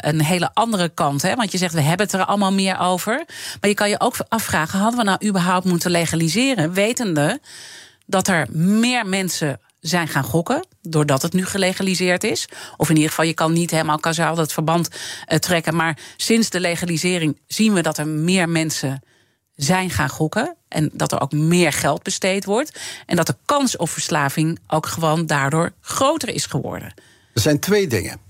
een 0.00 0.20
hele 0.20 0.50
andere 0.54 0.88
kant. 0.88 1.22
Hè? 1.22 1.34
Want 1.34 1.52
je 1.52 1.58
zegt 1.58 1.74
we 1.74 1.80
hebben 1.80 2.06
het 2.06 2.14
er 2.14 2.24
allemaal 2.24 2.52
meer 2.52 2.78
over. 2.78 3.24
Maar 3.60 3.70
je 3.70 3.76
kan 3.76 3.88
je 3.88 4.00
ook 4.00 4.14
afvragen: 4.28 4.78
hadden 4.78 4.98
we 4.98 5.04
nou 5.04 5.26
überhaupt 5.26 5.64
moeten 5.64 5.90
legaliseren? 5.90 6.72
Wetende 6.72 7.40
dat 8.06 8.28
er 8.28 8.46
meer 8.50 9.06
mensen 9.06 9.60
zijn 9.80 10.08
gaan 10.08 10.24
gokken, 10.24 10.66
doordat 10.82 11.22
het 11.22 11.32
nu 11.32 11.44
gelegaliseerd 11.44 12.24
is. 12.24 12.48
Of 12.76 12.88
in 12.88 12.94
ieder 12.94 13.10
geval, 13.10 13.24
je 13.24 13.34
kan 13.34 13.52
niet 13.52 13.70
helemaal 13.70 13.98
kazaal 13.98 14.34
dat 14.34 14.52
verband 14.52 14.88
eh, 15.26 15.38
trekken. 15.38 15.76
Maar 15.76 15.98
sinds 16.16 16.50
de 16.50 16.60
legalisering 16.60 17.40
zien 17.46 17.72
we 17.72 17.82
dat 17.82 17.98
er 17.98 18.06
meer 18.06 18.48
mensen 18.48 19.02
zijn 19.54 19.90
gaan 19.90 20.08
gokken. 20.08 20.56
En 20.68 20.90
dat 20.92 21.12
er 21.12 21.20
ook 21.20 21.32
meer 21.32 21.72
geld 21.72 22.02
besteed 22.02 22.44
wordt. 22.44 22.80
En 23.06 23.16
dat 23.16 23.26
de 23.26 23.36
kans 23.44 23.76
op 23.76 23.88
verslaving 23.88 24.58
ook 24.66 24.86
gewoon 24.86 25.26
daardoor 25.26 25.72
groter 25.80 26.28
is 26.28 26.46
geworden. 26.46 26.94
Er 27.34 27.40
zijn 27.40 27.58
twee 27.58 27.86
dingen. 27.86 28.20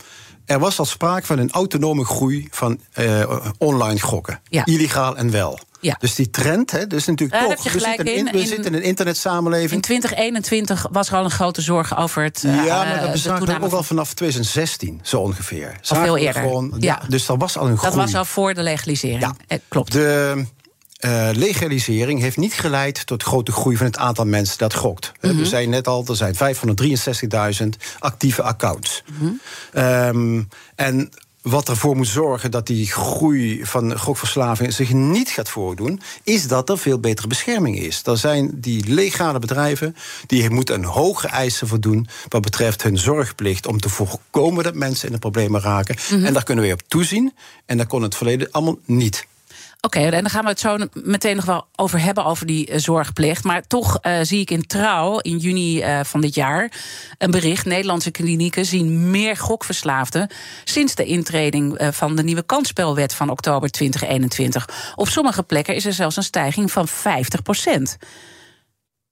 Er 0.44 0.58
was 0.58 0.78
al 0.78 0.84
sprake 0.84 1.26
van 1.26 1.38
een 1.38 1.50
autonome 1.50 2.04
groei 2.04 2.48
van 2.50 2.80
eh, 2.92 3.50
online 3.58 4.00
gokken. 4.00 4.40
Ja. 4.48 4.64
Illegaal 4.64 5.16
en 5.16 5.30
wel. 5.30 5.58
Ja. 5.80 5.96
Dus 5.98 6.14
die 6.14 6.30
trend, 6.30 6.70
hè, 6.70 6.86
dus 6.86 7.06
natuurlijk 7.06 7.40
Daar 7.40 7.48
toch. 7.48 7.62
heb 7.64 7.72
je 7.72 7.78
we 7.78 7.84
gelijk 7.84 7.96
zitten 7.96 8.14
in, 8.16 8.26
in. 8.26 8.32
we 8.40 8.46
zitten 8.46 8.64
in 8.72 8.74
een 8.74 8.82
internetsamenleving. 8.82 9.72
In 9.72 9.80
2021 9.80 10.86
was 10.90 11.08
er 11.08 11.16
al 11.16 11.24
een 11.24 11.30
grote 11.30 11.60
zorg 11.60 11.98
over 11.98 12.22
het. 12.22 12.44
eh, 12.44 12.64
ja, 12.64 12.76
maar 12.76 12.86
eh, 12.86 12.92
dat 12.94 13.04
de 13.06 13.10
bestaat 13.12 13.40
ook 13.50 13.62
al 13.62 13.68
van- 13.70 13.84
vanaf 13.84 14.14
2016, 14.14 15.00
zo 15.02 15.20
ongeveer. 15.20 15.80
Al 15.88 16.02
veel 16.02 16.14
we 16.14 16.20
eerder. 16.20 16.42
Gewoon, 16.42 16.74
Ja. 16.78 17.02
Dus 17.08 17.28
er 17.28 17.36
was 17.36 17.56
al 17.56 17.64
een 17.64 17.70
Dat 17.70 17.78
groei. 17.78 17.94
was 17.96 18.14
al 18.14 18.24
voor 18.24 18.54
de 18.54 18.62
legalisering. 18.62 19.20
Ja. 19.20 19.34
Eh, 19.46 19.58
klopt. 19.68 19.92
De 19.92 20.44
eh, 21.00 21.28
legalisering 21.32 22.20
heeft 22.20 22.36
niet 22.36 22.54
geleid 22.54 23.06
tot 23.06 23.22
grote 23.22 23.52
groei 23.52 23.76
van 23.76 23.86
het 23.86 23.98
aantal 23.98 24.24
mensen 24.24 24.58
dat 24.58 24.74
gokt. 24.74 25.12
Eh, 25.20 25.30
Mhm. 25.30 25.38
We 25.40 25.46
zijn 25.46 25.70
net 25.70 25.88
al, 25.88 26.04
er 26.08 26.16
zijn 26.16 26.34
563.000 26.34 27.76
actieve 27.98 28.42
accounts. 28.42 29.02
Mhm. 29.18 29.30
Ehm, 29.72 30.42
en 30.74 31.10
wat 31.42 31.68
ervoor 31.68 31.96
moet 31.96 32.06
zorgen 32.06 32.50
dat 32.50 32.66
die 32.66 32.86
groei 32.86 33.66
van 33.66 33.98
gokverslaving 33.98 34.72
zich 34.72 34.92
niet 34.92 35.28
gaat 35.28 35.48
voordoen, 35.48 36.00
is 36.22 36.48
dat 36.48 36.68
er 36.68 36.78
veel 36.78 36.98
betere 36.98 37.28
bescherming 37.28 37.78
is. 37.78 38.02
Er 38.04 38.16
zijn 38.16 38.50
die 38.54 38.92
legale 38.92 39.38
bedrijven 39.38 39.96
die 40.26 40.50
moeten 40.50 40.74
een 40.74 40.84
hoge 40.84 41.28
eisen 41.28 41.68
voldoen 41.68 42.08
wat 42.28 42.42
betreft 42.42 42.82
hun 42.82 42.98
zorgplicht 42.98 43.66
om 43.66 43.80
te 43.80 43.88
voorkomen 43.88 44.64
dat 44.64 44.74
mensen 44.74 45.06
in 45.06 45.12
de 45.12 45.18
problemen 45.18 45.60
raken. 45.60 45.96
Mhm. 46.10 46.24
En 46.24 46.32
daar 46.32 46.44
kunnen 46.44 46.64
we 46.64 46.72
op 46.72 46.82
toezien. 46.88 47.32
En 47.66 47.76
dat 47.76 47.86
kon 47.86 48.02
het 48.02 48.16
verleden 48.16 48.48
allemaal 48.50 48.78
niet. 48.84 49.26
Oké, 49.82 49.98
en 49.98 50.10
dan 50.10 50.30
gaan 50.30 50.42
we 50.42 50.48
het 50.48 50.60
zo 50.60 50.76
meteen 50.92 51.36
nog 51.36 51.44
wel 51.44 51.66
over 51.76 52.00
hebben, 52.00 52.24
over 52.24 52.46
die 52.46 52.66
eh, 52.66 52.78
zorgplicht. 52.78 53.44
Maar 53.44 53.66
toch 53.66 53.98
eh, 54.00 54.18
zie 54.22 54.40
ik 54.40 54.50
in 54.50 54.66
Trouw 54.66 55.18
in 55.18 55.36
juni 55.36 55.80
eh, 55.80 56.00
van 56.04 56.20
dit 56.20 56.34
jaar 56.34 56.72
een 57.18 57.30
bericht. 57.30 57.64
Nederlandse 57.64 58.10
klinieken 58.10 58.66
zien 58.66 59.10
meer 59.10 59.36
gokverslaafden 59.36 60.30
sinds 60.64 60.94
de 60.94 61.04
intreding 61.04 61.88
van 61.92 62.16
de 62.16 62.22
nieuwe 62.22 62.42
kansspelwet 62.42 63.14
van 63.14 63.30
oktober 63.30 63.70
2021. 63.70 64.92
Op 64.94 65.08
sommige 65.08 65.42
plekken 65.42 65.74
is 65.74 65.84
er 65.84 65.92
zelfs 65.92 66.16
een 66.16 66.22
stijging 66.22 66.72
van 66.72 66.88
50% 66.88 66.92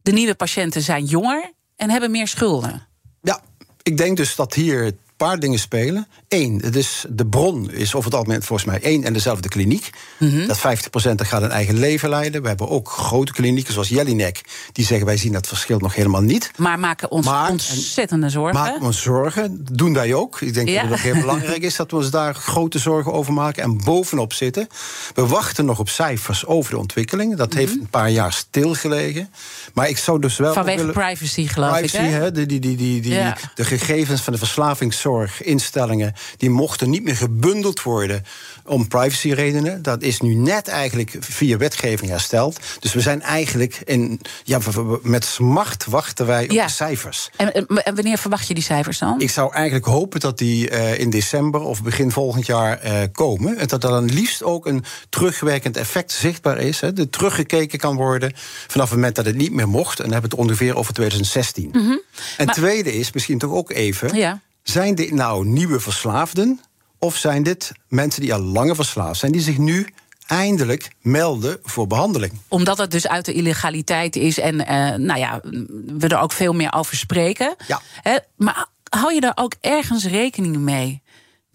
De 0.03 0.13
nieuwe 0.13 0.35
patiënten 0.35 0.83
zijn 0.83 1.05
jonger 1.05 1.53
en 1.77 1.91
hebben 1.91 2.11
meer 2.11 2.29
schulden. 2.29 2.87
Ja, 3.23 3.41
ik 3.83 3.97
denk 3.97 4.17
dus 4.17 4.37
dat 4.37 4.55
hier 4.55 4.93
paar 5.19 5.39
dingen 5.39 5.59
spelen. 5.59 6.07
Eén, 6.29 6.61
het 6.65 6.77
is, 6.77 7.05
de 7.09 7.27
bron 7.27 7.71
is 7.71 7.95
over 7.95 8.11
het 8.11 8.19
algemeen 8.19 8.43
volgens 8.43 8.69
mij 8.69 8.81
één 8.83 9.05
en 9.05 9.13
dezelfde 9.13 9.49
kliniek. 9.49 9.91
Mhm. 10.19 10.47
Dat 10.47 10.59
50% 10.59 10.61
gaat 11.27 11.43
een 11.43 11.51
eigen 11.51 11.79
leven 11.79 12.09
leiden. 12.09 12.43
We 12.43 12.49
hebben 12.49 12.69
ook 12.69 12.89
grote 12.91 13.33
klinieken 13.33 13.73
zoals 13.73 13.89
Jellinek. 13.89 14.41
Die 14.73 14.85
zeggen 14.87 15.07
wij 15.07 15.17
zien 15.17 15.33
dat 15.33 15.47
verschil 15.47 15.79
nog 15.79 15.95
helemaal 15.95 16.21
niet. 16.23 16.51
Maar 16.57 16.79
maken 16.79 17.11
ons 17.11 17.27
Maar- 17.27 17.51
ontzettende 17.51 18.29
zorgen. 18.29 18.61
Maak 18.61 18.83
ons 18.83 19.03
zorgen, 19.03 19.67
doen 19.73 19.95
wij 19.95 20.15
ook. 20.15 20.41
Ik 20.41 20.55
denk 20.55 20.69
Ja. 20.69 20.75
dat 20.75 20.91
het 20.91 20.99
ook 20.99 21.05
heel 21.05 21.21
belangrijk 21.27 21.63
is 21.63 21.77
dat 21.77 21.91
we 21.91 21.97
ons 21.97 22.11
daar 22.11 22.35
grote 22.35 22.79
zorgen 22.79 23.13
over 23.13 23.33
maken 23.33 23.63
en 23.63 23.85
bovenop 23.85 24.33
zitten. 24.33 24.67
We 25.15 25.27
wachten 25.27 25.65
nog 25.65 25.79
op 25.79 25.89
cijfers 25.89 26.47
over 26.47 26.71
de 26.71 26.79
ontwikkeling. 26.79 27.37
Dat 27.37 27.53
heeft 27.55 27.73
een 27.73 27.89
paar 27.91 28.11
jaar 28.11 28.33
stilgelegen. 28.33 29.31
Maar 29.75 29.89
ik 29.89 29.99
zou 29.99 30.21
dus 30.21 30.37
wel. 30.37 30.47
Mhm. 30.49 30.57
Vanwege 30.57 30.79
willen- 30.79 30.95
privacy, 30.95 31.47
geloof 31.47 31.71
privacy, 31.73 31.97
ik. 31.97 32.11
Hè? 32.11 32.19
hè, 32.19 32.33
de, 32.33 32.47
die, 32.47 32.61
die, 32.61 32.77
die, 32.77 33.01
die, 33.01 33.13
Ja. 33.13 33.37
de 33.55 33.65
gegevens 33.65 34.21
van 34.21 34.33
de 34.33 34.39
verslavingszorginstellingen... 35.13 36.15
die 36.37 36.51
mochten 36.51 36.91
niet 36.91 37.05
meer 37.05 37.17
gebundeld 37.17 37.83
worden 37.83 38.25
om 38.65 38.89
privacyredenen. 38.89 39.83
Dat 39.83 40.03
is 40.03 40.21
nu 40.21 40.35
net 40.35 40.69
eigenlijk 40.69 41.17
via 41.21 41.57
wetgeving 41.57 42.11
hersteld. 42.11 42.59
Dus 42.81 42.93
we 42.93 43.01
zijn 43.01 43.23
eigenlijk 43.23 43.81
in... 43.85 44.21
Ja, 44.45 44.59
met 45.03 45.25
smart 45.25 45.85
wachten 45.85 46.27
wij 46.27 46.45
op 46.45 46.51
Ja. 46.51 46.67
de 46.67 46.73
cijfers. 46.73 47.31
En, 47.37 47.55
en- 47.55 47.67
en 47.67 47.95
wanneer 47.95 48.19
verwacht 48.19 48.49
je 48.49 48.55
die 48.55 48.63
cijfers 48.63 48.99
dan? 48.99 49.21
Ik 49.21 49.31
zou 49.31 49.53
eigenlijk 49.53 49.85
hopen 49.87 50.21
dat 50.21 50.39
die 50.39 50.71
eh, 50.71 50.99
in 50.99 51.11
december 51.11 51.61
of 51.61 51.83
begin 51.83 52.11
volgend 52.11 52.47
jaar 52.47 52.79
eh, 52.79 52.93
komen. 53.13 53.57
En 53.57 53.67
dat 53.67 53.85
er 53.85 53.91
dan 53.91 54.05
liefst 54.05 54.43
ook 54.43 54.67
een 54.67 54.85
terugwerkend 55.09 55.77
effect 55.77 56.13
zichtbaar 56.13 56.59
is. 56.59 56.81
Hè. 56.81 56.93
De 56.93 57.11
teruggekeken 57.11 57.79
kan 57.79 57.97
worden 57.97 58.33
vanaf 58.67 58.87
het 58.87 58.95
moment 58.99 59.17
dat 59.17 59.25
het 59.25 59.37
niet 59.37 59.53
meer 59.53 59.69
mocht. 59.69 59.99
En 59.99 60.05
dan 60.05 60.13
hebben 60.13 60.31
we 60.31 60.37
het 60.37 60.47
ongeveer 60.47 60.77
over 60.77 60.93
2016. 60.95 61.71
En 61.73 61.81
Mhm. 61.81 61.97
Maar- 62.45 62.55
tweede 62.55 62.95
is 62.95 63.13
misschien 63.13 63.39
toch 63.39 63.51
ook 63.53 63.71
even... 63.71 64.17
Ja. 64.17 64.41
Zijn 64.71 64.95
dit 64.95 65.11
nou 65.11 65.47
nieuwe 65.47 65.81
verslaafden... 65.81 66.61
of 66.99 67.17
zijn 67.17 67.43
dit 67.43 67.73
mensen 67.89 68.21
die 68.21 68.35
al 68.35 68.41
langer 68.41 68.75
verslaafd 68.75 69.21
zijn... 69.21 69.33
die 69.33 69.41
zich 69.41 69.59
nu 69.59 69.87
eindelijk 70.27 70.91
melden 71.01 71.59
voor 71.63 71.87
behandeling? 71.87 72.33
Omdat 72.49 72.79
het 72.79 72.91
dus 72.91 73.09
uit 73.09 73.25
de 73.25 73.33
illegaliteit 73.33 74.17
is 74.17 74.39
en 74.39 74.67
eh, 74.67 74.95
nou 74.95 75.19
ja, 75.19 75.41
we 75.99 76.09
er 76.09 76.21
ook 76.21 76.33
veel 76.33 76.53
meer 76.53 76.73
over 76.73 76.97
spreken. 76.97 77.55
Ja. 77.67 77.81
Hè, 78.03 78.17
maar 78.37 78.67
hou 78.89 79.15
je 79.15 79.21
daar 79.21 79.37
ook 79.37 79.55
ergens 79.61 80.05
rekening 80.05 80.57
mee? 80.57 81.03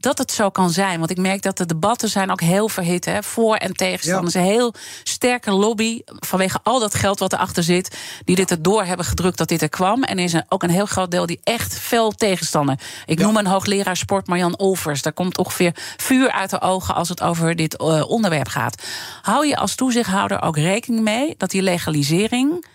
Dat 0.03 0.17
het 0.17 0.31
zo 0.31 0.49
kan 0.49 0.69
zijn. 0.69 0.99
Want 0.99 1.11
ik 1.11 1.17
merk 1.17 1.41
dat 1.41 1.57
de 1.57 1.65
debatten 1.65 2.09
zijn 2.09 2.31
ook 2.31 2.41
heel 2.41 2.69
verhit. 2.69 3.05
Hè, 3.05 3.23
voor 3.23 3.55
en 3.55 3.73
tegenstanders. 3.73 4.33
Een 4.33 4.41
heel 4.41 4.73
sterke 5.03 5.51
lobby. 5.51 6.01
Vanwege 6.05 6.59
al 6.63 6.79
dat 6.79 6.95
geld 6.95 7.19
wat 7.19 7.33
erachter 7.33 7.63
zit. 7.63 7.97
Die 8.25 8.35
dit 8.35 8.51
erdoor 8.51 8.83
hebben 8.83 9.05
gedrukt 9.05 9.37
dat 9.37 9.47
dit 9.47 9.61
er 9.61 9.69
kwam. 9.69 10.03
En 10.03 10.17
er 10.17 10.23
is 10.23 10.35
ook 10.49 10.63
een 10.63 10.69
heel 10.69 10.85
groot 10.85 11.11
deel 11.11 11.25
die 11.25 11.39
echt 11.43 11.79
fel 11.79 12.11
tegenstander. 12.11 12.79
Ik 13.05 13.19
Ja. 13.19 13.25
noem 13.25 13.37
een 13.37 13.45
hoogleraar 13.47 13.97
sport 13.97 14.27
Marjan 14.27 14.57
Olvers. 14.57 15.01
Daar 15.01 15.13
komt 15.13 15.37
ongeveer 15.37 15.71
vuur 15.97 16.31
uit 16.31 16.49
de 16.49 16.61
ogen 16.61 16.95
als 16.95 17.09
het 17.09 17.21
over 17.21 17.55
dit 17.55 17.77
eh, 17.77 18.09
onderwerp 18.09 18.47
gaat. 18.47 18.83
Hou 19.21 19.47
je 19.47 19.57
als 19.57 19.75
toezichthouder 19.75 20.41
ook 20.41 20.57
rekening 20.57 21.03
mee 21.03 21.35
dat 21.37 21.49
die 21.49 21.61
legalisering 21.61 22.65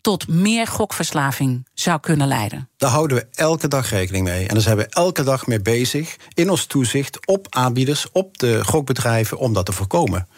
tot 0.00 0.28
meer 0.28 0.66
gokverslaving 0.66 1.66
zou 1.74 2.00
kunnen 2.00 2.28
leiden? 2.28 2.68
Daar 2.76 2.90
houden 2.90 3.16
we 3.16 3.26
elke 3.34 3.68
dag 3.68 3.90
rekening 3.90 4.24
mee. 4.24 4.46
En 4.46 4.54
daar 4.54 4.62
zijn 4.62 4.76
we 4.76 4.86
elke 4.86 5.22
dag 5.22 5.46
mee 5.46 5.60
bezig 5.60 6.16
in 6.34 6.50
ons 6.50 6.66
toezicht 6.66 7.26
op 7.26 7.46
aanbieders, 7.50 8.06
op 8.12 8.38
de 8.38 8.64
gokbedrijven, 8.64 9.38
om 9.38 9.52
dat 9.52 9.66
te 9.66 9.72
voorkomen. 9.72 10.28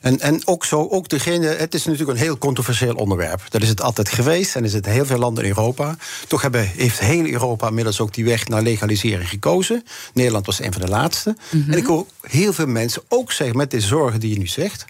En, 0.00 0.20
en 0.20 0.46
ook 0.46 0.64
zo, 0.64 0.88
ook 0.88 1.08
degene, 1.08 1.46
het 1.46 1.74
is 1.74 1.84
natuurlijk 1.84 2.10
een 2.18 2.24
heel 2.24 2.38
controversieel 2.38 2.94
onderwerp. 2.94 3.42
Dat 3.48 3.62
is 3.62 3.68
het 3.68 3.82
altijd 3.82 4.08
geweest 4.08 4.56
en 4.56 4.64
is 4.64 4.72
het 4.72 4.86
in 4.86 4.92
heel 4.92 5.06
veel 5.06 5.18
landen 5.18 5.44
in 5.44 5.50
Europa. 5.50 5.96
Toch 6.28 6.42
hebben, 6.42 6.68
heeft 6.68 6.98
heel 6.98 7.26
Europa 7.26 7.68
inmiddels 7.68 8.00
ook 8.00 8.14
die 8.14 8.24
weg 8.24 8.48
naar 8.48 8.62
legalisering 8.62 9.28
gekozen. 9.28 9.82
Nederland 10.14 10.46
was 10.46 10.60
een 10.60 10.72
van 10.72 10.82
de 10.82 10.88
laatste. 10.88 11.36
En 11.50 11.78
ik 11.78 11.86
hoor 11.86 12.06
heel 12.20 12.52
veel 12.52 12.66
mensen 12.66 13.02
ook 13.08 13.32
zeggen, 13.32 13.56
met 13.56 13.70
de 13.70 13.80
zorgen 13.80 14.20
die 14.20 14.30
je 14.30 14.38
nu 14.38 14.46
zegt, 14.46 14.84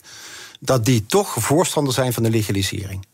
dat 0.61 0.85
die 0.85 1.07
toch 1.07 1.35
voorstander 1.39 1.95
zijn 1.95 2.13
van 2.13 2.23
de 2.23 2.31
legalisering 2.31 3.05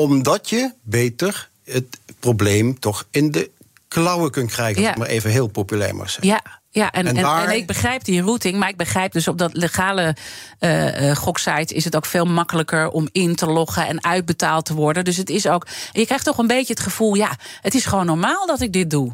omdat 0.00 0.48
je 0.48 0.72
beter 0.82 1.48
het 1.64 1.98
probleem 2.20 2.78
toch 2.78 3.06
in 3.10 3.30
de 3.30 3.50
klauwen 3.88 4.30
kunt 4.30 4.50
krijgen. 4.50 4.82
Ja. 4.82 4.94
Maar 4.98 5.06
even 5.06 5.30
heel 5.30 5.46
populair 5.46 5.94
maar 5.94 6.08
zeggen. 6.08 6.26
Ja. 6.26 6.64
Ja, 6.70 6.90
en, 6.90 7.06
en, 7.06 7.16
En 7.16 7.56
ik 7.56 7.66
begrijp 7.66 8.04
die 8.04 8.22
routing, 8.22 8.58
maar 8.58 8.68
ik 8.68 8.76
begrijp 8.76 9.12
dus 9.12 9.28
op 9.28 9.38
dat 9.38 9.56
legale 9.56 10.16
eh, 10.58 11.16
goksite 11.16 11.74
is 11.74 11.84
het 11.84 11.96
ook 11.96 12.06
veel 12.06 12.24
makkelijker 12.24 12.90
om 12.90 13.08
in 13.12 13.34
te 13.34 13.46
loggen 13.46 13.86
en 13.86 14.04
uitbetaald 14.04 14.64
te 14.64 14.74
worden. 14.74 15.04
Dus 15.04 15.16
het 15.16 15.30
is 15.30 15.48
ook. 15.48 15.66
Je 15.92 16.04
krijgt 16.06 16.24
toch 16.24 16.38
een 16.38 16.46
beetje 16.46 16.72
het 16.72 16.82
gevoel, 16.82 17.14
ja, 17.14 17.36
het 17.60 17.74
is 17.74 17.84
gewoon 17.84 18.06
normaal 18.06 18.46
dat 18.46 18.60
ik 18.60 18.72
dit 18.72 18.90
doe. 18.90 19.12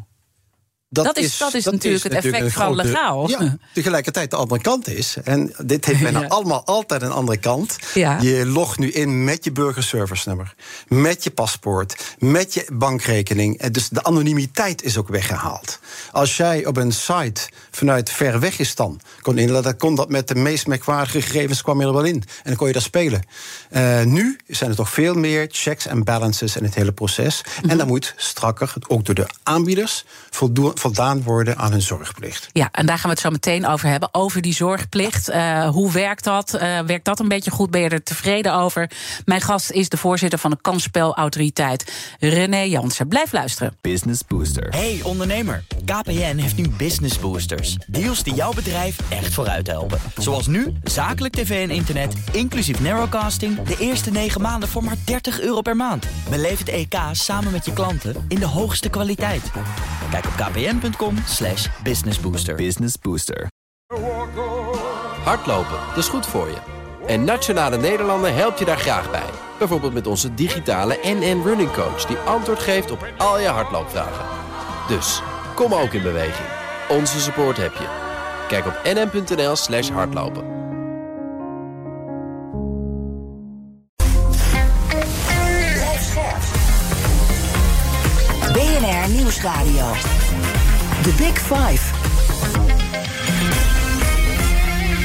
Dat 0.93 1.17
is- 1.17 1.37
dat 1.37 1.53
is 1.53 1.65
natuurlijk 1.65 2.03
het 2.03 2.13
effect 2.13 2.53
van 2.53 2.75
legaal. 2.75 3.29
Ja, 3.29 3.57
tegelijkertijd 3.73 4.29
de 4.31 4.35
andere 4.35 4.61
kant 4.61 4.87
is. 4.87 5.17
En 5.23 5.53
dit 5.65 5.85
heeft 5.85 6.01
bijna 6.01 6.19
Ja. 6.21 6.27
allemaal 6.27 6.65
altijd 6.65 7.01
een 7.01 7.11
andere 7.11 7.37
kant. 7.37 7.77
Ja. 7.93 8.21
Je 8.21 8.45
logt 8.45 8.79
nu 8.79 8.91
in 8.91 9.23
met 9.23 9.43
je 9.43 9.51
burgerservice 9.51 10.27
nummer. 10.27 10.53
Met 10.87 11.23
je 11.23 11.31
paspoort. 11.31 12.15
Met 12.19 12.53
je 12.53 12.65
bankrekening. 12.73 13.57
En 13.57 13.71
Dus 13.71 13.89
de 13.89 14.03
anonimiteit 14.03 14.83
is 14.83 14.97
ook 14.97 15.07
weggehaald. 15.07 15.79
Als 16.11 16.37
jij 16.37 16.65
op 16.65 16.77
een 16.77 16.91
site 16.91 17.41
vanuit 17.71 18.09
ver 18.09 18.39
weg 18.39 18.59
is 18.59 18.75
dan 18.75 18.99
kon 19.21 19.37
inladen, 19.37 19.63
dan 19.63 19.77
kon 19.77 19.95
dat 19.95 20.09
met 20.09 20.27
de 20.27 20.35
meest 20.35 20.67
merkwaardige 20.67 21.21
gegevens 21.21 21.61
kwam 21.61 21.79
je 21.81 21.85
er 21.87 21.93
wel 21.93 22.03
in. 22.03 22.15
En 22.15 22.23
dan 22.43 22.55
kon 22.55 22.67
je 22.67 22.73
daar 22.73 22.81
spelen. 22.81 23.21
Eh, 23.69 24.03
nu 24.03 24.37
zijn 24.47 24.69
er 24.69 24.75
toch 24.75 24.89
veel 24.89 25.13
meer 25.13 25.47
checks 25.51 25.85
en 25.85 26.03
balances 26.03 26.55
in 26.55 26.63
het 26.63 26.75
hele 26.75 26.91
proces. 26.91 27.41
Mhm. 27.61 27.69
En 27.69 27.77
dan 27.77 27.87
moet 27.87 28.13
strakker, 28.17 28.73
ook 28.87 29.05
door 29.05 29.15
de 29.15 29.27
aanbieders, 29.43 30.05
voldaan 30.35 31.23
worden 31.23 31.57
aan 31.57 31.71
hun 31.71 31.81
zorgplicht. 31.81 32.49
Ja, 32.51 32.69
en 32.71 32.85
daar 32.85 32.97
gaan 32.97 33.09
we 33.09 33.15
het 33.15 33.19
zo 33.19 33.29
meteen 33.29 33.67
over 33.67 33.89
hebben. 33.89 34.09
Over 34.11 34.41
die 34.41 34.53
zorgplicht. 34.53 35.29
Uh, 35.29 35.69
hoe 35.69 35.91
werkt 35.91 36.23
dat? 36.23 36.53
Uh, 36.53 36.79
werkt 36.79 37.05
dat 37.05 37.19
een 37.19 37.27
beetje 37.27 37.51
goed? 37.51 37.71
Ben 37.71 37.81
je 37.81 37.89
er 37.89 38.03
tevreden 38.03 38.53
over? 38.53 38.89
Mijn 39.25 39.41
gast 39.41 39.71
is 39.71 39.89
de 39.89 39.97
voorzitter 39.97 40.39
van 40.39 40.51
de 40.51 40.57
kansspelautoriteit, 40.61 41.93
René 42.19 42.61
Jansen. 42.61 43.07
Blijf 43.07 43.31
luisteren. 43.31 43.77
Business 43.81 44.21
Booster. 44.27 44.69
Hey 44.69 44.99
ondernemer, 45.03 45.63
KPN 45.85 46.37
heeft 46.37 46.55
nu 46.55 46.69
Business 46.69 47.19
Boosters. 47.19 47.77
Deals 47.87 48.23
die 48.23 48.33
jouw 48.33 48.53
bedrijf 48.53 48.97
echt 49.09 49.33
vooruit 49.33 49.67
helpen. 49.67 49.99
Zoals 50.17 50.47
nu, 50.47 50.73
zakelijk 50.83 51.33
tv 51.33 51.69
en 51.69 51.75
internet, 51.75 52.13
inclusief 52.31 52.79
narrowcasting... 52.79 53.61
de 53.61 53.75
eerste 53.79 54.11
9 54.11 54.41
maanden 54.41 54.69
voor 54.69 54.83
maar 54.83 54.97
30 55.05 55.41
euro 55.41 55.61
per 55.61 55.75
maand. 55.75 56.05
Beleef 56.29 56.59
het 56.59 56.69
EK 56.69 56.95
samen 57.11 57.51
met 57.51 57.65
je 57.65 57.73
klanten 57.73 58.25
in 58.27 58.39
de 58.39 58.45
hoogste 58.45 58.89
kwaliteit. 58.89 59.51
Kijk 60.11 60.22
op 60.25 60.33
kpn.com 60.35 61.15
slash 61.25 61.67
businessbooster. 61.83 62.55
Business 62.55 62.95
Booster. 63.01 63.47
Hardlopen, 65.23 65.77
dat 65.87 65.97
is 65.97 66.07
goed 66.07 66.25
voor 66.25 66.47
je. 66.47 66.57
En 67.07 67.23
Nationale 67.23 67.77
Nederlanden 67.77 68.35
helpt 68.35 68.59
je 68.59 68.65
daar 68.65 68.77
graag 68.77 69.11
bij. 69.11 69.29
Bijvoorbeeld 69.57 69.93
met 69.93 70.07
onze 70.07 70.33
digitale 70.33 70.99
NN 71.03 71.41
Running 71.43 71.71
Coach... 71.71 72.05
die 72.05 72.17
antwoord 72.17 72.59
geeft 72.59 72.91
op 72.91 73.07
al 73.17 73.39
je 73.39 73.47
hardloopvragen. 73.47 74.25
Dus, 74.87 75.21
kom 75.55 75.73
ook 75.73 75.93
in 75.93 76.01
beweging. 76.01 76.47
Onze 76.89 77.19
support 77.19 77.57
heb 77.57 77.73
je. 77.73 77.87
Kijk 78.47 78.65
op 78.65 78.81
nn.nl 78.83 79.55
slash 79.55 79.89
hardlopen. 79.89 80.52
Nieuwsradio. 89.43 89.91
The 91.03 91.13
Big 91.17 91.37
Five. 91.37 91.81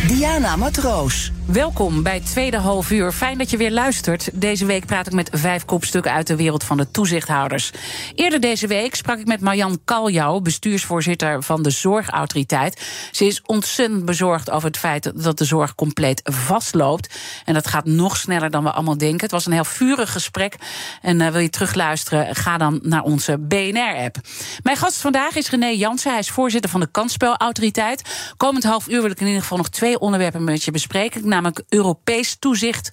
Diana 0.06 0.56
Matroos. 0.56 1.32
Welkom 1.52 2.02
bij 2.02 2.20
tweede 2.20 2.56
half 2.56 2.90
uur. 2.90 3.12
Fijn 3.12 3.38
dat 3.38 3.50
je 3.50 3.56
weer 3.56 3.70
luistert. 3.70 4.30
Deze 4.32 4.66
week 4.66 4.86
praat 4.86 5.06
ik 5.06 5.12
met 5.12 5.30
vijf 5.32 5.64
kopstukken 5.64 6.12
uit 6.12 6.26
de 6.26 6.36
wereld 6.36 6.64
van 6.64 6.76
de 6.76 6.90
toezichthouders. 6.90 7.72
Eerder 8.14 8.40
deze 8.40 8.66
week 8.66 8.94
sprak 8.94 9.18
ik 9.18 9.26
met 9.26 9.40
Marjan 9.40 9.78
Kaljouw, 9.84 10.40
bestuursvoorzitter 10.40 11.42
van 11.42 11.62
de 11.62 11.70
Zorgautoriteit. 11.70 12.82
Ze 13.12 13.24
is 13.24 13.42
ontzettend 13.42 14.04
bezorgd 14.04 14.50
over 14.50 14.68
het 14.68 14.78
feit 14.78 15.12
dat 15.22 15.38
de 15.38 15.44
zorg 15.44 15.74
compleet 15.74 16.20
vastloopt. 16.24 17.14
En 17.44 17.54
dat 17.54 17.66
gaat 17.66 17.84
nog 17.84 18.16
sneller 18.16 18.50
dan 18.50 18.64
we 18.64 18.70
allemaal 18.70 18.98
denken. 18.98 19.20
Het 19.20 19.30
was 19.30 19.46
een 19.46 19.52
heel 19.52 19.64
vurig 19.64 20.12
gesprek. 20.12 20.56
En 21.02 21.20
uh, 21.20 21.28
wil 21.28 21.40
je 21.40 21.50
terugluisteren, 21.50 22.34
ga 22.34 22.58
dan 22.58 22.78
naar 22.82 23.02
onze 23.02 23.38
BNR-app. 23.38 24.16
Mijn 24.62 24.76
gast 24.76 25.00
vandaag 25.00 25.36
is 25.36 25.50
René 25.50 25.66
Jansen. 25.66 26.10
Hij 26.10 26.20
is 26.20 26.30
voorzitter 26.30 26.70
van 26.70 26.80
de 26.80 26.88
Kansspelautoriteit. 26.90 28.32
Komend 28.36 28.64
half 28.64 28.88
uur 28.88 29.02
wil 29.02 29.10
ik 29.10 29.20
in 29.20 29.26
ieder 29.26 29.42
geval 29.42 29.58
nog 29.58 29.68
twee 29.68 29.98
onderwerpen 29.98 30.44
met 30.44 30.64
je 30.64 30.70
bespreken 30.70 31.28
namelijk 31.40 31.62
Europees 31.68 32.36
toezicht 32.38 32.92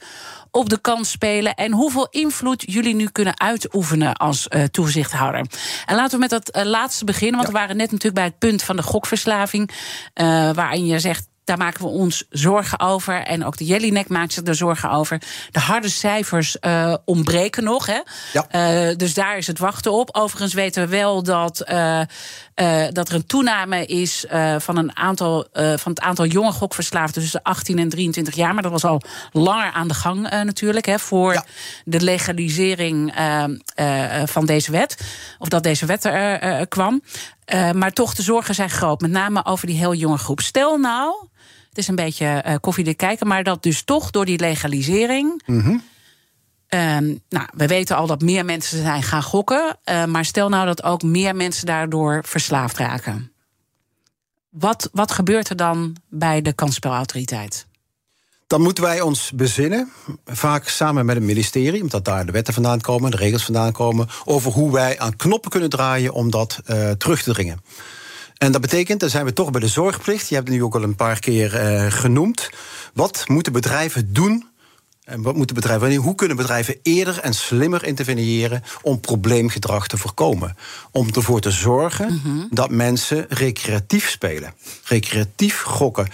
op 0.52 0.70
de 0.70 0.82
kans 0.82 1.12
spelen 1.12 1.56
en 1.56 1.72
hoeveel 1.72 2.08
invloed 2.10 2.64
jullie 2.68 2.96
nu 2.96 3.08
kunnen 3.08 3.40
uitoefenen 3.40 4.14
als 4.14 4.48
uh, 4.50 4.64
toezichthouder. 4.64 5.46
En 5.86 5.96
laten 5.96 6.12
we 6.12 6.18
met 6.18 6.30
dat 6.30 6.56
uh, 6.58 6.64
laatste 6.64 7.06
beginnen, 7.06 7.36
want 7.36 7.48
ja. 7.48 7.54
we 7.54 7.60
waren 7.60 7.78
net 7.78 7.92
natuurlijk 7.92 8.16
bij 8.16 8.24
het 8.24 8.38
punt 8.38 8.64
van 8.64 8.76
de 8.76 8.84
gokverslaving, 8.84 9.70
uh, 9.70 10.52
waarin 10.52 10.86
je 10.86 11.00
zegt 11.00 11.28
daar 11.46 11.58
maken 11.58 11.82
we 11.82 11.88
ons 11.88 12.24
zorgen 12.30 12.80
over. 12.80 13.24
En 13.24 13.46
ook 13.46 13.58
de 13.58 13.66
Jellinek 13.66 14.08
maakt 14.08 14.34
zich 14.34 14.48
er 14.48 14.56
zorgen 14.56 14.92
over. 14.92 15.22
De 15.52 15.60
harde 15.60 15.90
cijfers 15.90 16.58
uh, 16.62 16.94
ontbreken 17.06 17.64
nog. 17.64 17.86
Hè? 17.86 18.00
Ja. 18.34 18.88
Uh, 18.90 18.96
dus 18.96 19.14
daar 19.14 19.38
is 19.38 19.48
het 19.48 19.60
wachten 19.60 19.92
op. 19.92 20.16
Overigens 20.16 20.54
weten 20.54 20.84
we 20.84 20.90
wel 20.90 21.24
dat, 21.24 21.64
uh, 21.72 22.02
dat 22.90 23.10
er 23.10 23.16
een 23.16 23.26
toename 23.26 23.86
is 23.86 24.26
van, 24.58 24.78
een 24.78 24.98
aantal, 24.98 25.48
van 25.54 25.92
het 25.92 26.00
aantal 26.00 26.26
jonge 26.26 26.52
gokverslaafden 26.52 27.22
tussen 27.22 27.42
18 27.42 27.80
en 27.80 27.90
23 27.90 28.36
jaar. 28.36 28.54
Maar 28.54 28.64
dat 28.64 28.72
was 28.72 28.86
al 28.86 29.02
langer 29.32 29.72
aan 29.72 29.88
de 29.88 29.94
gang 29.94 30.30
natuurlijk. 30.30 30.86
Hè, 30.86 31.00
voor 31.00 31.34
ja. 31.34 31.46
de 31.86 32.02
legalisering 32.02 33.14
van 34.26 34.46
deze 34.46 34.72
wet. 34.72 34.98
Of 35.40 35.48
dat 35.48 35.64
deze 35.64 35.86
wet 35.86 36.04
er 36.04 36.68
kwam. 36.68 37.02
maar 37.74 37.92
toch, 37.92 38.14
de 38.14 38.24
zorgen 38.24 38.56
zijn 38.56 38.70
groot. 38.70 39.02
Met 39.02 39.12
name 39.12 39.46
over 39.46 39.68
die 39.68 39.78
heel 39.78 39.94
jonge 39.94 40.18
groep. 40.18 40.42
Stel 40.42 40.78
nou 40.78 41.28
het 41.76 41.84
is 41.84 41.90
een 41.90 41.96
beetje 41.96 42.44
uh, 42.48 42.56
koffiedik 42.62 42.98
kijken, 42.98 43.28
maar 43.28 43.44
dat 43.44 43.64
dus 43.64 43.84
toch 43.84 44.12
door 44.12 44.26
die 44.26 44.40
legalisering. 44.40 45.42
Mm 45.46 45.60
-hmm. 45.60 45.84
Um, 46.70 47.20
nou, 47.30 47.48
we 47.54 47.68
weten 47.68 47.96
al 47.96 48.08
dat 48.08 48.22
meer 48.22 48.46
mensen 48.46 48.82
zijn 48.82 49.04
gaan 49.04 49.24
gokken. 49.24 49.78
Uh, 49.86 50.06
maar 50.06 50.26
stel 50.26 50.50
nou 50.50 50.66
dat 50.66 50.84
ook 50.84 51.04
meer 51.04 51.36
mensen 51.36 51.66
daardoor 51.66 52.22
verslaafd 52.26 52.78
raken. 52.78 53.32
Wat, 54.50 54.90
wat 54.92 55.12
gebeurt 55.12 55.50
er 55.50 55.56
dan 55.56 55.96
bij 56.10 56.42
de 56.42 56.54
kansspelautoriteit? 56.54 57.68
Dan 58.48 58.62
moeten 58.62 58.84
wij 58.84 59.02
ons 59.02 59.32
bezinnen, 59.32 59.92
vaak 60.26 60.68
samen 60.68 61.06
met 61.06 61.16
het 61.16 61.26
ministerie, 61.26 61.82
omdat 61.82 62.06
daar 62.06 62.26
de 62.26 62.32
wetten 62.32 62.54
vandaan 62.54 62.82
komen, 62.82 63.12
de 63.12 63.18
regels 63.18 63.44
vandaan 63.44 63.72
komen, 63.72 64.08
over 64.26 64.52
hoe 64.52 64.72
wij 64.72 65.00
aan 65.00 65.16
knoppen 65.16 65.52
kunnen 65.52 65.70
draaien 65.70 66.14
om 66.14 66.32
dat 66.32 66.60
uh, 66.66 66.92
terug 66.92 67.24
te 67.24 67.34
dringen. 67.34 67.60
En 68.46 68.52
dat 68.52 68.62
betekent, 68.62 69.00
dan 69.00 69.10
zijn 69.10 69.26
we 69.26 69.34
toch 69.34 69.52
bij 69.52 69.62
de 69.62 69.68
zorgplicht. 69.68 70.30
Je 70.30 70.36
hebt 70.36 70.48
het 70.48 70.58
nu 70.58 70.64
ook 70.64 70.76
al 70.76 70.84
een 70.84 70.96
paar 70.96 71.20
keer 71.20 71.54
uh, 71.54 71.92
genoemd. 71.92 72.50
Wat 72.94 73.24
moeten 73.28 73.54
bedrijven 73.54 74.14
doen? 74.14 74.48
En 75.04 75.22
wat 75.22 75.36
moeten 75.36 75.56
bedrijven, 75.56 75.96
hoe 75.96 76.16
kunnen 76.16 76.38
bedrijven 76.38 76.76
eerder 76.84 77.20
en 77.20 77.34
slimmer 77.34 77.86
interveneren 77.86 78.64
om 78.82 79.00
probleemgedrag 79.00 79.88
te 79.88 79.98
voorkomen? 79.98 80.58
Om 80.92 81.08
ervoor 81.14 81.40
te 81.40 81.52
zorgen 81.52 82.12
mm 82.12 82.20
-hmm. 82.24 82.48
dat 82.50 82.70
mensen 82.70 83.26
recreatief 83.30 84.10
spelen, 84.10 84.54
recreatief 84.84 85.62
gokken 85.62 86.08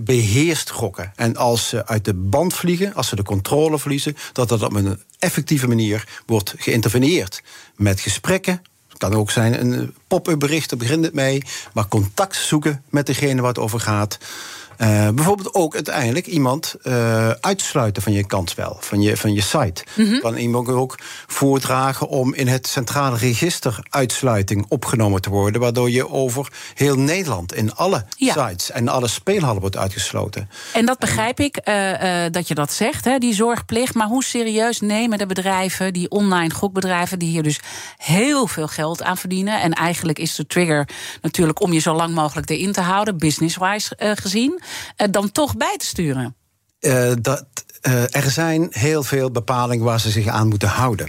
beheerst 0.00 0.70
gokken. 0.70 1.12
En 1.16 1.36
als 1.36 1.68
ze 1.68 1.86
uit 1.86 2.04
de 2.04 2.14
band 2.14 2.54
vliegen, 2.54 2.94
als 2.94 3.08
ze 3.08 3.16
de 3.16 3.22
controle 3.22 3.78
verliezen, 3.78 4.16
dat 4.32 4.48
dat 4.48 4.62
op 4.62 4.74
een 4.74 5.00
effectieve 5.18 5.68
manier 5.68 6.08
wordt 6.26 6.54
geïnterveneerd. 6.56 7.42
Met 7.76 8.00
gesprekken, 8.00 8.62
kan 9.02 9.14
ook 9.14 9.30
zijn 9.30 9.60
een 9.60 9.94
pop-up 10.06 10.38
bericht, 10.38 10.70
daar 10.70 10.78
begint 10.78 11.04
het 11.04 11.14
mee. 11.14 11.42
Maar 11.72 11.88
contact 11.88 12.36
zoeken 12.36 12.82
met 12.90 13.06
degene 13.06 13.40
waar 13.40 13.50
het 13.50 13.58
over 13.58 13.80
gaat. 13.80 14.18
Uh, 14.82 15.08
bijvoorbeeld 15.08 15.54
ook 15.54 15.74
uiteindelijk 15.74 16.26
iemand 16.26 16.74
uh, 16.82 17.30
uitsluiten 17.30 18.02
van 18.02 18.12
je 18.12 18.26
kansspel, 18.26 18.76
van 18.80 19.02
je, 19.02 19.16
van 19.16 19.32
je 19.32 19.40
site. 19.40 19.84
Mm 19.94 20.06
-hmm. 20.06 20.20
Kan 20.20 20.36
iemand 20.36 20.68
ook 20.68 20.98
voordragen 21.26 22.08
om 22.08 22.34
in 22.34 22.48
het 22.48 22.66
centrale 22.66 23.16
register 23.16 23.78
uitsluiting 23.90 24.66
opgenomen 24.68 25.20
te 25.20 25.30
worden, 25.30 25.60
waardoor 25.60 25.90
je 25.90 26.08
over 26.08 26.52
heel 26.74 26.98
Nederland 26.98 27.54
in 27.54 27.74
alle 27.74 28.04
ja. 28.16 28.32
sites 28.32 28.70
en 28.70 28.88
alle 28.88 29.08
speelhallen 29.08 29.60
wordt 29.60 29.76
uitgesloten. 29.76 30.50
En 30.72 30.86
dat 30.86 30.98
begrijp 30.98 31.40
ik 31.40 31.60
uh, 31.64 32.24
dat 32.30 32.48
je 32.48 32.54
dat 32.54 32.72
zegt, 32.72 33.04
hè, 33.04 33.18
die 33.18 33.34
zorgplicht. 33.34 33.94
Maar 33.94 34.06
hoe 34.06 34.24
serieus 34.24 34.80
nemen 34.80 35.18
de 35.18 35.26
bedrijven, 35.26 35.92
die 35.92 36.10
online 36.10 36.54
gokbedrijven, 36.54 37.18
die 37.18 37.28
hier 37.28 37.42
dus 37.42 37.60
heel 37.96 38.46
veel 38.46 38.68
geld 38.68 39.02
aan 39.02 39.16
verdienen? 39.16 39.60
En 39.60 39.72
eigenlijk 39.72 40.18
is 40.18 40.34
de 40.34 40.46
trigger 40.46 40.88
natuurlijk 41.20 41.60
om 41.60 41.72
je 41.72 41.80
zo 41.80 41.94
lang 41.94 42.14
mogelijk 42.14 42.50
erin 42.50 42.72
te 42.72 42.80
houden, 42.80 43.18
business-wise 43.18 43.96
gezien 44.14 44.60
dan 45.10 45.32
toch 45.32 45.56
bij 45.56 45.74
te 45.76 45.86
sturen? 45.86 46.34
Uh, 46.80 47.12
dat, 47.20 47.44
uh, 47.82 48.14
er 48.14 48.30
zijn 48.30 48.66
heel 48.70 49.02
veel 49.02 49.30
bepalingen 49.30 49.84
waar 49.84 50.00
ze 50.00 50.10
zich 50.10 50.26
aan 50.26 50.48
moeten 50.48 50.68
houden. 50.68 51.08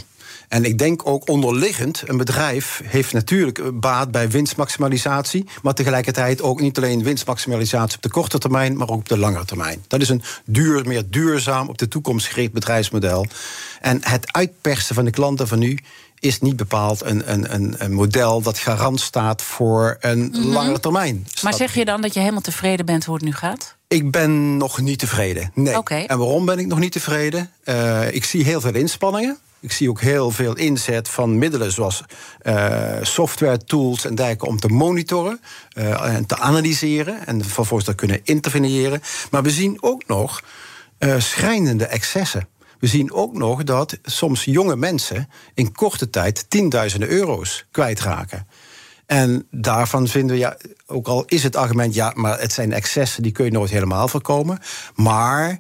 En 0.54 0.66
ik 0.66 0.78
denk 0.78 1.08
ook 1.08 1.30
onderliggend, 1.30 2.04
een 2.06 2.18
bedrijf 2.18 2.82
heeft 2.84 3.14
natuurlijk 3.14 3.80
baat 3.80 4.12
bij 4.12 4.30
winstmaximalisatie, 4.30 5.46
maar 5.62 5.74
tegelijkertijd 5.74 6.42
ook 6.42 6.60
niet 6.60 6.78
alleen 6.78 7.04
winstmaximalisatie 7.04 7.96
op 7.96 8.04
de 8.04 8.10
korte 8.10 8.38
termijn, 8.38 8.78
maar 8.78 8.90
ook 8.90 9.00
op 9.00 9.10
de 9.10 9.18
langere 9.18 9.46
termijn. 9.46 9.84
Dat 9.88 10.02
is 10.02 10.10
een 10.10 10.24
duur, 10.46 10.88
meer 10.88 11.04
duurzaam, 11.10 11.70
op 11.70 11.78
de 11.78 11.88
toekomst 11.88 12.28
gericht 12.28 12.52
bedrijfsmodel. 12.52 13.26
En 13.82 14.00
het 14.02 14.34
uitpersen 14.34 14.96
van 14.96 15.06
de 15.06 15.12
klanten 15.12 15.48
van 15.48 15.60
nu 15.60 15.80
is 16.24 16.40
niet 16.40 16.56
bepaald 16.56 17.04
een, 17.04 17.32
een, 17.32 17.76
een, 17.78 17.94
model 17.94 18.42
dat 18.42 18.58
garant 18.58 19.00
staat 19.00 19.42
voor 19.42 19.98
een 20.00 20.20
mm 20.20 20.34
-hmm. 20.34 20.54
langere 20.54 20.80
termijn. 20.80 21.28
Maar 21.42 21.54
zeg 21.54 21.74
je 21.74 21.86
dan 21.86 22.02
dat 22.02 22.14
je 22.14 22.20
helemaal 22.20 22.42
tevreden 22.42 22.86
bent 22.86 23.06
hoe 23.06 23.16
het 23.16 23.24
nu 23.24 23.34
gaat? 23.34 23.76
Ik 23.88 24.12
ben 24.12 24.58
nog 24.58 24.82
niet 24.82 25.00
tevreden. 25.00 25.52
Nee. 25.54 25.78
Okay. 25.78 26.06
En 26.06 26.18
waarom 26.18 26.46
ben 26.46 26.60
ik 26.60 26.68
nog 26.68 26.80
niet 26.80 26.92
tevreden? 26.92 27.52
Uh, 27.66 28.16
ik 28.16 28.24
zie 28.26 28.44
heel 28.44 28.62
veel 28.62 28.74
inspanningen. 28.74 29.38
Ik 29.60 29.72
zie 29.72 29.90
ook 29.90 30.02
heel 30.02 30.32
veel 30.32 30.56
inzet 30.56 31.10
van 31.10 31.38
middelen 31.38 31.72
zoals 31.72 32.04
uh, 32.44 32.82
software, 33.02 33.58
tools 33.58 34.06
en 34.06 34.16
dergelijke 34.16 34.46
om 34.46 34.60
te 34.60 34.68
monitoren 34.68 35.40
uh, 35.78 36.16
en 36.16 36.26
te 36.26 36.38
analyseren 36.38 37.26
en 37.26 37.46
vervolgens 37.46 37.90
te 37.90 37.96
kunnen 37.96 38.20
interveneren. 38.24 39.02
Maar 39.32 39.44
we 39.44 39.50
zien 39.50 39.78
ook 39.82 40.08
nog 40.08 40.42
schrijnende 41.18 41.86
excessen. 41.86 42.48
We 42.84 42.90
zien 42.90 43.12
ook 43.12 43.34
nog 43.34 43.64
dat 43.64 43.98
soms 44.04 44.44
jonge 44.44 44.76
mensen 44.76 45.30
in 45.54 45.72
korte 45.72 46.10
tijd 46.10 46.46
tienduizenden 46.50 47.10
euro's 47.10 47.66
kwijtraken. 47.72 48.48
En 49.06 49.48
daarvan 49.52 50.08
vinden 50.08 50.36
we, 50.36 50.42
ja, 50.42 50.58
ook 50.86 51.08
al 51.08 51.24
is 51.26 51.44
het 51.44 51.56
argument, 51.56 51.94
ja, 51.94 52.12
maar 52.16 52.40
het 52.40 52.52
zijn 52.52 52.74
excessen, 52.74 53.24
die 53.24 53.32
kun 53.32 53.46
je 53.46 53.52
nooit 53.52 53.70
helemaal 53.70 54.08
voorkomen. 54.08 54.60
Maar 54.96 55.60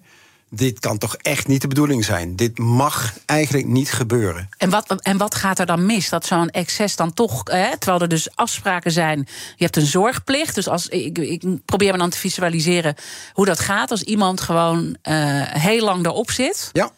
dit 0.49 0.79
kan 0.79 0.97
toch 0.97 1.15
echt 1.15 1.47
niet 1.47 1.61
de 1.61 1.67
bedoeling 1.67 2.05
zijn. 2.05 2.35
Dit 2.35 2.57
mag 2.57 3.13
eigenlijk 3.25 3.67
niet 3.67 3.91
gebeuren. 3.91 4.49
En 4.57 4.69
wat, 4.69 5.01
en 5.01 5.17
wat 5.17 5.35
gaat 5.35 5.59
er 5.59 5.65
dan 5.65 5.85
mis? 5.85 6.09
Dat 6.09 6.25
zo'n 6.25 6.49
excess 6.49 6.95
dan 6.95 7.13
toch, 7.13 7.41
hè, 7.43 7.77
terwijl 7.77 8.01
er 8.01 8.07
dus 8.07 8.35
afspraken 8.35 8.91
zijn. 8.91 9.27
Je 9.55 9.63
hebt 9.63 9.77
een 9.77 9.85
zorgplicht. 9.85 10.55
Dus 10.55 10.67
als, 10.67 10.87
ik, 10.87 11.17
ik 11.17 11.43
probeer 11.65 11.91
me 11.91 11.97
dan 11.97 12.09
te 12.09 12.17
visualiseren 12.17 12.95
hoe 13.33 13.45
dat 13.45 13.59
gaat. 13.59 13.91
Als 13.91 14.03
iemand 14.03 14.41
gewoon 14.41 14.85
uh, 14.85 14.95
heel 15.41 15.83
lang 15.83 16.05
erop 16.05 16.31
zit. 16.31 16.69
Ja 16.73 16.91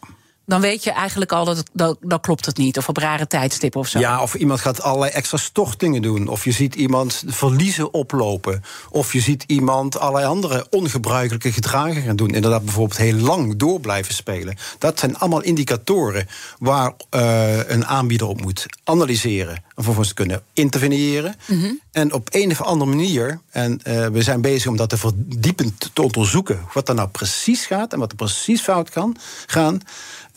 dan 0.46 0.60
weet 0.60 0.84
je 0.84 0.90
eigenlijk 0.90 1.32
al 1.32 1.44
dat, 1.44 1.62
dat, 1.72 1.96
dat 2.00 2.20
klopt 2.20 2.46
het 2.46 2.56
niet. 2.56 2.78
Of 2.78 2.88
op 2.88 2.96
rare 2.96 3.26
tijdstippen 3.26 3.80
of 3.80 3.88
zo. 3.88 3.98
Ja, 3.98 4.22
of 4.22 4.34
iemand 4.34 4.60
gaat 4.60 4.82
allerlei 4.82 5.12
extra 5.12 5.38
stortingen 5.38 6.02
doen. 6.02 6.28
Of 6.28 6.44
je 6.44 6.52
ziet 6.52 6.74
iemand 6.74 7.22
verliezen 7.26 7.94
oplopen. 7.94 8.62
Of 8.90 9.12
je 9.12 9.20
ziet 9.20 9.44
iemand 9.46 9.98
allerlei 9.98 10.26
andere 10.26 10.66
ongebruikelijke 10.70 11.52
gedragen 11.52 12.02
gaan 12.02 12.16
doen. 12.16 12.30
Inderdaad, 12.30 12.64
bijvoorbeeld 12.64 12.98
heel 12.98 13.14
lang 13.14 13.56
door 13.56 13.80
blijven 13.80 14.14
spelen. 14.14 14.56
Dat 14.78 14.98
zijn 14.98 15.18
allemaal 15.18 15.42
indicatoren 15.42 16.26
waar 16.58 16.92
uh, 17.10 17.68
een 17.68 17.86
aanbieder 17.86 18.26
op 18.26 18.40
moet 18.40 18.66
analyseren. 18.84 19.54
En 19.54 19.84
vervolgens 19.84 20.14
kunnen 20.14 20.42
interveneren. 20.52 21.34
Mm 21.46 21.60
-hmm. 21.60 21.80
En 21.92 22.12
op 22.12 22.28
een 22.30 22.50
of 22.50 22.62
andere 22.62 22.90
manier, 22.90 23.40
en 23.50 23.80
uh, 23.84 24.06
we 24.06 24.22
zijn 24.22 24.40
bezig 24.40 24.70
om 24.70 24.76
dat 24.76 24.88
te 24.88 24.96
verdiepend 24.96 25.90
te 25.92 26.02
onderzoeken. 26.02 26.60
wat 26.72 26.88
er 26.88 26.94
nou 26.94 27.08
precies 27.08 27.66
gaat 27.66 27.92
en 27.92 27.98
wat 27.98 28.10
er 28.10 28.16
precies 28.16 28.60
fout 28.60 28.90
kan 28.90 29.16
gaan. 29.46 29.80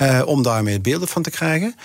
Uh, 0.01 0.21
om 0.25 0.43
daarmee 0.43 0.79
beelden 0.79 1.07
van 1.07 1.21
te 1.21 1.29
krijgen. 1.29 1.75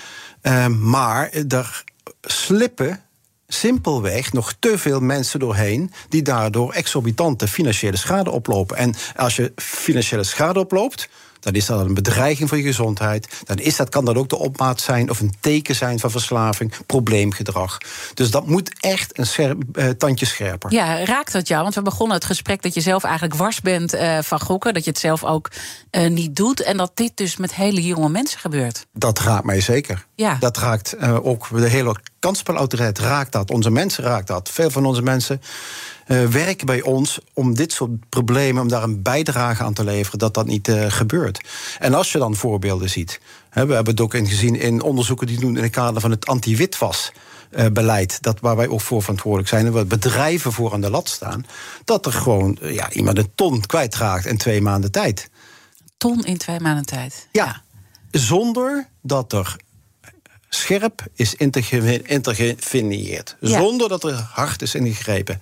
Uh, 0.43 0.67
maar 0.67 1.31
er 1.49 1.85
slippen 2.21 3.01
simpelweg 3.49 4.33
nog 4.33 4.55
te 4.59 4.79
veel 4.79 5.01
mensen 5.01 5.41
doorheen 5.41 5.93
die 6.09 6.23
daardoor 6.23 6.73
exorbitante 6.73 7.49
financiële 7.49 7.97
schade 7.97 8.31
oplopen. 8.31 8.77
En 8.77 8.95
als 9.17 9.37
je 9.37 9.53
financiële 9.57 10.25
schade 10.25 10.59
oploopt, 10.59 11.09
dan 11.45 11.55
is 11.55 11.67
dat 11.67 11.81
een 11.81 11.95
bedreiging 11.95 12.49
voor 12.49 12.59
je 12.59 12.65
gezondheid. 12.65 13.29
Dan 13.45 13.59
is 13.59 13.77
dat, 13.77 13.89
kan 13.89 14.05
dat 14.05 14.17
ook 14.17 14.29
de 14.29 14.39
opmaat 14.39 14.81
zijn 14.81 15.11
of 15.11 15.21
een 15.21 15.35
teken 15.41 15.75
zijn 15.75 15.99
van 15.99 16.11
verslaving, 16.11 16.73
probleemgedrag. 16.87 17.79
Dus 18.15 18.31
dat 18.31 18.47
moet 18.47 18.81
echt 18.81 19.19
een 19.19 19.27
scherp, 19.27 19.63
uh, 19.73 19.89
tandje 19.89 20.27
scherper. 20.27 20.73
Ja, 20.73 21.05
raakt 21.05 21.33
dat 21.33 21.49
jou? 21.49 21.63
Want 21.63 21.75
we 21.75 21.83
begonnen 21.83 22.17
het 22.17 22.27
gesprek 22.27 22.63
dat 22.63 22.75
je 22.75 22.81
zelf 22.81 23.05
eigenlijk 23.05 23.35
wars 23.35 23.61
bent 23.61 23.95
uh, 23.95 24.19
van 24.23 24.41
gokken. 24.41 24.75
Dat 24.75 24.85
je 24.85 24.91
het 24.91 24.99
zelf 24.99 25.25
ook 25.25 25.51
uh, 25.91 26.11
niet 26.11 26.37
doet. 26.37 26.63
En 26.63 26.77
dat 26.77 26.91
dit 26.95 27.17
dus 27.17 27.37
met 27.37 27.55
hele 27.55 27.83
jonge 27.83 28.09
mensen 28.09 28.41
gebeurt. 28.41 28.87
Dat 28.93 29.19
raakt 29.19 29.45
mij 29.45 29.61
zeker. 29.61 30.07
Ja. 30.15 30.37
Dat 30.41 30.57
raakt 30.57 30.97
ook 31.23 31.49
de 31.51 31.69
hele 31.69 31.97
kansspelautoriteit 32.19 32.99
raakt 32.99 33.33
dat. 33.33 33.51
Onze 33.51 33.71
mensen 33.71 34.05
raakt 34.05 34.27
dat. 34.27 34.51
Veel 34.51 34.71
van 34.71 34.87
onze 34.87 35.03
mensen 35.03 35.41
uh, 36.07 36.27
werken 36.27 36.67
bij 36.67 36.83
ons 36.83 37.19
om 37.33 37.55
dit 37.55 37.73
soort 37.73 38.09
problemen, 38.09 38.63
om 38.63 38.69
daar 38.69 38.83
een 38.83 39.03
bijdrage 39.03 39.63
aan 39.63 39.73
te 39.73 39.85
leveren, 39.85 40.19
dat 40.19 40.35
dat 40.35 40.47
niet 40.47 40.69
uh, 40.69 40.85
gebeurt. 40.89 41.41
En 41.79 41.95
als 41.95 42.13
je 42.13 42.19
dan 42.19 42.37
voorbeelden 42.37 42.91
ziet, 42.91 43.21
hè, 43.51 43.67
we 43.67 43.75
hebben 43.75 43.93
het 43.93 44.03
ook 44.03 44.15
in 44.15 44.27
gezien 44.27 44.61
in 44.61 44.83
onderzoeken 44.83 45.27
die 45.27 45.41
doen 45.41 45.57
in 45.57 45.63
het 45.63 45.73
kader 45.73 46.01
van 46.01 46.11
het 46.11 46.27
anti-witwas. 46.27 47.13
Uh, 47.51 47.67
beleid, 47.67 48.23
dat 48.23 48.41
waar 48.41 48.57
wij 48.57 48.69
ook 48.69 48.81
voor 48.81 49.01
verantwoordelijk 49.01 49.49
zijn 49.49 49.67
en 49.67 49.73
waar 49.73 49.87
bedrijven 49.87 50.53
voor 50.53 50.73
aan 50.73 50.81
de 50.81 50.91
lat 50.91 51.09
staan, 51.09 51.47
dat 51.85 52.07
er 52.07 52.13
gewoon 52.13 52.59
ja, 52.61 52.93
iemand 52.93 53.19
een 53.19 53.31
ton 53.35 53.61
kwijtraakt 53.61 54.27
in 54.27 54.37
twee 54.37 54.61
maanden 54.61 54.91
tijd. 54.91 55.31
Ton 55.97 56.25
in 56.25 56.39
twee 56.39 56.61
maanden 56.61 56.87
tijd? 56.87 57.29
Ja, 57.33 57.63
ja. 58.11 58.21
zonder 58.21 58.89
dat 59.03 59.33
er 59.33 59.57
scherp 60.55 61.07
is 61.15 61.35
intergefinieerd. 61.35 63.37
Ja. 63.41 63.59
Zonder 63.59 63.89
dat 63.89 64.05
er 64.05 64.29
hard 64.33 64.63
is 64.63 64.75
ingegrepen. 64.75 65.41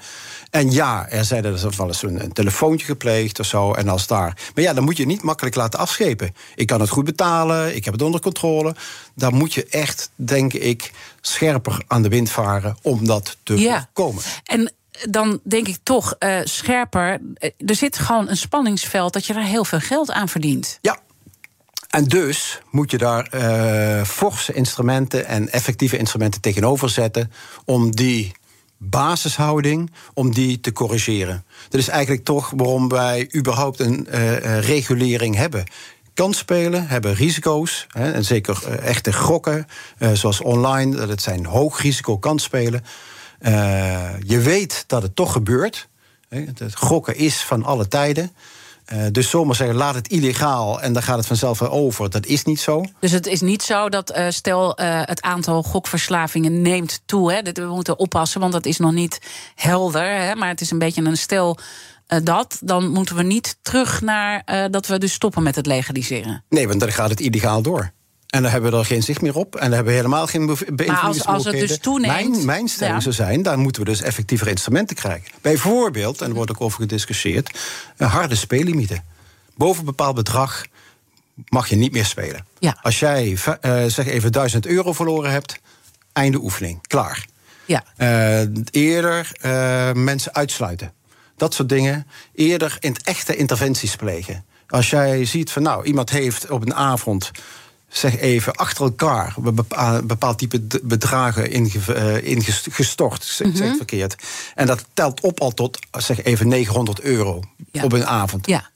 En 0.52 0.70
ja, 0.70 1.08
er 1.08 1.24
zijn 1.24 1.44
er 1.44 1.76
wel 1.76 1.86
eens 1.86 2.02
een, 2.02 2.22
een, 2.22 2.32
telefoontje 2.32 2.86
gepleegd 2.86 3.40
of 3.40 3.46
zo. 3.46 3.72
En 3.72 3.88
als 3.88 4.06
daar. 4.06 4.50
Maar 4.54 4.64
ja, 4.64 4.72
dan 4.72 4.84
moet 4.84 4.96
je 4.96 5.06
niet 5.06 5.22
makkelijk 5.22 5.54
laten 5.54 5.78
afschepen. 5.78 6.34
Ik 6.54 6.66
kan 6.66 6.80
het 6.80 6.88
goed 6.90 7.04
betalen, 7.04 7.76
ik 7.76 7.84
heb 7.84 7.92
het 7.92 8.02
onder 8.02 8.20
controle. 8.20 8.74
Daar 9.14 9.34
moet 9.34 9.54
je 9.54 9.66
echt, 9.66 10.10
denk 10.14 10.52
ik, 10.52 10.92
scherper 11.20 11.82
aan 11.86 12.02
de 12.02 12.08
wind 12.08 12.30
varen 12.30 12.76
om 12.82 13.06
dat 13.06 13.36
te 13.42 13.58
ja. 13.58 13.78
voorkomen. 13.78 14.22
En 14.44 14.72
dan 15.10 15.40
denk 15.44 15.68
ik 15.68 15.78
toch 15.82 16.14
uh, 16.18 16.40
scherper. 16.44 17.20
Er 17.66 17.74
zit 17.74 17.98
gewoon 17.98 18.28
een 18.28 18.36
spanningsveld 18.36 19.12
dat 19.12 19.26
je 19.26 19.32
daar 19.32 19.44
heel 19.44 19.64
veel 19.64 19.80
geld 19.80 20.10
aan 20.10 20.28
verdient. 20.28 20.78
Ja, 20.80 20.98
en 21.88 22.04
dus 22.04 22.60
moet 22.70 22.90
je 22.90 22.98
daar 22.98 23.28
uh, 23.34 24.04
forse 24.04 24.52
instrumenten 24.52 25.26
en 25.26 25.50
effectieve 25.50 25.96
instrumenten 25.96 26.40
tegenover 26.40 26.88
zetten 26.88 27.32
om 27.64 27.90
die 27.90 28.32
basishouding 28.90 29.90
om 30.14 30.32
die 30.34 30.60
te 30.60 30.72
corrigeren. 30.72 31.44
Dat 31.68 31.80
is 31.80 31.88
eigenlijk 31.88 32.24
toch 32.24 32.52
waarom 32.56 32.88
wij 32.88 33.30
überhaupt 33.36 33.80
een 33.80 34.08
uh, 34.10 34.58
regulering 34.58 35.34
hebben 35.34 35.64
kansspelen 36.14 36.86
hebben 36.86 37.14
risico's. 37.14 37.86
Hè, 37.88 38.12
en 38.12 38.24
zeker 38.24 38.62
uh, 38.68 38.86
echte 38.86 39.12
gokken, 39.12 39.66
zoals 40.12 40.40
online. 40.40 41.06
Dat 41.06 41.22
zijn 41.22 41.46
hoog 41.46 41.82
risico 41.82 42.18
kansspelen. 42.18 42.84
Je 44.20 44.40
weet 44.42 44.84
dat 44.86 45.02
het 45.02 45.16
toch 45.16 45.32
gebeurt. 45.32 45.88
Hè, 46.28 46.44
het 46.54 46.76
gokken 46.76 47.16
is 47.16 47.42
van 47.42 47.64
alle 47.64 47.88
tijden. 47.88 48.32
Uh, 48.92 49.06
dus 49.12 49.30
zomaar 49.30 49.54
zeggen, 49.54 49.76
laat 49.76 49.94
het 49.94 50.08
illegaal 50.08 50.80
en 50.80 50.92
dan 50.92 51.02
gaat 51.02 51.16
het 51.16 51.26
vanzelf 51.26 51.62
over. 51.62 52.10
Dat 52.10 52.26
is 52.26 52.44
niet 52.44 52.60
zo. 52.60 52.84
Dus 53.00 53.10
het 53.10 53.26
is 53.26 53.40
niet 53.40 53.62
zo 53.62 53.88
dat, 53.88 54.16
uh, 54.16 54.26
stel, 54.28 54.80
uh, 54.80 55.00
het 55.04 55.22
aantal 55.22 55.62
gokverslavingen 55.62 56.62
neemt 56.62 57.02
toe. 57.06 57.32
Hè? 57.32 57.42
We 57.42 57.66
moeten 57.66 57.98
oppassen, 57.98 58.40
want 58.40 58.52
dat 58.52 58.66
is 58.66 58.78
nog 58.78 58.92
niet 58.92 59.18
helder. 59.54 60.22
Hè? 60.22 60.34
Maar 60.34 60.48
het 60.48 60.60
is 60.60 60.70
een 60.70 60.78
beetje 60.78 61.02
een 61.02 61.16
stel 61.16 61.58
dat. 62.22 62.58
Dan 62.60 62.90
moeten 62.90 63.16
we 63.16 63.22
niet 63.22 63.56
terug 63.62 64.00
naar 64.00 64.44
dat 64.70 64.86
we 64.86 64.98
dus 64.98 65.12
stoppen 65.12 65.42
met 65.42 65.56
het 65.56 65.66
legaliseren. 65.66 66.44
Nee, 66.48 66.68
want 66.68 66.80
dan 66.80 66.92
gaat 66.92 67.10
het 67.10 67.20
illegaal 67.20 67.62
door. 67.62 67.92
En 68.32 68.42
dan 68.42 68.50
hebben 68.50 68.70
we 68.70 68.76
er 68.76 68.84
geen 68.84 69.02
zicht 69.02 69.20
meer 69.20 69.36
op. 69.36 69.54
En 69.54 69.60
dan 69.60 69.72
hebben 69.72 69.92
we 69.92 69.98
helemaal 69.98 70.26
geen 70.26 70.46
beïnvloedingsmogelijkheden. 70.46 71.26
Maar 71.26 71.34
als, 71.34 71.44
als 71.44 71.44
het 71.44 71.68
dus 71.68 71.78
toeneemt... 71.78 72.30
Mijn, 72.30 72.44
mijn 72.44 72.68
stelling 72.68 72.96
ja. 72.96 73.02
zou 73.02 73.14
zijn, 73.14 73.42
daar 73.42 73.58
moeten 73.58 73.82
we 73.82 73.88
dus 73.88 74.02
effectievere 74.02 74.50
instrumenten 74.50 74.96
krijgen. 74.96 75.30
Bijvoorbeeld, 75.40 76.20
en 76.20 76.28
er 76.28 76.34
wordt 76.34 76.50
ook 76.50 76.60
over 76.60 76.80
gediscussieerd... 76.80 77.58
harde 77.96 78.34
speellimieten. 78.34 79.04
Boven 79.56 79.78
een 79.78 79.84
bepaald 79.84 80.14
bedrag 80.14 80.64
mag 81.48 81.68
je 81.68 81.76
niet 81.76 81.92
meer 81.92 82.04
spelen. 82.04 82.46
Ja. 82.58 82.78
Als 82.82 82.98
jij, 82.98 83.28
uh, 83.30 83.84
zeg 83.86 84.06
even, 84.06 84.32
1000 84.32 84.66
euro 84.66 84.92
verloren 84.92 85.30
hebt... 85.30 85.60
einde 86.12 86.38
oefening, 86.38 86.86
klaar. 86.86 87.26
Ja. 87.64 87.84
Uh, 87.96 88.62
eerder 88.70 89.30
uh, 89.44 89.92
mensen 89.92 90.34
uitsluiten. 90.34 90.92
Dat 91.36 91.54
soort 91.54 91.68
dingen. 91.68 92.06
Eerder 92.34 92.76
in 92.80 92.92
het 92.92 93.02
echte 93.02 93.36
interventies 93.36 93.96
plegen. 93.96 94.44
Als 94.66 94.90
jij 94.90 95.24
ziet 95.24 95.50
van, 95.50 95.62
nou, 95.62 95.84
iemand 95.84 96.10
heeft 96.10 96.50
op 96.50 96.62
een 96.62 96.74
avond 96.74 97.30
zeg 97.92 98.18
even, 98.18 98.54
achter 98.54 98.84
elkaar 98.84 99.34
bepaald 100.04 100.38
type 100.38 100.60
bedragen 100.82 101.50
ingestort, 102.22 103.24
zeg 103.24 103.46
mm 103.46 103.54
-hmm. 103.54 103.76
verkeerd. 103.76 104.16
En 104.54 104.66
dat 104.66 104.84
telt 104.94 105.20
op 105.20 105.40
al 105.40 105.50
tot, 105.50 105.78
zeg 105.98 106.22
even, 106.22 106.48
900 106.48 107.00
euro 107.00 107.42
ja. 107.70 107.84
op 107.84 107.92
een 107.92 108.06
avond. 108.06 108.46
Ja. 108.46 108.70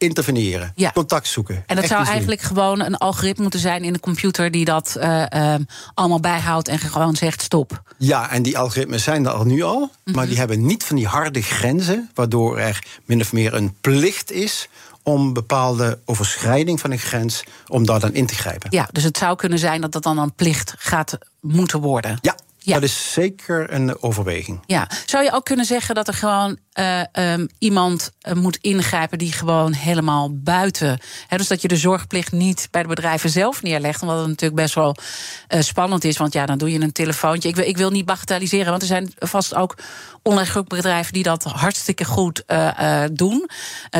Interveneren, 0.00 0.72
ja. 0.74 0.90
contact 0.90 1.28
zoeken. 1.28 1.62
En 1.66 1.76
dat 1.76 1.86
zou 1.86 2.04
eigenlijk 2.06 2.40
gewoon 2.40 2.80
een 2.80 2.96
algoritme 2.96 3.42
moeten 3.42 3.60
zijn 3.60 3.84
in 3.84 3.92
de 3.92 4.00
computer 4.00 4.50
die 4.50 4.64
dat 4.64 4.96
uh, 4.98 5.24
uh, 5.34 5.54
allemaal 5.94 6.20
bijhoudt 6.20 6.68
en 6.68 6.78
gewoon 6.78 7.16
zegt 7.16 7.42
stop. 7.42 7.82
Ja, 7.98 8.30
en 8.30 8.42
die 8.42 8.58
algoritmes 8.58 9.02
zijn 9.02 9.26
er 9.26 9.32
al 9.32 9.44
nu 9.44 9.62
al, 9.62 9.78
mm 9.78 9.90
-hmm. 10.04 10.14
maar 10.14 10.26
die 10.26 10.36
hebben 10.36 10.66
niet 10.66 10.84
van 10.84 10.96
die 10.96 11.06
harde 11.06 11.42
grenzen, 11.42 12.10
waardoor 12.14 12.58
er 12.58 12.84
min 13.04 13.20
of 13.20 13.32
meer 13.32 13.54
een 13.54 13.74
plicht 13.80 14.32
is 14.32 14.68
om 15.02 15.32
bepaalde 15.32 15.98
overschrijding 16.04 16.80
van 16.80 16.90
een 16.90 16.98
grens, 16.98 17.44
om 17.66 17.86
daar 17.86 18.00
dan 18.00 18.14
in 18.14 18.26
te 18.26 18.34
grijpen. 18.34 18.68
Ja, 18.70 18.88
dus 18.92 19.04
het 19.04 19.18
zou 19.18 19.36
kunnen 19.36 19.58
zijn 19.58 19.80
dat 19.80 19.92
dat 19.92 20.02
dan 20.02 20.18
een 20.18 20.32
plicht 20.32 20.74
gaat 20.78 21.18
moeten 21.40 21.80
worden. 21.80 22.18
Ja, 22.20 22.36
ja. 22.62 22.74
dat 22.74 22.82
is 22.82 23.12
zeker 23.12 23.72
een 23.72 24.02
overweging. 24.02 24.60
Ja, 24.66 24.88
zou 25.06 25.24
je 25.24 25.32
ook 25.32 25.44
kunnen 25.44 25.64
zeggen 25.64 25.94
dat 25.94 26.08
er 26.08 26.14
gewoon 26.14 26.58
uh, 26.74 27.00
um, 27.12 27.48
iemand 27.58 28.10
uh, 28.28 28.34
moet 28.34 28.58
ingrijpen 28.60 29.18
die 29.18 29.32
gewoon 29.32 29.72
helemaal 29.72 30.38
buiten. 30.38 30.98
Hè, 31.26 31.36
dus 31.36 31.48
dat 31.48 31.62
je 31.62 31.68
de 31.68 31.76
zorgplicht 31.76 32.32
niet 32.32 32.68
bij 32.70 32.82
de 32.82 32.88
bedrijven 32.88 33.30
zelf 33.30 33.62
neerlegt. 33.62 34.02
Omdat 34.02 34.18
het 34.18 34.26
natuurlijk 34.26 34.60
best 34.60 34.74
wel 34.74 34.96
uh, 35.48 35.60
spannend 35.60 36.04
is. 36.04 36.16
Want 36.16 36.32
ja, 36.32 36.46
dan 36.46 36.58
doe 36.58 36.72
je 36.72 36.80
een 36.80 36.92
telefoontje. 36.92 37.48
Ik 37.48 37.56
wil, 37.56 37.66
ik 37.66 37.76
wil 37.76 37.90
niet 37.90 38.04
bagatelliseren, 38.04 38.70
want 38.70 38.82
er 38.82 38.88
zijn 38.88 39.12
vast 39.18 39.54
ook 39.54 39.78
online 40.22 40.64
bedrijven 40.66 41.12
die 41.12 41.22
dat 41.22 41.42
hartstikke 41.44 42.04
goed 42.04 42.44
doen. 43.12 43.48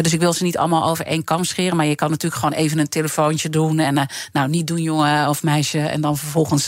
dus 0.00 0.12
ik 0.12 0.20
wil 0.20 0.32
ze 0.32 0.42
niet 0.42 0.58
allemaal 0.58 0.84
over 0.84 1.06
één 1.06 1.24
kam 1.24 1.44
scheren. 1.44 1.76
Maar 1.76 1.86
je 1.86 1.94
kan 1.94 2.10
natuurlijk 2.10 2.42
gewoon 2.42 2.58
even 2.58 2.78
een 2.78 2.88
telefoontje 2.88 3.48
doen. 3.48 3.78
En 3.78 4.08
nou, 4.32 4.48
niet 4.48 4.66
doen, 4.66 4.82
jongen 4.82 5.28
of 5.28 5.42
meisje. 5.42 5.78
En 5.78 6.00
dan 6.00 6.16
vervolgens, 6.16 6.66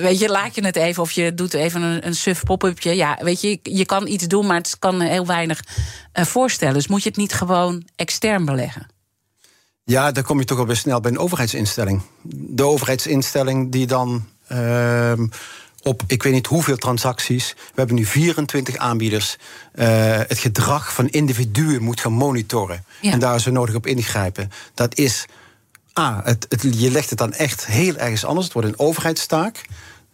weet 0.00 0.18
je, 0.18 0.28
laat 0.28 0.54
je 0.54 0.64
het 0.64 0.76
even. 0.78 1.02
Of 1.02 1.10
je 1.10 1.34
doet 1.34 1.54
even 1.54 1.82
een, 1.82 2.06
een 2.06 2.14
suf 2.14 2.42
pop-upje. 2.42 2.96
Ja, 2.96 3.18
weet 3.22 3.40
je, 3.40 3.58
je 3.62 3.86
kan 3.86 4.06
iets 4.06 4.26
doen, 4.26 4.46
maar 4.46 4.56
het 4.56 4.76
kan 4.78 5.00
heel 5.00 5.26
weinig 5.26 5.64
uh, 6.14 6.24
voorstellen. 6.24 6.74
Dus 6.74 6.86
moet 6.86 7.02
je 7.02 7.08
het 7.08 7.18
niet 7.18 7.32
gewoon 7.32 7.86
extern 7.96 8.44
beleggen? 8.44 8.86
Ja, 9.84 10.12
dan 10.12 10.22
kom 10.22 10.38
je 10.38 10.44
toch 10.44 10.58
al 10.58 10.64
best 10.64 10.82
snel 10.82 11.00
bij 11.00 11.10
een 11.10 11.18
overheidsinstelling. 11.18 12.02
De 12.30 12.64
overheidsinstelling 12.64 13.72
die 13.72 13.86
dan 13.86 14.26
uh, 14.52 15.12
op 15.82 16.02
ik 16.06 16.22
weet 16.22 16.32
niet 16.32 16.46
hoeveel 16.46 16.76
transacties. 16.76 17.54
We 17.56 17.74
hebben 17.74 17.96
nu 17.96 18.04
24 18.04 18.76
aanbieders. 18.76 19.36
Uh, 19.74 19.86
het 20.26 20.38
gedrag 20.38 20.94
van 20.94 21.08
individuen 21.08 21.82
moet 21.82 22.00
gaan 22.00 22.12
monitoren. 22.12 22.84
En 23.02 23.18
daar 23.18 23.34
is 23.34 23.46
er 23.46 23.52
nodig 23.52 23.74
op 23.74 23.86
ingrijpen. 23.86 24.50
Dat 24.74 24.96
is. 24.96 25.24
A, 25.98 26.20
het, 26.24 26.46
het, 26.48 26.80
je 26.80 26.90
legt 26.90 27.10
het 27.10 27.18
dan 27.18 27.32
echt 27.32 27.66
heel 27.66 27.96
ergens 27.96 28.24
anders. 28.24 28.44
Het 28.44 28.54
wordt 28.54 28.68
een 28.68 28.78
overheidstaak 28.78 29.64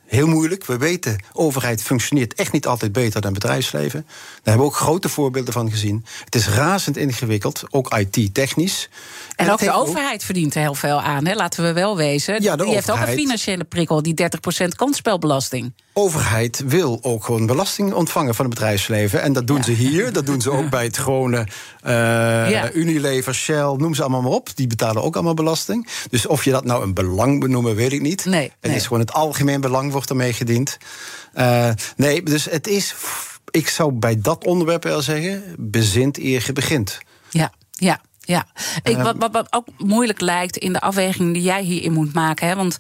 heel 0.06 0.26
moeilijk. 0.26 0.64
We 0.64 0.78
weten, 0.78 1.24
overheid 1.32 1.82
functioneert 1.82 2.34
echt 2.34 2.52
niet 2.52 2.66
altijd 2.66 2.92
beter 2.92 3.20
dan 3.20 3.32
bedrijfsleven. 3.32 4.00
Daar 4.06 4.40
hebben 4.42 4.66
we 4.66 4.72
ook 4.72 4.76
grote 4.76 5.08
voorbeelden 5.08 5.52
van 5.52 5.70
gezien. 5.70 6.04
Het 6.24 6.34
is 6.34 6.48
razend 6.48 6.96
ingewikkeld, 6.96 7.62
ook 7.70 7.94
IT-technisch. 7.94 8.88
En, 9.36 9.50
ook 9.50 9.58
de 9.58 9.72
overheid 9.72 10.24
verdient 10.24 10.54
er 10.54 10.60
heel 10.60 10.74
veel 10.74 11.00
aan, 11.00 11.26
hè? 11.26 11.34
laten 11.34 11.64
we 11.64 11.72
wel 11.72 11.96
wezen. 11.96 12.42
Ja, 12.42 12.56
die 12.56 12.74
heeft 12.74 12.90
ook 12.90 13.00
een 13.00 13.18
financiële 13.18 13.64
prikkel, 13.64 14.02
die 14.02 14.14
30% 14.62 14.68
kansspelbelasting 14.76 15.72
overheid 15.96 16.62
wil 16.66 16.98
ook 17.02 17.24
gewoon 17.24 17.46
belasting 17.46 17.92
ontvangen 17.92 18.34
van 18.34 18.44
het 18.44 18.54
bedrijfsleven. 18.54 19.22
En 19.22 19.32
dat 19.32 19.46
doen 19.46 19.62
ze 19.62 19.72
hier. 19.72 20.12
Dat 20.12 20.26
doen 20.26 20.40
ze 20.40 20.50
ook 20.50 20.70
bij 20.70 20.84
het 20.84 20.98
gewone 20.98 21.46
uh, 21.86 22.74
Unilever, 22.74 23.34
Shell, 23.34 23.74
noem 23.76 23.94
ze 23.94 24.00
allemaal 24.00 24.22
maar 24.22 24.30
op. 24.30 24.48
Die 24.54 24.66
betalen 24.66 25.02
ook 25.02 25.14
allemaal 25.14 25.34
belasting. 25.34 25.88
Dus 26.10 26.26
of 26.26 26.44
je 26.44 26.50
dat 26.50 26.64
nou 26.64 26.82
een 26.82 26.94
belang 26.94 27.40
benoemen, 27.40 27.74
weet 27.74 27.92
ik 27.92 28.00
niet. 28.00 28.24
Nee, 28.24 28.52
het 28.60 28.72
is 28.72 28.82
gewoon 28.82 29.00
het 29.00 29.12
algemeen 29.12 29.60
belang 29.60 29.92
wordt 29.92 30.10
ermee 30.10 30.32
gediend. 30.32 30.78
Uh, 31.34 31.70
nee, 31.96 32.22
dus 32.22 32.44
het 32.44 32.66
is. 32.66 32.94
Ik 33.50 33.68
zou 33.68 33.92
bij 33.92 34.20
dat 34.20 34.44
onderwerp 34.44 34.82
wel 34.82 35.02
zeggen: 35.02 35.44
bezint 35.58 36.18
eer 36.18 36.42
je 36.46 36.52
begint. 36.52 36.98
Ja, 37.30 37.52
ja. 37.70 38.00
Ja, 38.26 38.46
ik, 38.82 38.96
wat, 38.96 39.16
wat, 39.18 39.32
wat 39.32 39.46
ook 39.50 39.66
moeilijk 39.78 40.20
lijkt 40.20 40.56
in 40.56 40.72
de 40.72 40.80
afweging 40.80 41.32
die 41.32 41.42
jij 41.42 41.62
hierin 41.62 41.92
moet 41.92 42.12
maken. 42.12 42.48
Hè, 42.48 42.56
want 42.56 42.76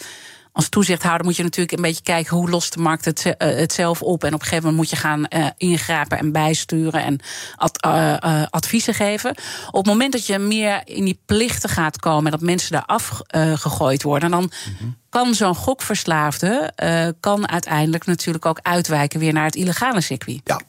als 0.54 0.68
toezichthouder 0.68 1.26
moet 1.26 1.36
je 1.36 1.42
natuurlijk 1.42 1.76
een 1.76 1.82
beetje 1.82 2.02
kijken 2.02 2.36
hoe 2.36 2.50
lost 2.50 2.72
de 2.72 2.80
markt 2.80 3.04
het, 3.04 3.24
uh, 3.26 3.32
het 3.36 3.72
zelf 3.72 4.02
op. 4.02 4.24
En 4.24 4.34
op 4.34 4.40
een 4.40 4.46
gegeven 4.46 4.64
moment 4.64 4.76
moet 4.76 4.90
je 4.90 4.96
gaan 4.96 5.26
uh, 5.28 5.46
ingrijpen 5.56 6.18
en 6.18 6.32
bijsturen 6.32 7.04
en 7.04 7.20
ad, 7.56 7.86
uh, 7.86 8.42
adviezen 8.50 8.94
geven. 8.94 9.30
Op 9.66 9.74
het 9.74 9.86
moment 9.86 10.12
dat 10.12 10.26
je 10.26 10.38
meer 10.38 10.82
in 10.84 11.04
die 11.04 11.18
plichten 11.26 11.68
gaat 11.68 11.98
komen 11.98 12.24
en 12.24 12.30
dat 12.30 12.40
mensen 12.40 12.72
daar 12.72 12.86
afgegooid 12.86 14.02
worden, 14.02 14.30
dan. 14.30 14.42
Mhm. 14.42 14.90
Kan 15.08 15.34
zo'n 15.34 15.54
gokverslaafde 15.54 16.72
kan 17.20 17.48
uiteindelijk 17.48 18.06
natuurlijk 18.06 18.46
ook 18.46 18.58
uitwijken 18.62 19.20
weer 19.20 19.32
naar 19.32 19.44
het 19.44 19.54
illegale 19.54 20.00
circuit? 20.00 20.40
Ja, 20.44 20.60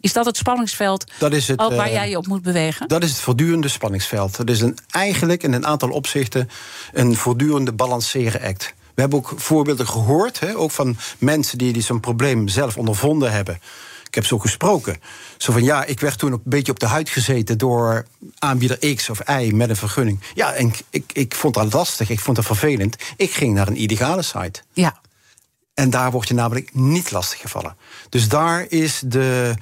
is 0.00 0.12
dat 0.12 0.26
het 0.26 0.36
spanningsveld 0.36 1.04
dat 1.18 1.32
is 1.32 1.48
het, 1.48 1.60
ook 1.60 1.74
waar 1.74 1.90
jij 1.90 2.10
je 2.10 2.16
op 2.16 2.26
moet 2.26 2.42
bewegen? 2.42 2.88
Dat 2.88 3.02
is 3.02 3.10
het 3.10 3.20
voortdurende 3.20 3.68
spanningsveld. 3.68 4.36
Dat 4.36 4.48
is 4.48 4.60
een, 4.60 4.78
eigenlijk 4.90 5.42
in 5.42 5.52
een 5.52 5.66
aantal 5.66 5.90
opzichten 5.90 6.48
een 6.92 7.16
voortdurende 7.16 7.72
balanceren 7.72 8.42
act. 8.42 8.74
We 8.94 9.00
hebben 9.00 9.18
ook 9.18 9.32
voorbeelden 9.36 9.88
gehoord, 9.88 10.40
hè, 10.40 10.56
ook 10.56 10.70
van 10.70 10.96
mensen 11.18 11.58
die, 11.58 11.72
die 11.72 11.82
zo'n 11.82 12.00
probleem 12.00 12.48
zelf 12.48 12.76
ondervonden 12.76 13.32
hebben. 13.32 13.60
Ik 14.06 14.14
heb 14.14 14.28
zo 14.28 14.38
gesproken. 14.38 15.00
Zo 15.36 15.52
van 15.52 15.62
ja, 15.62 15.84
ik 15.84 16.00
werd 16.00 16.18
toen 16.18 16.32
een 16.32 16.40
beetje 16.44 16.72
op 16.72 16.78
de 16.78 16.86
huid 16.86 17.08
gezeten 17.08 17.58
door 17.58 18.06
aanbieder 18.38 18.94
X 18.94 19.10
of 19.10 19.28
Y 19.28 19.50
met 19.54 19.68
een 19.68 19.76
vergunning. 19.76 20.20
Ja, 20.34 20.52
en 20.52 20.72
ik, 20.90 21.04
ik 21.12 21.34
vond 21.34 21.54
dat 21.54 21.72
lastig, 21.72 22.10
ik 22.10 22.20
vond 22.20 22.36
dat 22.36 22.46
vervelend. 22.46 22.96
Ik 23.16 23.32
ging 23.32 23.54
naar 23.54 23.68
een 23.68 23.76
illegale 23.76 24.22
site. 24.22 24.62
Ja. 24.72 25.00
En 25.74 25.90
daar 25.90 26.10
word 26.10 26.28
je 26.28 26.34
namelijk 26.34 26.74
niet 26.74 27.10
lastiggevallen. 27.10 27.76
Dus 28.08 28.28
daar 28.28 28.66
is 28.68 29.02
de, 29.06 29.54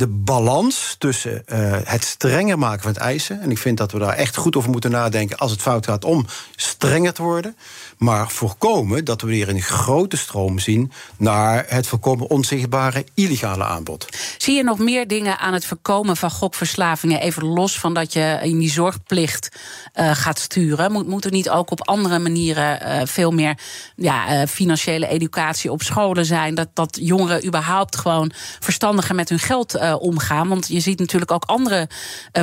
de 0.00 0.06
balans 0.06 0.94
tussen 0.98 1.42
uh, 1.46 1.76
het 1.84 2.04
strenger 2.04 2.58
maken 2.58 2.82
van 2.82 2.92
het 2.92 3.00
eisen. 3.00 3.40
En 3.40 3.50
ik 3.50 3.58
vind 3.58 3.78
dat 3.78 3.92
we 3.92 3.98
daar 3.98 4.14
echt 4.14 4.36
goed 4.36 4.56
over 4.56 4.70
moeten 4.70 4.90
nadenken 4.90 5.38
als 5.38 5.50
het 5.50 5.62
fout 5.62 5.86
gaat 5.86 6.04
om 6.04 6.26
strenger 6.56 7.12
te 7.12 7.22
worden. 7.22 7.56
Maar 7.98 8.30
voorkomen 8.30 9.04
dat 9.04 9.20
we 9.20 9.26
weer 9.26 9.48
een 9.48 9.62
grote 9.62 10.16
stroom 10.16 10.58
zien 10.58 10.92
naar 11.16 11.64
het 11.68 11.86
voorkomen 11.86 12.30
onzichtbare 12.30 13.04
illegale 13.14 13.64
aanbod. 13.64 14.06
Zie 14.38 14.56
je 14.56 14.62
nog 14.62 14.78
meer 14.78 15.06
dingen 15.08 15.38
aan 15.38 15.52
het 15.52 15.66
voorkomen 15.66 16.16
van 16.16 16.30
gokverslavingen? 16.30 17.20
Even 17.20 17.44
los 17.44 17.78
van 17.78 17.94
dat 17.94 18.12
je 18.12 18.38
in 18.42 18.58
die 18.58 18.70
zorgplicht 18.70 19.48
uh, 19.94 20.10
gaat 20.14 20.38
sturen. 20.38 20.92
Moet, 20.92 21.06
moet 21.06 21.24
er 21.24 21.30
niet 21.30 21.50
ook 21.50 21.70
op 21.70 21.88
andere 21.88 22.18
manieren 22.18 22.80
uh, 22.82 23.06
veel 23.06 23.30
meer 23.30 23.58
ja, 23.96 24.46
financiële 24.46 25.08
educatie 25.08 25.72
op 25.72 25.82
scholen 25.82 26.24
zijn? 26.24 26.54
Dat, 26.54 26.68
dat 26.74 26.98
jongeren 27.00 27.46
überhaupt 27.46 27.96
gewoon 27.96 28.32
verstandiger 28.60 29.14
met 29.14 29.28
hun 29.28 29.38
geld 29.38 29.74
omgaan. 29.98 30.48
Want 30.48 30.68
je 30.68 30.80
ziet 30.80 30.98
natuurlijk 30.98 31.30
ook 31.30 31.44
andere 31.44 31.88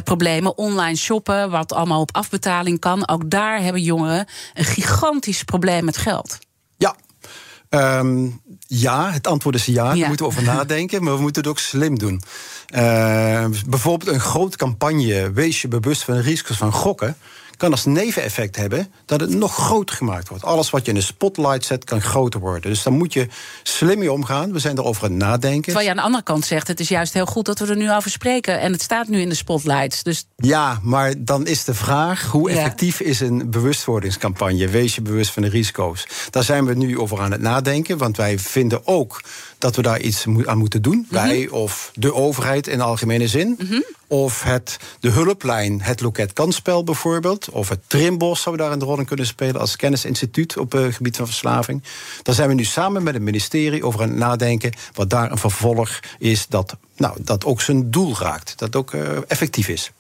problemen. 0.04 0.58
Online 0.58 0.98
shoppen, 0.98 1.50
wat 1.50 1.74
allemaal 1.74 2.02
op 2.02 2.16
afbetaling 2.16 2.80
kan. 2.80 3.08
Ook 3.08 3.30
daar 3.30 3.62
hebben 3.62 3.82
jongeren 3.82 4.26
een 4.54 4.66
gigantisch 4.66 5.44
probleem 5.44 5.86
met 5.86 5.98
geld? 5.98 6.38
Ja. 6.78 6.96
Um, 7.70 8.42
ja, 8.68 9.12
het 9.12 9.28
antwoord 9.28 9.56
is 9.56 9.66
ja. 9.66 9.96
Daar 9.96 10.08
moeten 10.08 10.26
we 10.26 10.32
over 10.32 10.44
nadenken, 10.44 11.04
maar 11.04 11.16
we 11.16 11.22
moeten 11.22 11.42
het 11.42 11.52
ook 11.52 11.60
slim 11.60 12.00
doen. 12.00 12.22
Uh, 12.76 13.46
bijvoorbeeld 13.68 14.12
een 14.12 14.20
grote 14.20 14.58
campagne, 14.58 15.32
wees 15.32 15.62
je 15.62 15.68
bewust 15.68 16.04
van 16.04 16.14
de 16.14 16.22
risico's 16.22 16.58
van 16.58 16.72
gokken 16.72 17.18
kan 17.58 17.72
als 17.72 17.86
neveneffect 17.86 18.56
hebben 18.56 18.92
dat 19.06 19.20
het 19.20 19.30
nog 19.30 19.56
groter 19.56 19.96
gemaakt 19.96 20.30
wordt. 20.30 20.44
Alles 20.44 20.70
wat 20.70 20.86
je 20.86 20.92
in 20.92 20.98
de 20.98 21.04
spotlight 21.04 21.66
zet, 21.66 21.84
kan 21.84 22.02
groter 22.02 22.40
worden. 22.40 22.70
Dus 22.70 22.84
daar 22.84 22.94
moet 22.94 23.14
je 23.14 23.28
slim 23.64 24.00
mee 24.00 24.12
omgaan. 24.12 24.52
We 24.52 24.60
zijn 24.60 24.78
erover 24.78 25.04
aan 25.04 25.12
het 25.12 25.20
nadenken. 25.20 25.62
Terwijl 25.62 25.86
je 25.86 25.90
aan 25.90 25.98
de 25.98 26.04
andere 26.04 26.24
kant 26.24 26.46
zegt, 26.46 26.68
het 26.68 26.80
is 26.80 26.88
juist 26.88 27.14
heel 27.14 27.26
goed 27.26 27.46
dat 27.46 27.60
we 27.60 27.68
er 27.68 27.76
nu 27.76 27.92
over 27.92 28.12
spreken. 28.12 28.60
En 28.60 28.72
het 28.72 28.82
staat 28.82 29.08
nu 29.08 29.22
in 29.22 29.30
de 29.30 29.36
spotlights. 29.36 30.04
Dus... 30.04 30.26
Ja, 30.36 30.80
maar 30.84 31.14
dan 31.18 31.48
is 31.48 31.64
de 31.64 31.74
vraag, 31.74 32.26
hoe 32.32 32.50
effectief 32.50 33.00
is 33.00 33.20
een 33.20 33.50
bewustwordingscampagne? 33.50 34.68
Wees 34.68 34.96
je 34.96 35.02
bewust 35.02 35.32
van 35.32 35.42
de 35.42 35.50
risico's. 35.50 36.08
Daar 36.30 36.44
zijn 36.44 36.66
we 36.66 36.74
nu 36.74 37.00
over 37.00 37.20
aan 37.20 37.32
het 37.32 37.42
nadenken. 37.42 37.98
Want 37.98 38.18
wij 38.18 38.40
vinden 38.40 38.88
ook 38.88 39.22
dat 39.58 39.76
we 39.76 39.82
daar 39.82 40.00
iets 40.00 40.26
aan 40.46 40.58
moeten 40.58 40.82
doen. 40.82 41.06
Mhm. 41.10 41.14
Wij 41.14 41.50
of 41.50 41.92
de 41.94 42.14
overheid 42.14 42.68
in 42.68 42.82
algemene 42.82 43.28
zin. 43.28 43.56
Mhm. 43.58 43.82
Of 44.08 44.44
het, 44.44 44.78
de 45.00 45.10
hulplijn, 45.10 45.82
het 45.82 46.02
loket 46.02 46.34
kansspel 46.34 46.84
bijvoorbeeld. 46.84 47.50
Of 47.50 47.70
het 47.70 47.80
Trimbos 47.88 48.42
zou 48.42 48.58
daar 48.58 48.72
een 48.72 48.84
rol 48.84 49.00
in 49.00 49.06
kunnen 49.06 49.26
spelen 49.26 49.62
als 49.62 49.76
kennisinstituut 49.76 50.58
op 50.58 50.72
het 50.72 50.86
eh, 50.86 50.94
gebied 50.94 51.16
van 51.18 51.26
verslaving. 51.26 51.84
Daar 52.24 52.36
zijn 52.36 52.48
we 52.50 52.54
nu 52.54 52.64
samen 52.64 53.04
met 53.04 53.14
het 53.14 53.24
ministerie 53.24 53.84
over 53.84 54.02
aan 54.02 54.10
het 54.10 54.18
nadenken. 54.18 54.74
Wat 54.94 55.10
daar 55.10 55.32
een 55.32 55.38
vervolg 55.38 56.00
is 56.20 56.48
dat, 56.48 56.78
nou, 56.96 57.18
dat 57.22 57.46
ook 57.46 57.62
zijn 57.62 57.92
doel 57.92 58.16
raakt. 58.20 58.58
Dat 58.58 58.76
ook 58.76 58.94
uh, 58.94 59.02
effectief 59.28 59.68
is. 59.68 59.92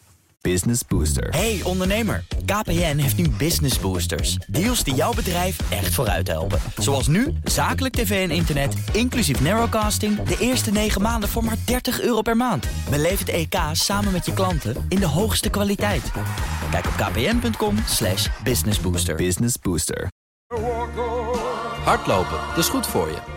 Business 0.52 0.82
Booster. 0.88 1.30
Hey 1.30 1.62
ondernemer, 1.64 2.24
KPN 2.46 2.98
heeft 2.98 3.18
nu 3.18 3.30
Business 3.30 3.80
Boosters. 3.80 4.38
Deals 4.48 4.84
die 4.84 4.96
jouw 4.96 5.14
bedrijf 5.14 5.72
echt 5.72 5.94
vooruit 5.94 6.28
helpen. 6.28 6.60
Zoals 6.78 7.08
nu, 7.08 7.34
zakelijk 7.44 7.96
tv 7.96 8.30
en 8.30 8.36
internet, 8.36 8.76
inclusief 8.94 9.42
narrowcasting... 9.42 10.24
de 10.24 10.38
eerste 10.40 10.72
9 10.72 11.02
maanden 11.02 11.30
voor 11.30 11.44
maar 11.44 11.58
30 11.66 12.02
euro 12.02 12.22
per 12.22 12.38
maand. 12.38 12.68
Beleef 12.90 13.20
het 13.20 13.30
EK 13.30 13.56
samen 13.72 14.12
met 14.12 14.26
je 14.26 14.34
klanten 14.34 14.86
in 14.90 15.00
de 15.00 15.08
hoogste 15.08 15.50
kwaliteit. 15.50 16.12
Kijk 16.72 16.86
op 16.86 16.94
kpn.com 16.94 17.78
slash 17.86 18.28
businessbooster. 18.44 19.16
Business 19.16 19.56
Booster. 19.62 20.08
Hardlopen, 21.84 22.40
dat 22.50 22.58
is 22.58 22.70
goed 22.70 22.88
voor 22.88 23.08
je. 23.08 23.37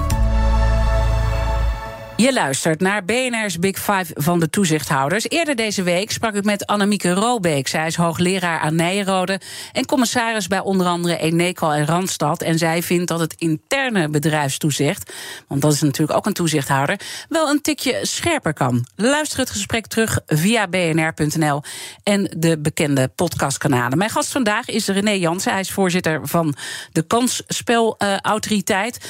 Je 2.21 2.33
luistert 2.33 2.79
naar 2.79 3.05
BNR's 3.05 3.59
Big 3.59 3.77
Five 3.77 4.05
van 4.13 4.39
de 4.39 4.49
toezichthouders. 4.49 5.25
Eerder 5.29 5.55
deze 5.55 5.83
week 5.83 6.11
sprak 6.11 6.33
ik 6.33 6.43
met 6.43 6.65
Annemieke 6.65 7.13
Robeek. 7.13 7.67
Zij 7.67 7.87
is 7.87 7.95
hoogleraar 7.95 8.59
aan 8.59 8.75
Nijrode 8.75 9.39
en 9.71 9.85
commissaris 9.85 10.47
bij 10.47 10.59
onder 10.59 10.87
andere 10.87 11.17
Eneco 11.17 11.69
en 11.69 11.85
Randstad. 11.85 12.41
En 12.41 12.57
zij 12.57 12.83
vindt 12.83 13.07
dat 13.07 13.19
het 13.19 13.35
interne 13.37 14.09
bedrijfstoezicht, 14.09 15.13
want 15.47 15.61
dat 15.61 15.73
is 15.73 15.81
natuurlijk 15.81 16.17
ook 16.17 16.25
een 16.25 16.33
toezichthouder, 16.33 16.99
wel 17.29 17.49
een 17.49 17.61
tikje 17.61 17.99
scherper 18.01 18.53
kan. 18.53 18.85
Luister 18.95 19.39
het 19.39 19.49
gesprek 19.49 19.87
terug 19.87 20.19
via 20.25 20.67
bnr.nl 20.67 21.61
en 22.03 22.35
de 22.37 22.59
bekende 22.59 23.07
podcastkanalen. 23.07 23.97
Mijn 23.97 24.09
gast 24.09 24.31
vandaag 24.31 24.67
is 24.67 24.87
René 24.87 25.11
Jansen. 25.11 25.51
Hij 25.51 25.61
is 25.61 25.71
voorzitter 25.71 26.27
van 26.27 26.55
de 26.91 27.01
Kansspelautoriteit. 27.01 28.95
Uh, 28.95 29.03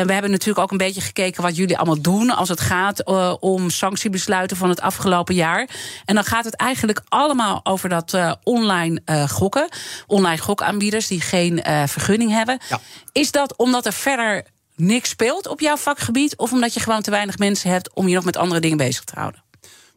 we 0.00 0.12
hebben 0.12 0.30
natuurlijk 0.30 0.58
ook 0.58 0.70
een 0.70 0.76
beetje 0.76 1.00
gekeken 1.00 1.42
wat 1.42 1.56
jullie 1.56 1.76
allemaal 1.76 2.00
doen 2.00 2.30
als 2.30 2.48
het 2.48 2.56
het 2.58 2.66
gaat 2.66 3.08
uh, 3.08 3.34
om 3.40 3.70
sanctiebesluiten 3.70 4.56
van 4.56 4.68
het 4.68 4.80
afgelopen 4.80 5.34
jaar. 5.34 5.68
En 6.04 6.14
dan 6.14 6.24
gaat 6.24 6.44
het 6.44 6.54
eigenlijk 6.54 7.00
allemaal 7.08 7.60
over 7.62 7.88
dat 7.88 8.12
uh, 8.12 8.32
online 8.42 9.00
uh, 9.06 9.28
gokken. 9.28 9.68
Online 10.06 10.42
gokaanbieders 10.42 11.06
die 11.06 11.20
geen 11.20 11.62
vergunning 11.86 12.30
hebben. 12.30 12.58
Ja. 12.68 12.80
Is 13.12 13.30
dat 13.30 13.56
omdat 13.56 13.86
er 13.86 13.92
verder 13.92 14.44
niks 14.76 15.08
speelt 15.08 15.46
op 15.46 15.60
jouw 15.60 15.76
vakgebied? 15.76 16.36
Of 16.36 16.52
omdat 16.52 16.74
je 16.74 16.80
gewoon 16.80 17.02
te 17.02 17.10
weinig 17.10 17.38
mensen 17.38 17.70
hebt 17.70 17.90
om 17.94 18.08
je 18.08 18.14
nog 18.14 18.24
met 18.24 18.36
andere 18.36 18.60
dingen 18.60 18.76
bezig 18.76 19.04
te 19.04 19.12
houden? 19.16 19.42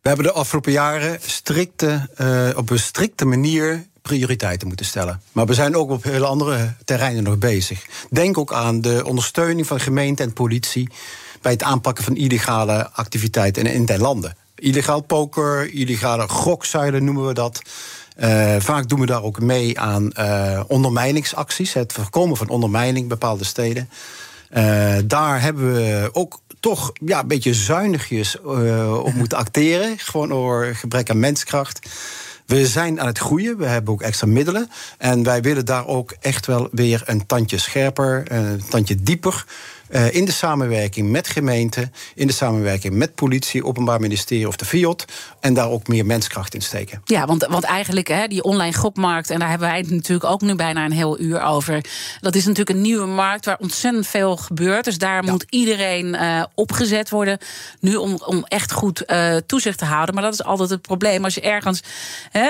We 0.01 0.07
hebben 0.07 0.25
de 0.25 0.31
afgelopen 0.31 0.71
jaren 0.71 1.19
strikte, 1.21 2.09
uh, 2.17 2.49
op 2.55 2.69
een 2.69 2.79
strikte 2.79 3.25
manier 3.25 3.85
prioriteiten 4.01 4.67
moeten 4.67 4.85
stellen. 4.85 5.21
Maar 5.31 5.45
we 5.45 5.53
zijn 5.53 5.75
ook 5.75 5.89
op 5.89 6.03
hele 6.03 6.25
andere 6.25 6.73
terreinen 6.85 7.23
nog 7.23 7.37
bezig. 7.37 7.85
Denk 8.09 8.37
ook 8.37 8.53
aan 8.53 8.81
de 8.81 9.05
ondersteuning 9.05 9.67
van 9.67 9.79
gemeente 9.79 10.23
en 10.23 10.33
politie 10.33 10.89
bij 11.41 11.51
het 11.51 11.63
aanpakken 11.63 12.03
van 12.03 12.15
illegale 12.15 12.89
activiteiten 12.91 13.65
in, 13.65 13.85
in 13.85 13.99
landen. 13.99 14.35
Illegaal 14.55 15.01
poker, 15.01 15.73
illegale 15.73 16.27
gokzuilen 16.27 17.03
noemen 17.03 17.27
we 17.27 17.33
dat. 17.33 17.61
Uh, 18.19 18.55
vaak 18.59 18.89
doen 18.89 18.99
we 18.99 19.05
daar 19.05 19.23
ook 19.23 19.39
mee 19.39 19.79
aan 19.79 20.11
uh, 20.19 20.61
ondermijningsacties, 20.67 21.73
het 21.73 21.93
voorkomen 21.93 22.37
van 22.37 22.49
ondermijning 22.49 22.97
in 22.97 23.07
bepaalde 23.07 23.43
steden. 23.43 23.89
Uh, 24.53 24.95
daar 25.05 25.41
hebben 25.41 25.73
we 25.73 26.09
ook 26.13 26.39
toch 26.59 26.91
ja, 27.05 27.19
een 27.19 27.27
beetje 27.27 27.53
zuinigjes 27.53 28.41
op 29.03 29.13
moeten 29.13 29.37
acteren. 29.37 29.99
Gewoon 30.09 30.29
door 30.29 30.65
gebrek 30.65 31.09
aan 31.09 31.19
menskracht. 31.19 31.79
We 32.45 32.67
zijn 32.67 32.99
aan 32.99 33.07
het 33.07 33.17
groeien, 33.17 33.57
we 33.57 33.65
hebben 33.65 33.93
ook 33.93 34.01
extra 34.01 34.27
middelen. 34.27 34.69
En 34.97 35.23
wij 35.23 35.41
willen 35.41 35.65
daar 35.65 35.87
ook 35.87 36.15
echt 36.19 36.45
wel 36.45 36.67
weer 36.71 37.03
een 37.05 37.25
tandje 37.25 37.57
scherper, 37.57 38.31
een 38.31 38.63
tandje 38.69 38.95
dieper 38.95 39.45
uh, 39.91 40.13
in 40.13 40.25
de 40.25 40.31
samenwerking 40.31 41.09
met 41.09 41.27
gemeenten, 41.27 41.93
in 42.15 42.27
de 42.27 42.33
samenwerking 42.33 42.93
met 42.93 43.15
politie, 43.15 43.65
Openbaar 43.65 43.99
Ministerie 43.99 44.47
of 44.47 44.55
de 44.55 44.65
FIOT. 44.65 45.05
En 45.39 45.53
daar 45.53 45.69
ook 45.69 45.87
meer 45.87 46.05
menskracht 46.05 46.53
in 46.53 46.61
steken. 46.61 47.01
Ja, 47.05 47.25
want, 47.25 47.45
want 47.49 47.63
eigenlijk 47.63 48.07
hè, 48.07 48.27
die 48.27 48.43
online 48.43 48.73
gokmarkt, 48.73 49.29
en 49.29 49.39
daar 49.39 49.49
hebben 49.49 49.67
wij 49.67 49.77
het 49.77 49.89
natuurlijk 49.89 50.31
ook 50.31 50.41
nu 50.41 50.55
bijna 50.55 50.85
een 50.85 50.91
heel 50.91 51.19
uur 51.19 51.41
over. 51.41 51.85
Dat 52.19 52.35
is 52.35 52.45
natuurlijk 52.45 52.69
een 52.77 52.81
nieuwe 52.81 53.05
markt 53.05 53.45
waar 53.45 53.57
ontzettend 53.59 54.07
veel 54.07 54.37
gebeurt. 54.37 54.85
Dus 54.85 54.97
daar 54.97 55.23
moet 55.23 55.45
iedereen 55.49 56.05
uh, 56.05 56.43
opgezet 56.55 57.09
worden. 57.09 57.37
Nu 57.79 57.95
om, 57.95 58.19
om 58.25 58.43
echt 58.47 58.71
goed 58.71 59.03
uh, 59.07 59.35
toezicht 59.45 59.77
te 59.77 59.85
houden. 59.85 60.13
Maar 60.15 60.23
dat 60.23 60.33
is 60.33 60.43
altijd 60.43 60.69
het 60.69 60.81
probleem. 60.81 61.23
Als 61.23 61.33
je 61.33 61.41
ergens 61.41 61.83
hè, 62.31 62.47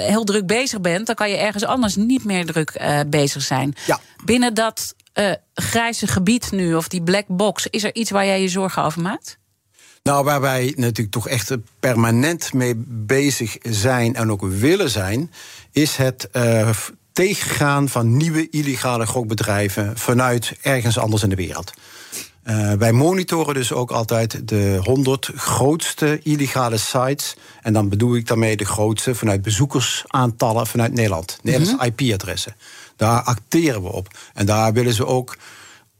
heel 0.00 0.24
druk 0.24 0.46
bezig 0.46 0.80
bent, 0.80 1.06
dan 1.06 1.14
kan 1.14 1.30
je 1.30 1.36
ergens 1.36 1.64
anders 1.64 1.96
niet 1.96 2.24
meer 2.24 2.46
druk 2.46 2.80
bezig 3.06 3.42
zijn. 3.42 3.74
Ja. 3.86 4.00
Binnen 4.24 4.54
dat 4.54 4.94
uh, 5.14 5.32
grijze 5.54 6.06
gebied 6.06 6.52
nu, 6.52 6.74
of 6.74 6.88
die 6.88 7.02
black 7.02 7.24
box, 7.26 7.66
is 7.70 7.84
er 7.84 7.94
iets 7.94 8.10
waar 8.10 8.26
jij 8.26 8.42
je 8.42 8.48
zorgen 8.48 8.82
over 8.84 9.02
maakt? 9.02 9.38
Nou, 10.02 10.24
waar 10.24 10.40
wij 10.40 10.72
natuurlijk 10.76 11.10
toch 11.10 11.28
echt 11.28 11.56
permanent 11.80 12.52
mee 12.52 12.74
bezig 12.86 13.56
zijn 13.62 14.14
en 14.14 14.30
ook 14.30 14.42
willen 14.42 14.90
zijn, 14.90 15.30
is 15.72 15.96
het 15.96 16.28
uh, 16.32 16.68
tegengaan 17.12 17.88
van 17.88 18.16
nieuwe 18.16 18.50
illegale 18.50 19.06
gokbedrijven 19.06 19.98
vanuit 19.98 20.56
ergens 20.62 20.98
anders 20.98 21.22
in 21.22 21.28
de 21.28 21.34
wereld. 21.34 21.72
Uh, 22.44 22.72
wij 22.72 22.92
monitoren 22.92 23.54
dus 23.54 23.72
ook 23.72 23.90
altijd 23.90 24.48
de 24.48 24.78
100 24.82 25.30
grootste 25.34 26.20
illegale 26.22 26.76
sites. 26.76 27.36
En 27.62 27.72
dan 27.72 27.88
bedoel 27.88 28.16
ik 28.16 28.26
daarmee 28.26 28.56
de 28.56 28.64
grootste 28.64 29.14
vanuit 29.14 29.42
bezoekersaantallen 29.42 30.66
vanuit 30.66 30.92
Nederland. 30.92 31.38
Mm 31.42 31.52
-hmm. 31.52 31.80
IP-adressen. 31.80 32.54
Daar 32.96 33.22
acteren 33.22 33.82
we 33.82 33.92
op. 33.92 34.08
En 34.34 34.46
daar 34.46 34.72
willen 34.72 34.94
ze 34.94 35.06
ook 35.06 35.36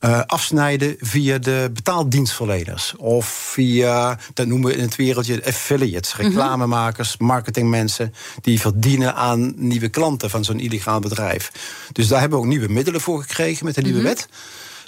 uh, 0.05 0.21
afsnijden 0.27 0.97
via 1.01 1.39
de 1.39 1.71
betaaldienstverleners. 1.73 2.97
Of 2.97 3.27
via, 3.27 4.19
dat 4.35 4.47
noemen 4.47 4.71
we 4.71 4.77
in 4.77 4.83
het 4.83 4.97
wereldje 4.97 5.45
affiliates, 5.45 6.13
mhm. 6.13 6.23
reclamemakers, 6.23 7.17
marketingmensen. 7.17 8.15
die 8.41 8.61
verdienen 8.61 9.15
aan 9.15 9.53
nieuwe 9.57 9.89
klanten 9.89 10.31
van 10.31 10.45
zo'n 10.45 10.61
illegaal 10.61 11.01
bedrijf. 11.01 11.53
Dus 11.93 12.09
daar 12.09 12.21
hebben 12.21 12.39
we 12.39 12.45
ook 12.45 12.51
nieuwe 12.51 12.73
middelen 12.73 13.01
voor 13.01 13.21
gekregen 13.21 13.65
met 13.65 13.75
de 13.75 13.83
nieuwe 13.83 13.99
-hmm. 13.99 14.09
wet. 14.09 14.29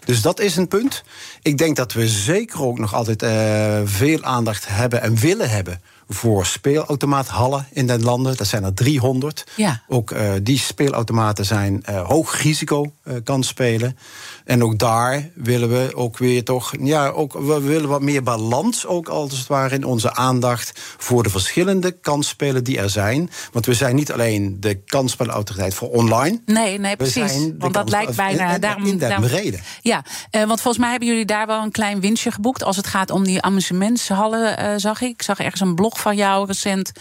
Dus 0.04 0.22
dat 0.22 0.40
is 0.40 0.56
een 0.56 0.68
punt. 0.68 1.02
Ik 1.42 1.58
denk 1.58 1.76
dat 1.76 1.92
we 1.92 2.08
zeker 2.08 2.62
ook 2.62 2.78
nog 2.78 2.94
altijd 2.94 3.22
uh, 3.22 3.80
veel 3.84 4.22
aandacht 4.22 4.68
hebben 4.68 5.02
en 5.02 5.16
willen 5.16 5.50
hebben 5.50 5.80
voor 6.08 6.46
speelautomaathallen 6.46 7.66
in 7.72 7.86
den 7.86 8.02
landen. 8.02 8.36
Dat 8.36 8.46
zijn 8.46 8.64
er 8.64 8.74
300. 8.74 9.44
Ja. 9.54 9.82
Ook 9.88 10.10
uh, 10.10 10.32
die 10.42 10.58
speelautomaten 10.58 11.44
zijn 11.44 11.82
uh, 11.90 12.06
hoog 12.06 12.42
risico 12.42 12.92
uh, 13.04 13.14
kan 13.24 13.42
spelen. 13.42 13.98
En 14.44 14.62
ook 14.62 14.78
daar 14.78 15.30
willen 15.34 15.68
we 15.68 15.90
ook 15.94 16.18
weer 16.18 16.44
toch... 16.44 16.72
Ja, 16.80 17.08
ook, 17.08 17.32
we 17.32 17.60
willen 17.60 17.88
wat 17.88 18.02
meer 18.02 18.22
balans 18.22 18.86
ook 18.86 19.08
als 19.08 19.38
het 19.38 19.46
ware 19.46 19.74
in 19.74 19.84
onze 19.84 20.14
aandacht... 20.14 20.80
voor 20.98 21.22
de 21.22 21.30
verschillende 21.30 21.90
kansspelen 21.90 22.64
die 22.64 22.78
er 22.78 22.90
zijn. 22.90 23.30
Want 23.52 23.66
we 23.66 23.74
zijn 23.74 23.94
niet 23.94 24.12
alleen 24.12 24.56
de 24.60 24.74
kansspelautoriteit 24.74 25.74
voor 25.74 25.90
online. 25.90 26.40
Nee, 26.44 26.78
nee, 26.78 26.96
precies. 26.96 27.50
Want 27.58 27.74
dat 27.74 27.90
lijkt 27.90 28.16
bijna... 28.16 28.54
In, 28.54 28.60
daarom, 28.60 28.86
in 28.86 28.98
daarom, 28.98 29.24
reden. 29.24 29.60
Ja, 29.80 30.04
want 30.30 30.60
volgens 30.60 30.78
mij 30.78 30.90
hebben 30.90 31.08
jullie 31.08 31.24
daar 31.24 31.46
wel 31.46 31.62
een 31.62 31.70
klein 31.70 32.00
winstje 32.00 32.30
geboekt... 32.30 32.62
als 32.62 32.76
het 32.76 32.86
gaat 32.86 33.10
om 33.10 33.24
die 33.24 33.42
amusementshallen, 33.42 34.80
zag 34.80 35.00
ik. 35.00 35.10
Ik 35.10 35.22
zag 35.22 35.38
ergens 35.38 35.60
een 35.60 35.74
blog 35.74 35.95
van 35.98 36.16
jou 36.16 36.46
recent 36.46 36.92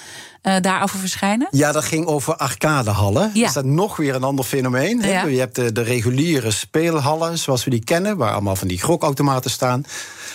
uh, 0.44 0.56
daarover 0.62 1.00
verschijnen? 1.00 1.48
Ja, 1.52 1.72
dat 1.72 1.84
ging 1.84 2.06
over 2.06 2.36
arcadehallen. 2.36 3.32
Ja. 3.34 3.48
Is 3.48 3.54
dat 3.54 3.66
nog 3.66 3.98
weer 3.98 4.16
een 4.16 4.24
ander 4.24 4.46
fenomeen? 4.46 5.02
Ja. 5.02 5.26
Je 5.26 5.40
hebt 5.40 5.56
de, 5.56 5.72
de, 5.72 5.82
reguliere 5.82 6.52
speelhallen, 6.52 7.38
zoals 7.38 7.64
we 7.64 7.70
die 7.70 7.84
kennen, 7.84 8.18
waar 8.18 8.32
allemaal 8.32 8.56
van 8.56 8.68
die 8.68 8.78
grokautomaten 8.78 9.52
staan. 9.52 9.84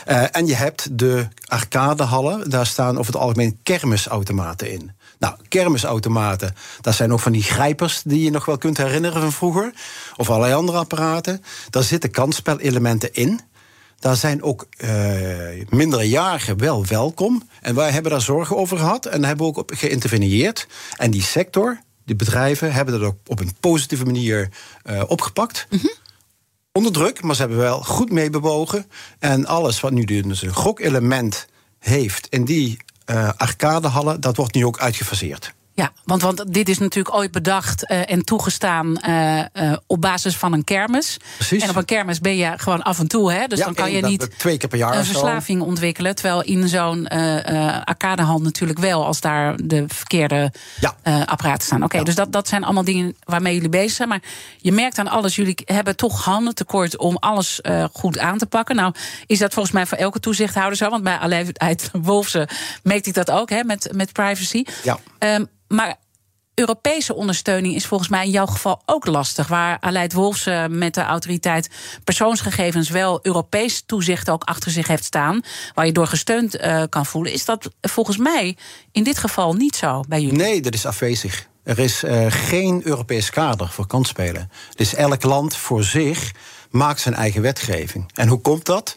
Uh, 0.09 0.37
en 0.37 0.47
je 0.47 0.55
hebt 0.55 0.99
de 0.99 1.29
arcadehallen, 1.47 2.51
daar 2.51 2.67
staan 2.67 2.99
over 2.99 3.13
het 3.13 3.23
algemeen 3.23 3.59
kermisautomaten 3.63 4.71
in. 4.71 4.93
Nou, 5.19 5.35
kermisautomaten, 5.49 6.55
dat 6.81 6.95
zijn 6.95 7.13
ook 7.13 7.21
van 7.21 7.33
die 7.33 7.43
grijpers 7.43 8.03
die 8.05 8.25
je 8.25 8.31
nog 8.31 8.45
wel 8.45 8.59
kunt 8.59 8.77
herinneren 8.77 9.21
van 9.21 9.33
vroeger. 9.33 9.73
Of 10.17 10.31
allerlei 10.31 10.55
andere 10.55 10.79
apparaten. 10.79 11.43
Daar 11.71 11.83
zitten 11.83 12.11
kansspelelementen 12.11 13.15
in. 13.15 13.41
Daar 14.01 14.17
zijn 14.17 14.43
ook 14.43 14.67
uh, 14.79 14.91
minderjarigen 15.69 16.59
wel 16.59 16.87
welkom. 16.87 17.49
En 17.61 17.75
wij 17.75 17.91
hebben 17.91 18.11
daar 18.11 18.21
zorgen 18.21 18.57
over 18.57 18.79
gehad 18.79 19.07
en 19.07 19.25
hebben 19.25 19.47
ook 19.47 19.57
op 19.57 19.71
geïnterveneerd. 19.75 20.67
En 20.97 21.11
die 21.11 21.23
sector, 21.23 21.81
die 22.05 22.17
bedrijven, 22.17 22.73
hebben 22.73 23.01
dat 23.01 23.09
ook 23.09 23.17
op 23.27 23.41
een 23.41 23.55
positieve 23.61 24.05
manier 24.05 24.49
uh, 24.85 25.03
opgepakt. 25.07 25.67
Mm 25.71 25.79
-hmm. 25.79 25.93
Onder 26.73 26.93
druk, 26.93 27.23
maar 27.23 27.35
ze 27.35 27.41
hebben 27.41 27.59
wel 27.59 27.83
goed 27.83 28.11
meebewogen. 28.11 28.87
En 29.19 29.47
alles 29.47 29.81
wat 29.81 29.93
nu 29.93 30.05
dus 30.05 30.43
een 30.43 30.55
gokelement 30.55 31.47
heeft 31.79 32.27
in 32.27 32.45
die 32.45 32.79
uh, 33.07 33.31
arcadehallen, 33.37 34.21
dat 34.21 34.37
wordt 34.37 34.55
nu 34.55 34.65
ook 34.65 34.79
uitgefaseerd. 34.79 35.55
Ja, 35.81 35.93
want, 36.05 36.23
want 36.23 36.53
dit 36.53 36.69
is 36.69 36.79
natuurlijk 36.79 37.15
ooit 37.15 37.31
bedacht 37.31 37.91
uh, 37.91 38.11
en 38.11 38.25
toegestaan 38.25 38.99
uh, 39.09 39.39
uh, 39.39 39.77
op 39.87 40.01
basis 40.01 40.37
van 40.37 40.53
een 40.53 40.65
kermis. 40.65 41.17
Precies. 41.37 41.63
En 41.63 41.71
op 41.71 41.77
een 41.77 41.85
kermis 41.85 42.21
ben 42.21 42.37
je 42.37 42.53
gewoon 42.57 42.83
af 42.83 42.99
en 42.99 43.09
toe, 43.09 43.33
hè? 43.33 43.47
Dus 43.47 43.59
ja, 43.59 43.65
dan 43.65 43.75
kan 43.75 43.91
je 43.91 44.03
niet 44.03 44.39
twee 44.39 44.57
keer 44.57 44.69
per 44.69 44.79
jaar 44.79 44.97
een 44.97 45.05
verslaving 45.05 45.63
ontwikkelen. 45.63 46.15
Terwijl 46.15 46.43
in 46.43 46.69
zo'n 46.69 47.09
arcadehal 47.85 48.41
natuurlijk 48.41 48.79
wel, 48.79 49.07
als 49.07 49.21
daar 49.21 49.57
de 49.65 49.85
verkeerde 49.87 50.53
ja. 50.81 51.25
apparaten 51.25 51.67
staan. 51.67 51.77
Oké, 51.77 51.87
okay, 51.87 52.01
ja. 52.01 52.07
dus 52.07 52.15
dat, 52.15 52.33
dat 52.33 52.49
zijn 52.49 52.65
allemaal 52.65 52.85
dingen 52.85 53.17
waarmee 53.25 53.55
jullie 53.55 53.69
bezig 53.69 53.93
zijn. 53.93 54.09
Maar 54.09 54.23
je 54.59 54.73
merkt 54.73 54.99
aan 54.99 55.09
alles, 55.09 55.37
jullie 55.37 55.59
hebben 55.65 55.97
toch 55.97 56.25
handen 56.25 56.55
tekort 56.55 56.97
om 56.97 57.17
alles 57.17 57.61
goed 57.93 58.19
aan 58.19 58.39
te 58.39 58.47
pakken. 58.47 58.77
Nou, 58.77 58.95
is 59.27 59.39
dat 59.39 59.53
volgens 59.53 59.75
mij 59.75 59.87
voor 59.87 59.99
elke 59.99 60.21
toezichthouder 60.21 60.77
zo? 60.77 60.91
Want 60.91 61.03
bij 61.03 61.19
Aleid 61.19 61.91
Wolfse 61.93 62.49
meet 62.83 63.07
ik 63.07 63.15
dat 63.15 63.31
ook, 63.31 63.51
hè, 63.51 63.65
met, 63.65 63.89
met 63.95 64.13
privacy. 64.13 64.65
Ja. 64.83 64.99
Um, 65.19 65.49
maar 65.73 65.97
Europese 66.55 67.15
ondersteuning 67.15 67.75
is 67.75 67.87
volgens 67.87 68.11
mij 68.11 68.25
in 68.25 68.31
jouw 68.31 68.47
geval 68.47 68.83
ook 68.87 69.07
lastig. 69.07 69.49
Waar 69.49 69.77
Aleid 69.81 70.13
Wolfs 70.13 70.49
met 70.69 70.95
de 70.95 71.03
autoriteit 71.03 71.71
persoonsgegevens 72.05 72.89
wel 72.89 73.19
Europees 73.23 73.83
toezicht 73.87 74.31
ook 74.31 74.45
achter 74.45 74.71
zich 74.71 74.87
heeft 74.87 75.05
staan. 75.05 75.41
Waar 75.75 75.87
je 75.87 75.93
door 75.93 76.07
gesteund 76.07 76.61
uh, 76.61 76.83
kan 76.89 77.07
voelen. 77.07 77.33
Is 77.33 77.45
dat 77.45 77.71
volgens 77.81 78.17
mij 78.17 78.57
in 78.93 79.03
dit 79.03 79.19
geval 79.19 79.55
niet 79.55 79.77
zo 79.77 80.05
bij 80.09 80.21
jullie? 80.21 80.37
Nee, 80.37 80.61
dat 80.61 80.75
is 80.75 80.87
afwezig. 80.87 81.49
Er 81.63 81.79
is 81.79 82.05
uh, 82.05 82.27
geen 82.29 82.81
Europees 82.85 83.31
kader 83.31 83.69
voor 83.69 83.87
kansspelen. 83.87 84.51
Dus 84.75 84.95
elk 84.95 85.23
land 85.23 85.57
voor 85.57 85.85
zich 85.85 86.33
maakt 86.71 87.01
zijn 87.01 87.15
eigen 87.15 87.43
wetgeving. 87.43 88.11
En 88.15 88.29
hoe 88.29 88.41
komt 88.41 88.67
dat? 88.67 88.97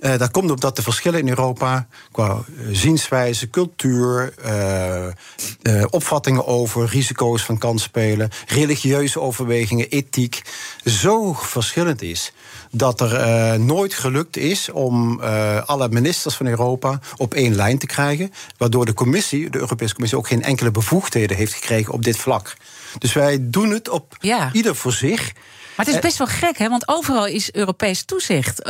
Uh, 0.00 0.18
dat 0.18 0.30
komt 0.30 0.50
omdat 0.50 0.76
de 0.76 0.82
verschillen 0.82 1.20
in 1.20 1.28
Europa 1.28 1.86
qua 2.12 2.26
uh, 2.26 2.66
zienswijze, 2.72 3.50
cultuur, 3.50 4.34
uh, 4.46 5.84
opvattingen 5.90 6.46
over 6.46 6.86
risico's 6.86 7.42
van 7.42 7.58
kansspelen, 7.58 8.30
religieuze 8.46 9.20
overwegingen, 9.20 9.88
ethiek, 9.88 10.42
zo 10.84 11.32
verschillend 11.32 12.02
is 12.02 12.32
dat 12.70 13.00
er 13.00 13.60
nooit 13.60 13.94
gelukt 13.94 14.36
is 14.36 14.70
om 14.70 15.20
alle 15.66 15.88
ministers 15.88 16.34
van 16.34 16.46
Europa 16.46 17.00
op 17.16 17.34
één 17.34 17.54
lijn 17.54 17.78
te 17.78 17.86
krijgen, 17.86 18.32
waardoor 18.56 18.84
de 18.84 18.94
commissie, 18.94 19.50
de 19.50 19.58
Europese 19.58 19.92
Commissie, 19.92 20.18
ook 20.18 20.26
geen 20.26 20.42
enkele 20.42 20.70
bevoegdheden 20.70 21.36
heeft 21.36 21.54
gekregen 21.54 21.92
op 21.92 22.04
dit 22.04 22.16
vlak. 22.16 22.56
Dus 22.98 23.12
wij 23.12 23.38
doen 23.40 23.70
het 23.70 23.88
op 23.88 24.16
ja. 24.20 24.50
ieder 24.52 24.76
voor 24.76 24.92
zich. 24.92 25.32
Maar 25.76 25.86
het 25.86 25.94
is 25.94 26.00
best 26.00 26.18
wel 26.18 26.26
gek, 26.26 26.58
hè? 26.58 26.68
Want 26.68 26.88
overal 26.88 27.26
is 27.26 27.52
Europees 27.52 28.04
toezicht 28.04 28.64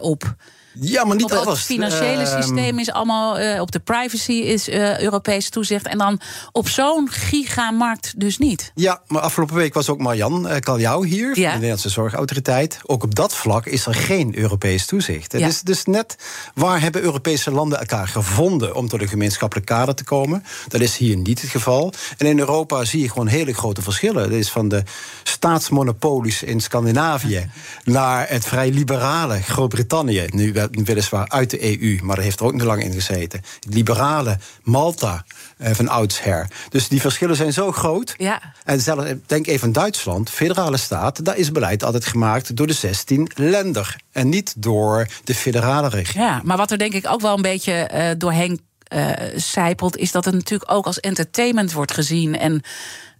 op. 0.00 0.34
Ja, 0.80 1.04
maar 1.04 1.16
niet 1.16 1.24
op 1.32 1.44
het 1.46 1.58
financiële 1.58 2.22
Ehm, 2.22 2.42
systeem 2.42 2.78
is 2.78 2.90
allemaal... 2.92 3.38
eh, 3.38 3.60
op 3.60 3.70
de 3.72 3.78
privacy 3.78 4.32
is 4.32 4.68
eh 4.68 5.00
Europees 5.00 5.48
toezicht. 5.50 5.86
En 5.86 5.98
dan 5.98 6.20
op 6.52 6.68
zo'n 6.68 7.08
gigamarkt 7.10 8.20
dus 8.20 8.38
niet. 8.38 8.72
Ja, 8.74 9.00
maar 9.06 9.22
afgelopen 9.22 9.54
week 9.56 9.74
was 9.74 9.88
ook 9.88 9.98
Marjan 9.98 10.46
uh, 10.50 10.56
Kaljou 10.58 11.06
hier... 11.06 11.24
van 11.34 11.42
de 11.42 11.48
Nederlandse 11.48 11.88
Zorgautoriteit. 11.88 12.78
Ook 12.82 13.02
op 13.02 13.14
dat 13.14 13.34
vlak 13.34 13.66
is 13.66 13.86
er 13.86 13.94
geen 13.94 14.38
Europees 14.38 14.86
toezicht. 14.86 15.32
Het 15.32 15.40
Ja. 15.40 15.46
is 15.46 15.60
dus 15.62 15.84
net 15.84 16.16
waar 16.54 16.80
hebben 16.80 17.02
Europese 17.02 17.50
landen 17.50 17.78
elkaar 17.78 18.08
gevonden... 18.08 18.74
om 18.74 18.88
tot 18.88 19.00
een 19.00 19.08
gemeenschappelijk 19.08 19.66
kader 19.66 19.94
te 19.94 20.04
komen. 20.04 20.44
Dat 20.68 20.80
is 20.80 20.96
hier 20.96 21.16
niet 21.16 21.40
het 21.40 21.50
geval. 21.50 21.92
En 22.18 22.26
in 22.26 22.38
Europa 22.38 22.84
zie 22.84 23.00
je 23.00 23.08
gewoon 23.08 23.26
hele 23.26 23.52
grote 23.54 23.82
verschillen. 23.82 24.22
Dat 24.30 24.38
is 24.38 24.50
van 24.50 24.68
de 24.68 24.82
staatsmonopolies 25.22 26.42
in 26.42 26.60
Scandinavië... 26.60 27.50
naar 27.84 28.28
het 28.28 28.44
vrij 28.44 28.70
liberale 28.70 29.42
Groot-Brittannië. 29.42 30.24
Nu 30.30 30.52
wel- 30.52 30.65
weliswaar 30.70 31.28
uit 31.28 31.50
de 31.50 31.80
EU, 31.80 31.98
maar 32.02 32.16
daar 32.16 32.24
heeft 32.24 32.40
er 32.40 32.46
ook 32.46 32.52
niet 32.52 32.62
lang 32.62 32.82
in 32.82 32.92
gezeten. 32.92 33.42
Liberale 33.68 34.38
Malta 34.62 35.24
eh, 35.56 35.72
van 35.72 35.88
oudsher. 35.88 36.50
Dus 36.68 36.88
die 36.88 37.00
verschillen 37.00 37.36
zijn 37.36 37.52
zo 37.52 37.72
groot... 37.72 38.14
Ja. 38.16 38.42
En 38.64 38.80
zelfs, 38.80 39.10
denk 39.26 39.46
even 39.46 39.66
aan 39.66 39.72
Duitsland, 39.72 40.30
federale 40.30 40.76
staat, 40.76 41.24
daar 41.24 41.36
is 41.36 41.52
beleid 41.52 41.84
altijd 41.84 42.04
gemaakt 42.04 42.56
door 42.56 42.66
de 42.66 42.72
16 42.72 43.30
lender. 43.34 43.96
En 44.12 44.28
niet 44.28 44.54
door 44.56 45.08
de 45.24 45.34
federale 45.34 45.88
regering. 45.88 46.26
Ja, 46.26 46.40
maar 46.44 46.56
wat 46.56 46.70
er 46.70 46.78
denk 46.78 46.92
ik 46.92 47.06
ook 47.08 47.20
wel 47.20 47.36
een 47.36 47.42
beetje 47.42 47.72
eh, 47.72 48.10
doorheen 48.18 48.60
eh 48.86 49.10
zijpelt... 49.36 49.96
is 49.96 50.12
dat 50.12 50.24
het 50.24 50.34
natuurlijk 50.34 50.72
ook 50.72 50.86
als 50.86 51.00
entertainment 51.00 51.72
wordt 51.72 51.92
gezien... 51.92 52.38
en 52.38 52.62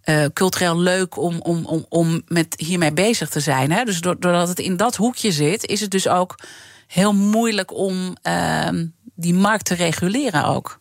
eh, 0.07 0.25
cultureel 0.33 0.79
leuk 0.79 1.17
om, 1.17 1.41
om, 1.41 1.65
om, 1.65 1.85
om 1.89 2.21
met 2.27 2.53
hiermee 2.57 2.93
bezig 2.93 3.29
te 3.29 3.39
zijn. 3.39 3.71
Hè? 3.71 3.83
Dus 3.83 4.01
doordat 4.01 4.47
het 4.47 4.59
in 4.59 4.77
dat 4.77 4.95
hoekje 4.95 5.31
zit, 5.31 5.65
is 5.65 5.81
het 5.81 5.91
dus 5.91 6.07
ook 6.07 6.35
heel 6.87 7.13
moeilijk 7.13 7.73
om 7.73 8.15
ehm, 8.21 8.85
die 9.15 9.33
markt 9.33 9.65
te 9.65 9.75
reguleren 9.75 10.45
ook. 10.45 10.77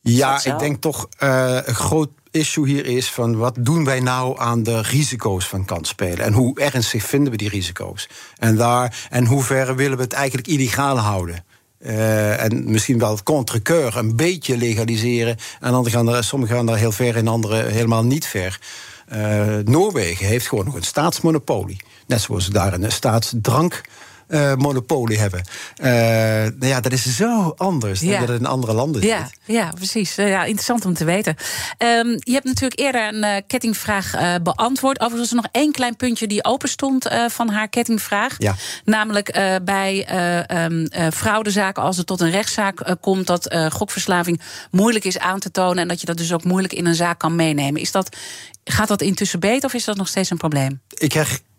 Ja, 0.00 0.44
ik 0.44 0.58
denk 0.58 0.80
toch 0.80 1.08
uh, 1.22 1.58
een 1.64 1.74
groot 1.74 2.10
issue 2.30 2.68
hier 2.68 2.86
is 2.86 3.10
van 3.10 3.36
wat 3.36 3.56
doen 3.60 3.84
wij 3.84 4.00
nou 4.00 4.40
aan 4.40 4.62
de 4.62 4.82
risico's 4.82 5.48
van 5.48 5.64
kansspelen 5.64 6.24
en 6.24 6.32
hoe 6.32 6.60
ernstig 6.60 7.02
vinden 7.02 7.30
we 7.30 7.36
die 7.36 7.48
risico's 7.48 8.08
en 8.38 8.56
daar 8.56 9.06
en 9.10 9.26
hoe 9.26 9.42
ver 9.42 9.76
willen 9.76 9.96
we 9.96 10.02
het 10.02 10.12
eigenlijk 10.12 10.46
illegaal 10.46 10.98
houden. 10.98 11.44
Uh, 11.78 12.42
en 12.42 12.70
misschien 12.70 12.98
wel 12.98 13.22
contre 13.22 13.60
keur 13.60 13.96
een 13.96 14.16
beetje 14.16 14.56
legaliseren. 14.56 15.36
En 15.60 15.72
dan 15.72 15.90
gaan 15.90 16.08
er, 16.08 16.24
sommigen 16.24 16.56
gaan 16.56 16.66
daar 16.66 16.76
heel 16.76 16.92
ver 16.92 17.16
en 17.16 17.28
anderen 17.28 17.72
helemaal 17.72 18.04
niet 18.04 18.26
ver. 18.26 18.60
Uh, 19.12 19.56
Noorwegen 19.64 20.26
heeft 20.26 20.48
gewoon 20.48 20.64
nog 20.64 20.74
een 20.74 20.82
staatsmonopolie. 20.82 21.80
Net 22.06 22.20
zoals 22.20 22.46
daar 22.46 22.72
een 22.72 22.92
staatsdrank. 22.92 23.80
Uh, 24.28 24.54
monopolie 24.54 25.18
hebben. 25.18 25.44
Uh, 25.80 25.86
nou 26.58 26.66
ja, 26.66 26.80
dat 26.80 26.92
is 26.92 27.16
zo 27.16 27.54
anders 27.56 28.00
dan 28.00 28.10
dat 28.20 28.28
het 28.28 28.38
in 28.40 28.46
andere 28.46 28.72
landen 28.72 29.02
Ja, 29.02 29.26
zit. 29.26 29.38
ja 29.56 29.70
precies. 29.74 30.16
Eh, 30.16 30.28
ja, 30.28 30.44
interessant 30.44 30.84
om 30.84 30.94
te 30.94 31.04
weten. 31.04 31.36
Ehm, 31.78 32.08
je 32.08 32.32
hebt 32.32 32.44
natuurlijk 32.44 32.80
eerder 32.80 33.08
een 33.14 33.24
eh, 33.24 33.42
kettingvraag 33.46 34.14
eh, 34.14 34.34
beantwoord. 34.42 35.00
Overigens 35.00 35.30
er 35.30 35.36
nog 35.36 35.46
één 35.52 35.72
klein 35.72 35.96
puntje 35.96 36.26
die 36.26 36.44
open 36.44 36.68
stond 36.68 37.06
eh, 37.06 37.28
van 37.28 37.48
haar 37.48 37.68
kettingvraag. 37.68 38.34
Ja. 38.38 38.54
Namelijk 38.84 39.28
eh, 39.28 39.54
bij 39.64 40.04
eh, 40.06 40.64
eh, 41.06 41.12
fraudezaken, 41.12 41.82
als 41.82 41.96
het 41.96 42.06
tot 42.06 42.20
een 42.20 42.30
rechtszaak 42.30 42.80
eh, 42.80 42.94
komt, 43.00 43.26
dat 43.26 43.46
eh, 43.46 43.70
gokverslaving 43.70 44.40
moeilijk 44.70 45.04
is 45.04 45.18
aan 45.18 45.40
te 45.40 45.50
tonen 45.50 45.78
en 45.78 45.88
dat 45.88 46.00
je 46.00 46.06
dat 46.06 46.16
dus 46.16 46.32
ook 46.32 46.44
moeilijk 46.44 46.72
in 46.72 46.86
een 46.86 46.94
zaak 46.94 47.18
kan 47.18 47.34
meenemen. 47.36 47.80
Is 47.80 47.92
dat, 47.92 48.16
gaat 48.64 48.88
dat 48.88 49.00
intussen 49.02 49.40
beter 49.40 49.64
of 49.64 49.74
is 49.74 49.84
dat 49.84 49.96
nog 49.96 50.08
steeds 50.08 50.30
een 50.30 50.36
probleem? 50.36 50.80
Ik 50.94 51.12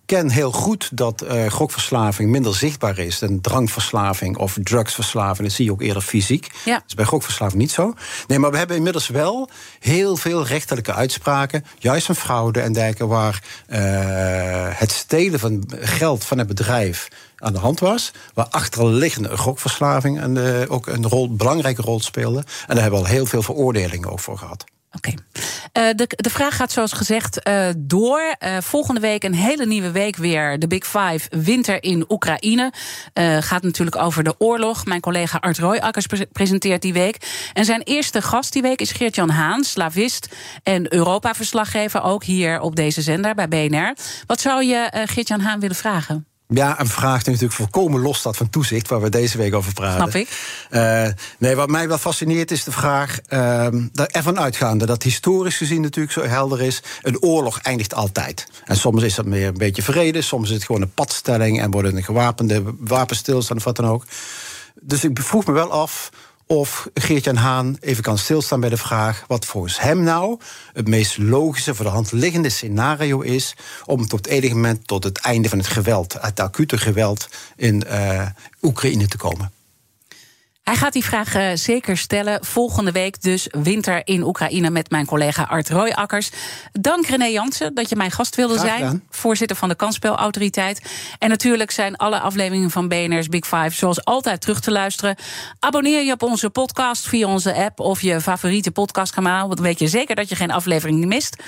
herken 0.05 0.29
heel 0.29 0.51
goed 0.51 0.97
dat 0.97 1.23
uh, 1.23 1.51
gokverslaving 1.51 2.29
minder 2.29 2.55
zichtbaar 2.55 2.97
is 2.97 3.19
dan 3.19 3.41
drankverslaving 3.41 4.37
of 4.37 4.57
drugsverslaving. 4.63 5.47
Dat 5.47 5.57
zie 5.57 5.65
je 5.65 5.71
ook 5.71 5.81
eerder 5.81 6.01
fysiek. 6.01 6.51
Ja. 6.65 6.73
Dat 6.73 6.83
is 6.87 6.93
bij 6.93 7.05
gokverslaving 7.05 7.61
niet 7.61 7.71
zo. 7.71 7.93
Nee, 8.27 8.39
maar 8.39 8.51
we 8.51 8.57
hebben 8.57 8.77
inmiddels 8.77 9.07
wel 9.07 9.49
heel 9.79 10.15
veel 10.15 10.45
rechterlijke 10.45 10.93
uitspraken, 10.93 11.65
juist 11.79 12.05
van 12.05 12.15
fraude 12.15 12.61
en 12.61 12.73
dergelijke, 12.73 13.07
waar 13.07 13.43
uh, 13.69 13.77
het 14.79 14.91
stelen 14.91 15.39
van 15.39 15.63
geld 15.79 16.25
van 16.25 16.37
het 16.37 16.47
bedrijf 16.47 17.07
aan 17.37 17.53
de 17.53 17.59
hand 17.59 17.79
was. 17.79 18.11
Waar 18.33 18.47
achterliggende 18.49 19.37
gokverslaving 19.37 20.19
en, 20.19 20.35
uh, 20.35 20.61
ook 20.67 20.87
een 20.87 21.07
rol, 21.07 21.35
belangrijke 21.35 21.81
rol 21.81 21.99
speelde. 21.99 22.37
En 22.37 22.45
daar 22.73 22.81
hebben 22.81 22.99
we 22.99 23.05
al 23.05 23.11
heel 23.11 23.25
veel 23.25 23.41
veroordelingen 23.41 24.11
over 24.11 24.37
gehad. 24.37 24.63
Oké. 24.95 25.09
Uh, 25.09 25.89
de, 25.95 26.07
de 26.15 26.29
vraag 26.29 26.55
gaat 26.55 26.71
zoals 26.71 26.93
gezegd 26.93 27.47
uh, 27.47 27.67
door. 27.77 28.35
Uh, 28.39 28.57
volgende 28.61 28.99
week 28.99 29.23
een 29.23 29.33
hele 29.33 29.65
nieuwe 29.65 29.91
week 29.91 30.15
weer. 30.15 30.59
De 30.59 30.67
Big 30.67 30.85
Five 30.85 31.29
winter 31.29 31.83
in 31.83 32.05
Oekraïne. 32.09 32.73
gaat 33.39 33.63
natuurlijk 33.63 33.95
over 33.95 34.23
de 34.23 34.35
oorlog. 34.37 34.85
Mijn 34.85 35.01
collega 35.01 35.37
Art 35.37 35.57
Royakkers 35.57 36.05
pre 36.05 36.27
presenteert 36.31 36.81
die 36.81 36.93
week. 36.93 37.49
En 37.53 37.65
zijn 37.65 37.81
eerste 37.81 38.21
gast 38.21 38.53
die 38.53 38.61
week 38.61 38.81
is 38.81 38.91
Geert-Jan 38.91 39.29
Haan, 39.29 39.63
slavist 39.63 40.35
en 40.63 40.93
Europa-verslaggever. 40.93 42.03
Ook 42.03 42.23
hier 42.23 42.59
op 42.59 42.75
deze 42.75 43.01
zender 43.01 43.35
bij 43.35 43.47
BNR. 43.47 43.95
Wat 44.25 44.41
zou 44.41 44.63
je 44.63 45.05
Geert-Jan 45.05 45.39
Haan 45.39 45.59
willen 45.59 45.75
vragen? 45.75 46.34
Ja, 46.47 46.79
een 46.79 46.87
vraag 46.87 47.23
die 47.23 47.33
natuurlijk 47.33 47.59
volkomen 47.59 48.01
los 48.01 48.17
staat 48.17 48.37
van 48.37 48.49
toezicht, 48.49 48.87
waar 48.87 49.01
we 49.01 49.09
deze 49.09 49.37
week 49.37 49.53
over 49.53 49.73
praten. 49.73 50.11
Snap 50.11 50.21
ik. 50.21 50.29
Uh, 50.71 51.07
nee, 51.37 51.55
wat 51.55 51.69
mij 51.69 51.87
wel 51.87 51.97
fascineert 51.97 52.51
is 52.51 52.63
de 52.63 52.71
vraag, 52.71 53.19
uh, 53.29 53.67
ervan 53.93 54.39
uitgaande 54.39 54.85
dat 54.85 55.03
historisch 55.03 55.57
gezien 55.57 55.81
natuurlijk 55.81 56.13
zo 56.13 56.23
helder 56.23 56.61
is, 56.61 56.81
een 57.01 57.21
oorlog 57.21 57.59
eindigt 57.59 57.93
altijd. 57.93 58.47
En 58.65 58.77
soms 58.77 59.03
is 59.03 59.15
dat 59.15 59.25
meer 59.25 59.47
een 59.47 59.53
beetje 59.57 59.81
vrede, 59.81 60.21
soms 60.21 60.49
is 60.49 60.55
het 60.55 60.65
gewoon 60.65 60.81
een 60.81 60.93
padstelling 60.93 61.61
en 61.61 61.71
worden 61.71 61.95
een 61.95 62.03
gewapende 62.03 62.63
wapenstilstand 62.79 63.59
of 63.59 63.65
wat 63.65 63.75
dan 63.75 63.87
ook. 63.87 64.05
Dus 64.81 65.03
ik 65.03 65.19
vroeg 65.21 65.45
me 65.45 65.53
wel 65.53 65.71
af 65.71 66.09
of 66.47 66.89
Geert-Jan 66.93 67.35
Haan 67.35 67.77
even 67.79 68.03
kan 68.03 68.17
stilstaan 68.17 68.59
bij 68.59 68.69
de 68.69 68.77
vraag... 68.77 69.23
wat 69.27 69.45
volgens 69.45 69.79
hem 69.79 70.03
nou 70.03 70.39
het 70.73 70.87
meest 70.87 71.17
logische 71.17 71.75
voor 71.75 71.85
de 71.85 71.91
hand 71.91 72.11
liggende 72.11 72.49
scenario 72.49 73.21
is... 73.21 73.55
om 73.85 74.07
tot 74.07 74.27
enig 74.27 74.53
moment 74.53 74.87
tot 74.87 75.03
het 75.03 75.17
einde 75.17 75.49
van 75.49 75.57
het 75.57 75.67
geweld... 75.67 76.15
het 76.19 76.39
acute 76.39 76.77
geweld 76.77 77.29
in 77.55 77.83
uh, 77.87 78.27
Oekraïne 78.61 79.07
te 79.07 79.17
komen. 79.17 79.51
Hij 80.65 80.75
gaat 80.75 80.93
die 80.93 81.05
vraag 81.05 81.35
uh, 81.35 81.47
zeker 81.53 81.97
stellen. 81.97 82.45
Volgende 82.45 82.91
week 82.91 83.21
dus 83.21 83.47
winter 83.51 84.07
in 84.07 84.23
Oekraïne 84.23 84.69
met 84.69 84.89
mijn 84.89 85.05
collega 85.05 85.43
Art 85.43 85.69
Royakkers. 85.69 86.31
Dank 86.71 87.05
René 87.05 87.25
Jansen 87.25 87.73
dat 87.73 87.89
je 87.89 87.95
mijn 87.95 88.11
gast 88.11 88.35
wilde 88.35 88.59
zijn. 88.59 89.03
Voorzitter 89.09 89.57
van 89.57 89.69
de 89.69 89.75
Kansspelautoriteit. 89.75 90.81
En 91.19 91.29
natuurlijk 91.29 91.71
zijn 91.71 91.95
alle 91.95 92.19
afleveringen 92.19 92.71
van 92.71 92.87
BNR's 92.87 93.27
Big 93.27 93.45
Five 93.45 93.69
zoals 93.69 94.05
altijd 94.05 94.41
terug 94.41 94.59
te 94.59 94.71
luisteren. 94.71 95.15
Abonneer 95.59 96.03
je 96.03 96.11
op 96.11 96.23
onze 96.23 96.49
podcast 96.49 97.07
via 97.07 97.27
onze 97.27 97.55
app 97.55 97.79
of 97.79 98.01
je 98.01 98.21
favoriete 98.21 98.71
podcastkanaal. 98.71 99.41
Want 99.41 99.55
dan 99.55 99.65
weet 99.65 99.79
je 99.79 99.87
zeker 99.87 100.15
dat 100.15 100.29
je 100.29 100.35
geen 100.35 100.51
aflevering 100.51 101.05
mist. 101.05 101.43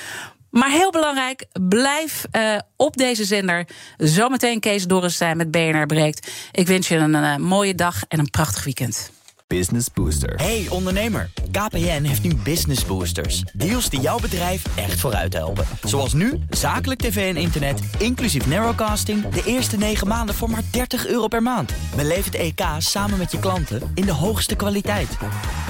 Maar 0.58 0.72
heel 0.72 0.92
belangrijk, 0.92 1.46
blijf 1.68 2.26
uh, 2.32 2.58
op 2.76 2.98
deze 2.98 3.26
zender. 3.26 3.68
Zometeen 3.98 4.60
Kees 4.60 4.88
Dorrestein 4.88 5.38
met 5.38 5.52
BNR 5.52 5.86
breekt. 5.86 6.32
Ik 6.52 6.68
wens 6.68 6.88
je 6.88 6.96
een 6.96 7.14
uh, 7.14 7.36
mooie 7.36 7.76
dag 7.76 8.04
en 8.08 8.20
een 8.20 8.30
prachtig 8.30 8.64
weekend. 8.64 9.12
Business 9.48 9.88
Booster. 9.94 10.36
Hey 10.36 10.66
ondernemer, 10.70 11.30
KPN 11.52 12.04
heeft 12.04 12.24
nu 12.24 12.36
Business 12.36 12.86
Boosters. 12.86 13.44
Deals 13.54 13.90
die 13.90 14.00
jouw 14.00 14.20
bedrijf 14.20 14.64
echt 14.76 15.00
vooruit 15.00 15.34
helpen. 15.34 15.66
Zoals 15.84 16.14
nu, 16.14 16.40
zakelijk 16.50 17.00
tv 17.00 17.36
en 17.36 17.42
internet, 17.42 17.80
inclusief 17.98 18.48
narrowcasting... 18.48 19.30
de 19.30 19.44
eerste 19.46 19.78
9 19.78 20.08
maanden 20.08 20.36
voor 20.36 20.50
maar 20.50 20.64
30 20.72 21.08
euro 21.08 21.28
per 21.28 21.42
maand. 21.42 21.74
Beleef 21.96 22.26
het 22.26 22.36
EK 22.36 22.62
samen 22.78 23.18
met 23.18 23.32
je 23.32 23.40
klanten 23.40 23.92
in 23.94 24.06
de 24.06 24.14
hoogste 24.14 24.56
kwaliteit. 24.56 25.18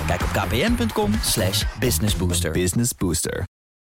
Kijk 0.07 0.21
op 0.21 0.29
kpn.com 0.29 1.11
slash 1.23 1.63
businessbooster. 1.79 2.51
Business 2.51 2.91
Booster. 2.97 3.45